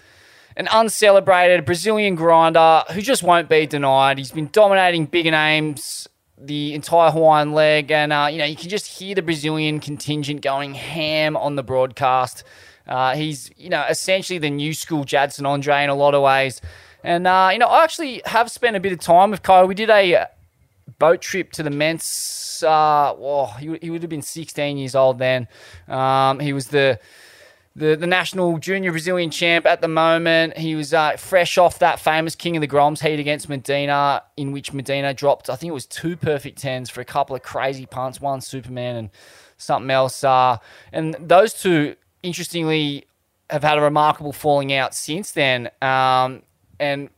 an 0.58 0.68
uncelebrated 0.72 1.66
Brazilian 1.66 2.16
grinder 2.16 2.84
who 2.92 3.02
just 3.02 3.24
won't 3.24 3.48
be 3.48 3.66
denied. 3.66 4.18
He's 4.18 4.32
been 4.32 4.50
dominating 4.52 5.06
bigger 5.06 5.32
names 5.32 6.08
the 6.38 6.74
entire 6.74 7.12
Hawaiian 7.12 7.54
leg, 7.54 7.92
and 7.92 8.12
uh, 8.12 8.28
you 8.30 8.40
know 8.40 8.46
you 8.46 8.58
can 8.58 8.68
just 8.68 8.88
hear 8.88 9.16
the 9.16 9.22
Brazilian 9.22 9.80
contingent 9.80 10.42
going 10.42 10.74
ham 10.74 11.38
on 11.38 11.56
the 11.56 11.64
broadcast. 11.64 12.44
Uh, 12.88 13.16
he's 13.16 13.52
you 13.58 13.70
know 13.70 13.86
essentially 13.90 14.40
the 14.40 14.50
new 14.50 14.74
school 14.74 15.04
Jadson 15.04 15.46
Andre 15.46 15.84
in 15.84 15.90
a 15.90 15.96
lot 15.96 16.14
of 16.14 16.22
ways, 16.22 16.62
and 17.04 17.26
uh, 17.28 17.50
you 17.52 17.60
know 17.60 17.68
I 17.68 17.84
actually 17.84 18.22
have 18.26 18.52
spent 18.52 18.76
a 18.76 18.80
bit 18.80 18.94
of 18.94 19.00
time 19.00 19.32
with 19.32 19.44
Caio. 19.44 19.66
We 19.66 19.76
did 19.76 19.90
a 19.90 20.28
boat 21.00 21.22
trip 21.22 21.52
to 21.54 21.64
the 21.64 21.70
Ments. 21.70 22.64
Uh, 22.64 23.14
well, 23.18 23.48
he, 23.60 23.78
he 23.82 23.90
would 23.90 24.02
have 24.02 24.10
been 24.10 24.22
16 24.22 24.78
years 24.78 24.96
old 24.96 25.20
then. 25.20 25.48
Um, 25.88 26.40
he 26.40 26.54
was 26.54 26.68
the, 26.68 27.00
the 27.76 27.96
the 27.96 28.08
national 28.08 28.58
junior 28.60 28.92
Brazilian 28.92 29.30
champ 29.30 29.66
at 29.66 29.82
the 29.82 29.88
moment. 29.88 30.58
He 30.58 30.76
was 30.76 30.94
uh, 30.94 31.18
fresh 31.18 31.58
off 31.58 31.80
that 31.80 32.00
famous 32.00 32.36
King 32.36 32.56
of 32.58 32.62
the 32.62 32.68
Groms 32.68 33.06
heat 33.06 33.20
against 33.20 33.50
Medina, 33.50 34.24
in 34.38 34.52
which 34.52 34.74
Medina 34.74 35.14
dropped, 35.14 35.50
I 35.50 35.56
think 35.56 35.72
it 35.72 35.74
was 35.74 35.86
two 35.86 36.16
perfect 36.16 36.60
tens 36.60 36.90
for 36.90 37.02
a 37.02 37.06
couple 37.06 37.36
of 37.36 37.44
crazy 37.44 37.86
punts, 37.86 38.22
one 38.22 38.42
Superman 38.42 38.96
and 38.96 39.10
something 39.58 39.92
else. 39.92 40.24
Uh, 40.24 40.58
and 40.92 41.16
those 41.20 41.54
two, 41.54 41.96
interestingly, 42.26 43.06
have 43.50 43.64
had 43.64 43.78
a 43.78 43.82
remarkable 43.82 44.34
falling 44.34 44.74
out 44.74 44.94
since 44.96 45.32
then. 45.32 45.70
Um, 45.82 46.42
and 46.80 47.10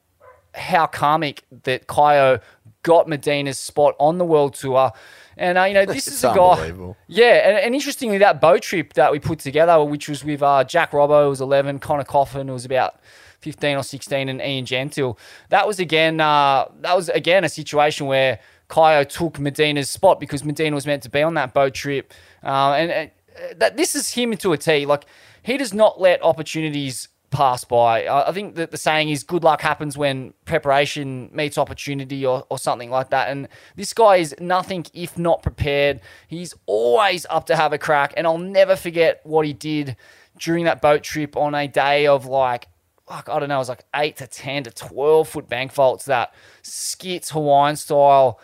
how 0.53 0.88
karmic 0.88 1.43
that 1.64 1.88
Caio 1.88 2.39
got 2.84 3.08
Medina's 3.08 3.60
spot 3.60 3.95
on 3.99 4.18
the 4.18 4.26
world 4.26 4.53
tour. 4.55 4.91
And, 5.36 5.58
uh, 5.58 5.64
you 5.66 5.74
know, 5.74 5.86
this 5.93 6.08
It's 6.08 6.18
is 6.18 6.24
a 6.24 6.34
guy. 6.34 6.74
Yeah. 7.08 7.49
And, 7.49 7.58
and 7.58 7.76
interestingly, 7.76 8.18
that 8.20 8.41
boat 8.41 8.62
trip 8.62 8.93
that 8.93 9.12
we 9.12 9.20
put 9.20 9.39
together, 9.39 9.84
which 9.84 10.10
was 10.10 10.24
with 10.24 10.41
uh, 10.41 10.64
Jack 10.64 10.91
Robbo, 10.91 11.30
was 11.30 11.41
11, 11.41 11.80
Conner 11.80 12.03
Coffin, 12.03 12.51
was 12.51 12.66
about 12.66 12.99
15 13.41 13.78
or 13.78 13.84
16, 13.84 14.30
and 14.30 14.41
Ian 14.41 14.66
Gentil. 14.66 15.18
That 15.49 15.68
was 15.68 15.80
again, 15.80 16.20
uh, 16.20 16.66
that 16.82 16.95
was 16.95 17.10
again 17.10 17.43
a 17.43 17.49
situation 17.49 18.08
where 18.08 18.39
Caio 18.68 19.03
took 19.03 19.39
Medina's 19.39 19.89
spot 19.89 20.20
because 20.20 20.43
Medina 20.43 20.76
was 20.76 20.86
meant 20.86 21.03
to 21.03 21.10
be 21.10 21.22
on 21.22 21.36
that 21.36 21.53
boat 21.53 21.74
trip. 21.74 22.14
Uh, 22.43 22.74
and 22.74 22.91
uh, 22.91 23.14
that 23.55 23.77
this 23.77 23.95
is 23.95 24.13
him 24.13 24.35
to 24.38 24.53
a 24.53 24.57
T. 24.57 24.85
Like, 24.85 25.05
he 25.43 25.57
does 25.57 25.73
not 25.73 25.99
let 25.99 26.23
opportunities 26.23 27.07
pass 27.29 27.63
by. 27.63 28.07
I 28.07 28.31
think 28.31 28.55
that 28.55 28.71
the 28.71 28.77
saying 28.77 29.09
is 29.09 29.23
good 29.23 29.43
luck 29.43 29.61
happens 29.61 29.97
when 29.97 30.33
preparation 30.45 31.29
meets 31.33 31.57
opportunity 31.57 32.25
or, 32.25 32.45
or 32.49 32.57
something 32.57 32.89
like 32.89 33.09
that. 33.09 33.29
And 33.29 33.47
this 33.75 33.93
guy 33.93 34.17
is 34.17 34.35
nothing 34.39 34.85
if 34.93 35.17
not 35.17 35.43
prepared. 35.43 35.99
He's 36.27 36.53
always 36.65 37.25
up 37.29 37.45
to 37.47 37.55
have 37.55 37.73
a 37.73 37.77
crack. 37.77 38.13
And 38.15 38.25
I'll 38.25 38.38
never 38.38 38.75
forget 38.75 39.19
what 39.23 39.45
he 39.45 39.53
did 39.53 39.97
during 40.39 40.65
that 40.65 40.81
boat 40.81 41.03
trip 41.03 41.35
on 41.35 41.53
a 41.53 41.67
day 41.67 42.07
of 42.07 42.25
like, 42.25 42.67
fuck, 43.07 43.29
I 43.29 43.39
don't 43.39 43.49
know, 43.49 43.55
it 43.55 43.59
was 43.59 43.69
like 43.69 43.83
8 43.95 44.17
to 44.17 44.27
10 44.27 44.63
to 44.63 44.71
12 44.71 45.27
foot 45.27 45.49
Bank 45.49 45.73
Vaults 45.73 46.05
that 46.05 46.33
skits 46.61 47.31
Hawaiian 47.31 47.75
style 47.75 48.39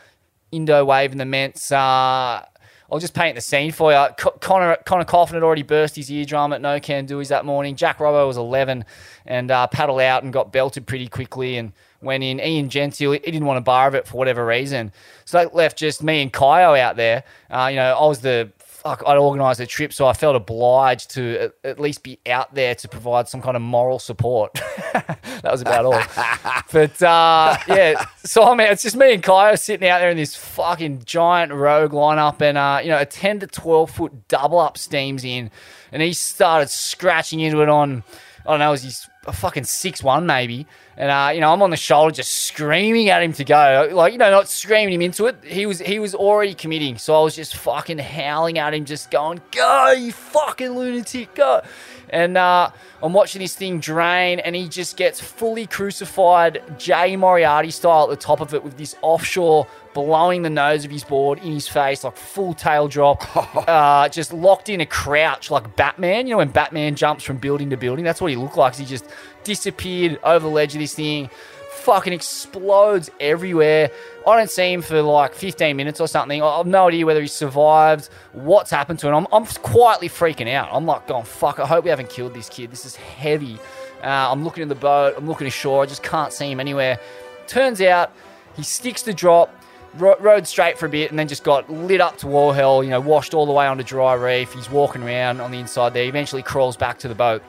Indo 0.51 0.85
wave 0.85 1.11
in 1.11 1.17
the 1.17 1.25
Ments. 1.25 1.71
Uh, 1.71 2.45
I'll 2.91 2.99
just 2.99 3.13
paint 3.13 3.35
the 3.35 3.41
scene 3.41 3.71
for 3.71 3.91
you. 3.91 4.07
Co- 4.17 4.31
Conner 4.39 4.77
Conner 4.85 5.05
Coffin 5.05 5.35
had 5.35 5.43
already 5.43 5.63
burst 5.63 5.95
his 5.95 6.09
eardrum 6.11 6.53
at 6.53 6.61
No 6.61 6.79
Kandui's 6.79 7.29
that 7.29 7.45
morning. 7.45 7.75
Jack 7.75 7.97
Robbo 7.99 8.27
was 8.27 8.37
11 8.37 8.85
and 9.25 9.51
uh, 9.51 9.67
paddled 9.67 10.01
out 10.01 10.23
and 10.23 10.31
got 10.31 10.51
belted 10.51 10.85
pretty 10.85 11.07
quickly 11.07 11.57
and 11.57 11.73
went 12.01 12.23
in. 12.23 12.39
Ian 12.39 12.69
Gentil, 12.69 13.13
he 13.13 13.19
didn't 13.31 13.45
want 13.45 13.57
a 13.57 13.61
bar 13.61 13.87
of 13.87 13.95
it 13.95 14.07
for 14.07 14.17
whatever 14.17 14.45
reason. 14.45 14.91
So 15.25 15.37
that 15.37 15.55
left 15.55 15.77
just 15.77 16.03
me 16.03 16.21
and 16.21 16.31
Caio 16.31 16.75
out 16.75 16.95
there. 16.95 17.23
Uh, 17.49 17.67
you 17.71 17.77
know, 17.77 17.97
I 17.97 18.05
was 18.05 18.19
the 18.21 18.51
fuck, 18.83 19.01
I'd 19.07 19.17
organised 19.17 19.59
a 19.61 19.65
trip, 19.65 19.93
so 19.93 20.05
I 20.05 20.13
felt 20.13 20.35
obliged 20.35 21.11
to 21.11 21.39
at, 21.39 21.53
at 21.63 21.79
least 21.79 22.03
be 22.03 22.19
out 22.27 22.53
there 22.53 22.75
to 22.75 22.87
provide 22.87 23.29
some 23.29 23.41
kind 23.41 23.55
of 23.55 23.61
moral 23.61 23.97
support. 23.97 24.53
that 24.93 25.41
was 25.43 25.61
about 25.61 25.85
all. 25.85 25.93
but 26.71 27.01
uh, 27.01 27.57
yeah, 27.67 28.05
so 28.17 28.43
I 28.43 28.55
mean, 28.55 28.67
it's 28.67 28.83
just 28.83 28.97
me 28.97 29.13
and 29.13 29.23
Caio 29.23 29.55
sitting 29.55 29.87
out 29.87 29.99
there 29.99 30.09
in 30.09 30.17
this 30.17 30.35
fucking 30.35 31.03
giant 31.05 31.53
rogue 31.53 31.91
lineup, 31.91 32.41
and 32.41 32.57
uh, 32.57 32.79
you 32.83 32.89
know, 32.89 32.99
a 32.99 33.05
ten 33.05 33.39
to 33.39 33.47
twelve 33.47 33.89
foot 33.89 34.27
double 34.27 34.59
up 34.59 34.77
steams 34.77 35.23
in, 35.23 35.49
and 35.91 36.01
he 36.01 36.13
started 36.13 36.69
scratching 36.69 37.39
into 37.39 37.61
it 37.61 37.69
on. 37.69 38.03
I 38.45 38.51
don't 38.51 38.59
know, 38.59 38.67
it 38.67 38.71
was 38.71 38.83
his 38.83 39.09
a 39.25 39.31
fucking 39.31 39.63
six 39.63 40.03
one 40.03 40.25
maybe, 40.25 40.67
and 40.97 41.09
uh, 41.09 41.31
you 41.33 41.41
know 41.41 41.51
I'm 41.51 41.61
on 41.61 41.69
the 41.69 41.77
shoulder 41.77 42.11
just 42.11 42.31
screaming 42.43 43.09
at 43.09 43.23
him 43.23 43.33
to 43.33 43.43
go, 43.43 43.89
like 43.91 44.13
you 44.13 44.19
know 44.19 44.29
not 44.29 44.47
screaming 44.47 44.93
him 44.95 45.01
into 45.01 45.25
it. 45.25 45.37
He 45.43 45.65
was 45.65 45.79
he 45.79 45.99
was 45.99 46.13
already 46.15 46.53
committing, 46.53 46.97
so 46.97 47.19
I 47.19 47.23
was 47.23 47.35
just 47.35 47.55
fucking 47.55 47.97
howling 47.97 48.59
at 48.59 48.73
him, 48.73 48.85
just 48.85 49.11
going, 49.11 49.41
"Go, 49.51 49.91
you 49.91 50.11
fucking 50.11 50.69
lunatic, 50.69 51.33
go!" 51.35 51.61
And 52.09 52.37
uh, 52.37 52.69
I'm 53.01 53.13
watching 53.13 53.41
this 53.41 53.55
thing 53.55 53.79
drain, 53.79 54.39
and 54.39 54.55
he 54.55 54.69
just 54.69 54.97
gets 54.97 55.19
fully 55.19 55.65
crucified, 55.65 56.61
Jay 56.77 57.15
Moriarty 57.15 57.71
style 57.71 58.03
at 58.03 58.09
the 58.09 58.23
top 58.23 58.39
of 58.39 58.53
it, 58.53 58.63
with 58.63 58.77
this 58.77 58.95
offshore 59.01 59.67
blowing 59.93 60.41
the 60.41 60.49
nose 60.49 60.85
of 60.85 60.91
his 60.91 61.03
board 61.03 61.39
in 61.39 61.51
his 61.53 61.67
face, 61.67 62.03
like 62.03 62.15
full 62.17 62.53
tail 62.53 62.87
drop, 62.87 63.23
uh, 63.67 64.09
just 64.09 64.33
locked 64.33 64.69
in 64.69 64.81
a 64.81 64.85
crouch 64.85 65.51
like 65.51 65.75
Batman. 65.75 66.27
You 66.27 66.31
know 66.31 66.37
when 66.37 66.49
Batman 66.49 66.95
jumps 66.95 67.23
from 67.23 67.37
building 67.37 67.69
to 67.69 67.77
building, 67.77 68.03
that's 68.03 68.21
what 68.21 68.31
he 68.31 68.37
looked 68.37 68.57
like. 68.57 68.75
He 68.75 68.85
just 68.85 69.05
disappeared 69.43 70.19
over 70.23 70.47
the 70.47 70.53
ledge 70.53 70.73
of 70.75 70.79
this 70.79 70.95
thing, 70.95 71.29
fucking 71.71 72.13
explodes 72.13 73.11
everywhere. 73.19 73.91
I 74.25 74.37
don't 74.37 74.49
see 74.49 74.71
him 74.71 74.81
for 74.81 75.01
like 75.01 75.33
15 75.33 75.75
minutes 75.75 75.99
or 75.99 76.07
something. 76.07 76.41
I- 76.41 76.45
I've 76.59 76.65
no 76.67 76.87
idea 76.87 77.05
whether 77.05 77.21
he 77.21 77.27
survived, 77.27 78.09
what's 78.31 78.71
happened 78.71 78.99
to 78.99 79.07
him. 79.09 79.15
I'm, 79.15 79.27
I'm 79.31 79.45
quietly 79.45 80.07
freaking 80.09 80.51
out. 80.53 80.69
I'm 80.71 80.85
like, 80.85 81.07
going, 81.07 81.25
fuck, 81.25 81.59
I 81.59 81.65
hope 81.65 81.83
we 81.83 81.89
haven't 81.89 82.09
killed 82.09 82.33
this 82.33 82.49
kid. 82.49 82.71
This 82.71 82.85
is 82.85 82.95
heavy. 82.95 83.59
Uh, 84.01 84.31
I'm 84.31 84.43
looking 84.43 84.63
at 84.63 84.69
the 84.69 84.75
boat, 84.75 85.15
I'm 85.17 85.27
looking 85.27 85.47
ashore, 85.47 85.83
I 85.83 85.85
just 85.85 86.03
can't 86.03 86.33
see 86.33 86.51
him 86.51 86.59
anywhere. 86.59 86.99
Turns 87.47 87.81
out 87.81 88.11
he 88.55 88.63
sticks 88.63 89.01
the 89.01 89.13
drop, 89.13 89.53
ro- 89.97 90.15
rode 90.19 90.47
straight 90.47 90.77
for 90.77 90.85
a 90.85 90.89
bit, 90.89 91.09
and 91.09 91.17
then 91.19 91.27
just 91.27 91.43
got 91.43 91.69
lit 91.69 92.01
up 92.01 92.17
to 92.19 92.27
all 92.35 92.51
hell, 92.51 92.83
you 92.83 92.89
know, 92.89 92.99
washed 93.01 93.33
all 93.33 93.45
the 93.45 93.51
way 93.51 93.65
onto 93.67 93.83
dry 93.83 94.13
reef. 94.13 94.53
He's 94.53 94.69
walking 94.69 95.03
around 95.03 95.41
on 95.41 95.51
the 95.51 95.59
inside 95.59 95.93
there, 95.93 96.05
eventually 96.05 96.43
crawls 96.43 96.75
back 96.77 96.99
to 96.99 97.07
the 97.07 97.15
boat. 97.15 97.41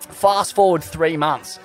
Fast 0.00 0.54
forward 0.54 0.82
three 0.82 1.16
months, 1.16 1.58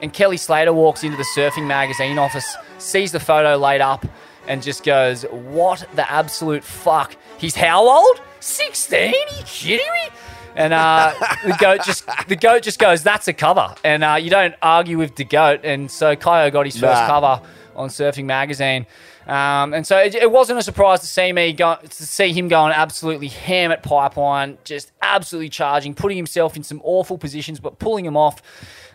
and 0.00 0.12
Kelly 0.12 0.36
Slater 0.36 0.72
walks 0.72 1.04
into 1.04 1.16
the 1.16 1.26
surfing 1.36 1.66
magazine 1.66 2.18
office, 2.18 2.56
sees 2.78 3.12
the 3.12 3.20
photo 3.20 3.56
laid 3.56 3.80
up, 3.80 4.04
and 4.48 4.62
just 4.62 4.84
goes, 4.84 5.22
What 5.24 5.86
the 5.94 6.10
absolute 6.10 6.64
fuck? 6.64 7.16
He's 7.38 7.54
how 7.54 7.86
old? 7.88 8.20
16? 8.40 8.98
Are 8.98 9.06
you 9.08 9.44
kidding 9.44 9.76
me? 9.78 10.08
And 10.56 10.72
uh, 10.72 11.12
the 11.46 11.56
goat 11.58 11.82
just 11.84 12.04
the 12.28 12.36
goat 12.36 12.62
just 12.62 12.78
goes, 12.78 13.02
That's 13.02 13.28
a 13.28 13.32
cover. 13.32 13.74
And 13.84 14.02
uh, 14.04 14.14
you 14.20 14.30
don't 14.30 14.54
argue 14.62 14.98
with 14.98 15.14
the 15.16 15.24
goat. 15.24 15.60
And 15.64 15.90
so 15.90 16.16
Caio 16.16 16.50
got 16.50 16.66
his 16.66 16.74
first 16.74 17.00
Nah. 17.02 17.06
cover 17.06 17.46
on 17.76 17.88
Surfing 17.88 18.24
Magazine. 18.24 18.86
Um, 19.32 19.72
and 19.72 19.86
so 19.86 19.96
it, 19.96 20.14
it 20.14 20.30
wasn't 20.30 20.58
a 20.58 20.62
surprise 20.62 21.00
to 21.00 21.06
see 21.06 21.32
me 21.32 21.54
go, 21.54 21.76
to 21.76 22.06
see 22.06 22.34
him 22.34 22.48
going 22.48 22.70
absolutely 22.70 23.28
ham 23.28 23.72
at 23.72 23.82
pipeline, 23.82 24.58
just 24.62 24.92
absolutely 25.00 25.48
charging, 25.48 25.94
putting 25.94 26.18
himself 26.18 26.54
in 26.54 26.62
some 26.62 26.82
awful 26.84 27.16
positions, 27.16 27.58
but 27.58 27.78
pulling 27.78 28.04
him 28.04 28.14
off. 28.14 28.42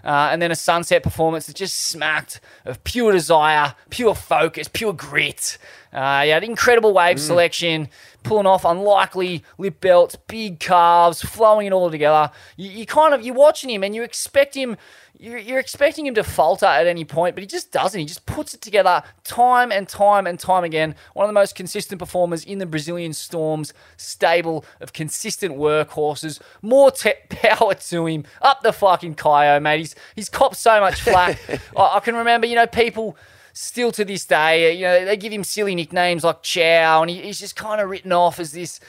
Uh, 0.04 0.30
and 0.32 0.40
then 0.40 0.52
a 0.52 0.56
sunset 0.56 1.02
performance 1.02 1.48
that 1.48 1.56
just 1.56 1.76
smacked 1.76 2.40
of 2.66 2.84
pure 2.84 3.12
desire, 3.12 3.74
pure 3.90 4.14
focus, 4.14 4.68
pure 4.72 4.94
grit. 4.94 5.58
Uh, 5.92 6.22
he 6.22 6.30
had 6.30 6.44
incredible 6.44 6.94
wave 6.94 7.20
selection, 7.20 7.90
pulling 8.22 8.46
off 8.46 8.64
unlikely 8.64 9.44
lip 9.58 9.82
belts, 9.82 10.16
big 10.28 10.60
calves, 10.60 11.22
flowing 11.22 11.66
it 11.66 11.74
all 11.74 11.90
together. 11.90 12.30
You, 12.58 12.70
you 12.70 12.86
kind 12.86 13.16
of 13.16 13.26
you're 13.26 13.34
watching 13.34 13.72
him 13.72 13.84
and 13.84 13.96
you 13.96 14.04
expect 14.04 14.54
him. 14.54 14.78
You're, 15.20 15.40
you're 15.40 15.60
expecting 15.60 16.06
him 16.06 16.14
to 16.16 16.24
falter 16.24 16.68
at 16.68 16.86
any 16.86 17.04
point, 17.04 17.36
but 17.36 17.42
he 17.42 17.48
just 17.48 17.72
doesn't. 17.72 18.00
He 18.00 18.06
just 18.06 18.26
puts 18.28 18.54
it 18.54 18.62
together 18.62 19.02
time 19.24 19.72
and 19.72 19.88
time 19.88 20.28
and 20.28 20.40
time 20.40 20.64
again. 20.64 20.96
One 21.14 21.24
of 21.26 21.30
the 21.30 21.34
most 21.34 21.56
consistent 21.56 21.98
performers 21.98 22.44
in 22.44 22.60
the 22.60 22.68
Brazilian 22.68 23.14
Storms 23.14 23.74
stable 23.96 24.64
of 24.80 24.94
consistent 24.94 25.56
workhorses. 25.58 26.40
More 26.62 26.92
te- 26.92 27.14
power 27.30 27.74
to 27.74 28.06
him. 28.06 28.26
Up 28.42 28.62
the 28.62 28.72
fucking 28.72 29.16
Caio, 29.16 29.60
mate. 29.60 29.80
He's, 29.80 29.96
he's 30.16 30.30
copped 30.30 30.58
so 30.58 30.80
much 30.80 31.02
flack. 31.02 31.40
I, 31.76 31.98
I 31.98 32.00
can 32.00 32.16
remember, 32.16 32.46
you 32.46 32.56
know, 32.56 32.68
people 32.68 33.18
still 33.54 33.92
to 33.92 34.06
this 34.06 34.24
day, 34.24 34.76
you 34.76 34.84
know, 34.84 35.04
they 35.04 35.18
give 35.18 35.34
him 35.34 35.44
silly 35.44 35.74
nicknames 35.74 36.24
like 36.24 36.44
Chow, 36.44 37.02
and 37.02 37.10
he, 37.10 37.24
he's 37.24 37.40
just 37.40 37.56
kind 37.56 37.82
of 37.82 37.90
written 37.90 38.12
off 38.12 38.40
as 38.40 38.52
this 38.52 38.80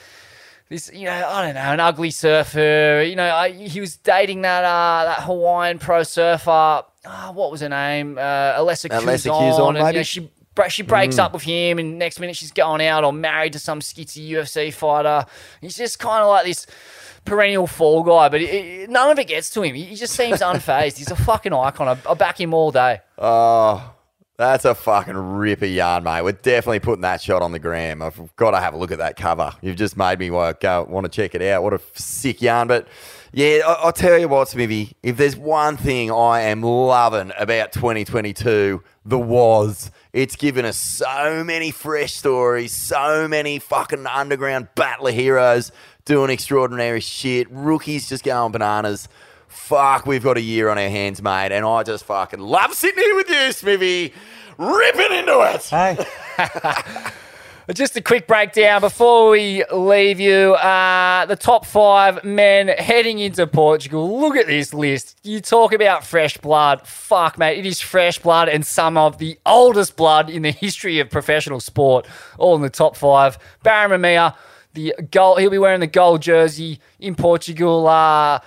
this, 0.69 0.91
you 0.93 1.05
know, 1.05 1.11
I 1.27 1.45
don't 1.45 1.55
know, 1.55 1.61
an 1.61 1.79
ugly 1.79 2.11
surfer. 2.11 3.03
You 3.07 3.15
know, 3.15 3.27
I, 3.35 3.51
he 3.51 3.81
was 3.81 3.97
dating 3.97 4.43
that 4.43 4.63
uh, 4.63 5.05
that 5.05 5.23
Hawaiian 5.23 5.79
pro 5.79 6.03
surfer. 6.03 6.83
Oh, 7.05 7.31
what 7.33 7.51
was 7.51 7.61
her 7.61 7.69
name? 7.69 8.17
Uh, 8.17 8.21
Alessa 8.21 8.89
Alessa 8.89 9.31
Quizon. 9.31 9.69
And, 9.69 9.77
you 9.77 9.83
know, 9.83 9.83
maybe? 9.85 10.03
she 10.03 10.29
she 10.67 10.83
breaks 10.83 11.17
up 11.17 11.31
with 11.33 11.43
him, 11.43 11.79
and 11.79 11.97
next 11.97 12.19
minute 12.19 12.35
she's 12.35 12.51
going 12.51 12.85
out 12.85 13.03
or 13.05 13.13
married 13.13 13.53
to 13.53 13.59
some 13.59 13.79
skitsy 13.79 14.29
UFC 14.29 14.73
fighter. 14.73 15.25
He's 15.61 15.77
just 15.77 15.99
kind 15.99 16.21
of 16.21 16.27
like 16.29 16.45
this 16.45 16.67
perennial 17.25 17.65
fall 17.67 18.03
guy, 18.03 18.27
but 18.29 18.41
it, 18.41 18.49
it- 18.53 18.89
none 18.89 19.09
of 19.09 19.17
it 19.19 19.27
gets 19.27 19.49
to 19.51 19.61
him. 19.61 19.73
He, 19.75 19.85
he 19.85 19.95
just 19.95 20.13
seems 20.13 20.39
unfazed. 20.41 20.97
He's 20.97 21.11
a 21.11 21.15
fucking 21.15 21.53
icon. 21.53 21.87
I, 21.87 21.97
I 22.09 22.13
back 22.13 22.39
him 22.39 22.53
all 22.53 22.71
day. 22.71 22.99
Oh, 23.17 23.93
that's 24.39 24.63
a 24.63 24.73
fucking 24.73 25.17
ripper 25.17 25.65
yarn, 25.65 26.05
mate. 26.05 26.21
We're 26.21 26.31
definitely 26.31 26.79
putting 26.79 27.01
that 27.01 27.21
shot 27.21 27.41
on 27.41 27.51
the 27.51 27.59
gram. 27.59 28.01
I've 28.01 28.33
got 28.37 28.51
to 28.51 28.59
have 28.61 28.73
a 28.73 28.77
look 28.77 28.89
at 28.89 28.99
that 28.99 29.17
cover. 29.17 29.51
You've 29.61 29.75
just 29.75 29.97
made 29.97 30.17
me 30.17 30.29
uh, 30.29 30.53
want 30.85 31.03
to 31.03 31.09
check 31.09 31.35
it 31.35 31.41
out. 31.41 31.61
What 31.61 31.73
a 31.73 31.81
sick 31.93 32.41
yarn. 32.41 32.69
But 32.69 32.87
yeah, 33.33 33.59
I- 33.67 33.73
I'll 33.83 33.91
tell 33.91 34.17
you 34.17 34.29
what, 34.29 34.47
Smithy. 34.47 34.95
If 35.03 35.17
there's 35.17 35.35
one 35.35 35.75
thing 35.75 36.09
I 36.09 36.39
am 36.39 36.61
loving 36.63 37.33
about 37.37 37.73
2022, 37.73 38.81
the 39.03 39.19
was. 39.19 39.91
It's 40.13 40.37
given 40.37 40.63
us 40.63 40.77
so 40.77 41.43
many 41.43 41.69
fresh 41.69 42.13
stories, 42.13 42.71
so 42.71 43.27
many 43.27 43.59
fucking 43.59 44.07
underground 44.07 44.69
battler 44.73 45.11
heroes 45.11 45.73
doing 46.05 46.29
extraordinary 46.31 47.01
shit, 47.01 47.47
rookies 47.51 48.07
just 48.07 48.23
going 48.23 48.53
bananas. 48.53 49.09
Fuck, 49.49 50.05
we've 50.05 50.23
got 50.23 50.37
a 50.37 50.41
year 50.41 50.69
on 50.69 50.77
our 50.77 50.89
hands, 50.89 51.21
mate, 51.21 51.51
and 51.51 51.65
I 51.65 51.81
just 51.83 52.05
fucking 52.05 52.39
love 52.39 52.73
sitting 52.73 53.03
here 53.03 53.15
with 53.15 53.29
you, 53.29 53.51
Smithy, 53.51 54.13
ripping 54.57 55.11
into 55.17 55.41
it. 55.41 55.63
Hey, 55.65 55.97
Just 57.73 57.95
a 57.95 58.01
quick 58.01 58.25
breakdown 58.25 58.81
before 58.81 59.29
we 59.29 59.63
leave 59.71 60.19
you. 60.19 60.55
Uh, 60.55 61.27
the 61.27 61.35
top 61.35 61.67
five 61.67 62.23
men 62.23 62.67
heading 62.67 63.19
into 63.19 63.45
Portugal. 63.45 64.19
Look 64.19 64.35
at 64.35 64.47
this 64.47 64.73
list. 64.73 65.19
You 65.23 65.39
talk 65.39 65.71
about 65.71 66.03
fresh 66.03 66.35
blood. 66.37 66.87
Fuck, 66.87 67.37
mate. 67.37 67.59
It 67.59 67.67
is 67.67 67.79
fresh 67.79 68.17
blood 68.17 68.49
and 68.49 68.65
some 68.65 68.97
of 68.97 69.19
the 69.19 69.37
oldest 69.45 69.95
blood 69.95 70.31
in 70.31 70.41
the 70.41 70.51
history 70.51 70.99
of 70.99 71.11
professional 71.11 71.59
sport. 71.59 72.07
All 72.39 72.55
in 72.55 72.63
the 72.63 72.71
top 72.71 72.95
five. 72.97 73.37
Barron 73.61 74.01
Mamiya, 74.01 74.35
the 74.73 74.95
gold. 75.11 75.39
He'll 75.39 75.51
be 75.51 75.59
wearing 75.59 75.79
the 75.79 75.85
gold 75.87 76.23
jersey 76.23 76.79
in 76.99 77.13
Portugal. 77.13 77.87
Uh, 77.87 78.39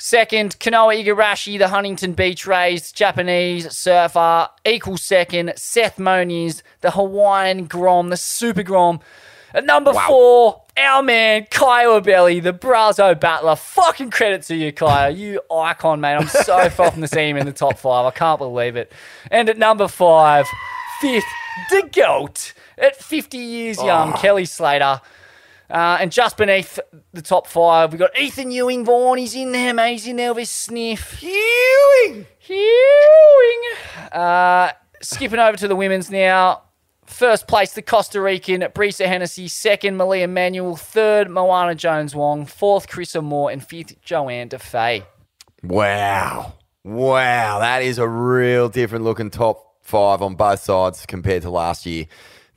Second, 0.00 0.58
Kanoa 0.60 1.04
Igarashi, 1.04 1.58
the 1.58 1.68
Huntington 1.68 2.12
Beach 2.12 2.46
Rays 2.46 2.92
Japanese 2.92 3.76
surfer. 3.76 4.48
Equal 4.64 4.96
second, 4.96 5.52
Seth 5.56 5.98
Moniz, 5.98 6.62
the 6.82 6.92
Hawaiian 6.92 7.66
Grom, 7.66 8.10
the 8.10 8.16
Super 8.16 8.62
Grom. 8.62 9.00
At 9.52 9.64
number 9.64 9.92
four, 9.92 10.62
our 10.76 11.02
man, 11.02 11.46
Caio 11.50 12.00
Ibelli, 12.00 12.40
the 12.40 12.52
Brazo 12.52 13.18
battler. 13.18 13.56
Fucking 13.56 14.10
credit 14.10 14.42
to 14.42 14.54
you, 14.54 14.72
Caio. 14.72 15.08
You 15.08 15.40
icon, 15.50 16.00
mate. 16.00 16.14
I'm 16.14 16.28
so 16.28 16.68
frothing 16.70 17.00
to 17.00 17.08
see 17.08 17.28
him 17.28 17.36
in 17.36 17.46
the 17.46 17.52
top 17.52 17.78
five. 17.78 18.06
I 18.06 18.10
can't 18.10 18.38
believe 18.38 18.76
it. 18.76 18.92
And 19.32 19.48
at 19.48 19.58
number 19.58 19.88
five, 19.88 20.46
fifth, 21.00 21.24
the 21.70 21.88
GOAT. 21.92 22.52
At 22.76 22.94
50 22.94 23.36
years 23.36 23.78
young, 23.78 24.12
ah. 24.12 24.20
Kelly 24.20 24.44
Slater. 24.44 25.00
Uh, 25.70 25.98
and 26.00 26.10
just 26.10 26.36
beneath 26.36 26.78
the 27.12 27.20
top 27.20 27.46
five, 27.46 27.92
we've 27.92 27.98
got 27.98 28.18
Ethan 28.18 28.50
Ewing 28.50 28.84
Vaughan. 28.84 29.18
He's 29.18 29.34
in 29.34 29.52
there, 29.52 29.74
mate. 29.74 29.92
He's 29.92 30.06
in 30.06 30.16
there 30.16 30.30
with 30.30 30.38
his 30.40 30.50
sniff. 30.50 31.22
Ewing! 31.22 32.26
Ewing! 32.46 34.10
Uh, 34.12 34.72
skipping 35.02 35.38
over 35.38 35.58
to 35.58 35.68
the 35.68 35.76
women's 35.76 36.10
now. 36.10 36.62
First 37.04 37.48
place, 37.48 37.72
the 37.72 37.82
Costa 37.82 38.20
Rican 38.20 38.60
Brisa 38.60 39.06
Hennessy. 39.06 39.48
Second, 39.48 39.96
Malia 39.96 40.28
Manuel. 40.28 40.76
Third, 40.76 41.30
Moana 41.30 41.74
Jones 41.74 42.14
Wong. 42.14 42.46
Fourth, 42.46 42.86
Carissa 42.86 43.22
Moore. 43.22 43.50
And 43.50 43.66
fifth, 43.66 44.00
Johanne 44.02 44.48
Defay. 44.48 45.04
Wow. 45.62 46.54
Wow. 46.84 47.58
That 47.60 47.82
is 47.82 47.98
a 47.98 48.06
real 48.08 48.68
different 48.68 49.04
looking 49.04 49.30
top 49.30 49.76
five 49.82 50.20
on 50.20 50.34
both 50.34 50.60
sides 50.60 51.06
compared 51.06 51.42
to 51.42 51.50
last 51.50 51.86
year. 51.86 52.06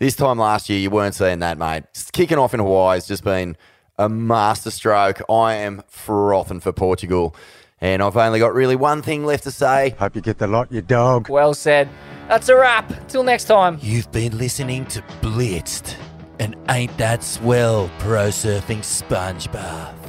This 0.01 0.15
time 0.15 0.39
last 0.39 0.67
year, 0.67 0.79
you 0.79 0.89
weren't 0.89 1.13
seeing 1.13 1.37
that, 1.41 1.59
mate. 1.59 1.83
Just 1.93 2.11
kicking 2.11 2.39
off 2.39 2.55
in 2.55 2.59
Hawaii 2.59 2.95
has 2.95 3.05
just 3.05 3.23
been 3.23 3.55
a 3.99 4.09
masterstroke. 4.09 5.21
I 5.29 5.53
am 5.53 5.83
frothing 5.87 6.59
for 6.59 6.71
Portugal. 6.71 7.35
And 7.79 8.01
I've 8.01 8.17
only 8.17 8.39
got 8.39 8.55
really 8.55 8.75
one 8.75 9.03
thing 9.03 9.25
left 9.25 9.43
to 9.43 9.51
say. 9.51 9.91
hope 9.99 10.15
you 10.15 10.21
get 10.23 10.39
the 10.39 10.47
lot, 10.47 10.71
you 10.71 10.81
dog. 10.81 11.29
Well 11.29 11.53
said. 11.53 11.87
That's 12.27 12.49
a 12.49 12.55
wrap. 12.55 13.09
Till 13.09 13.21
next 13.21 13.43
time. 13.43 13.77
You've 13.79 14.11
been 14.11 14.39
listening 14.39 14.87
to 14.87 15.03
Blitzed, 15.21 15.93
and 16.39 16.55
ain't 16.67 16.97
that 16.97 17.23
swell 17.23 17.91
pro 17.99 18.29
surfing 18.29 18.83
sponge 18.83 19.51
bath. 19.51 20.00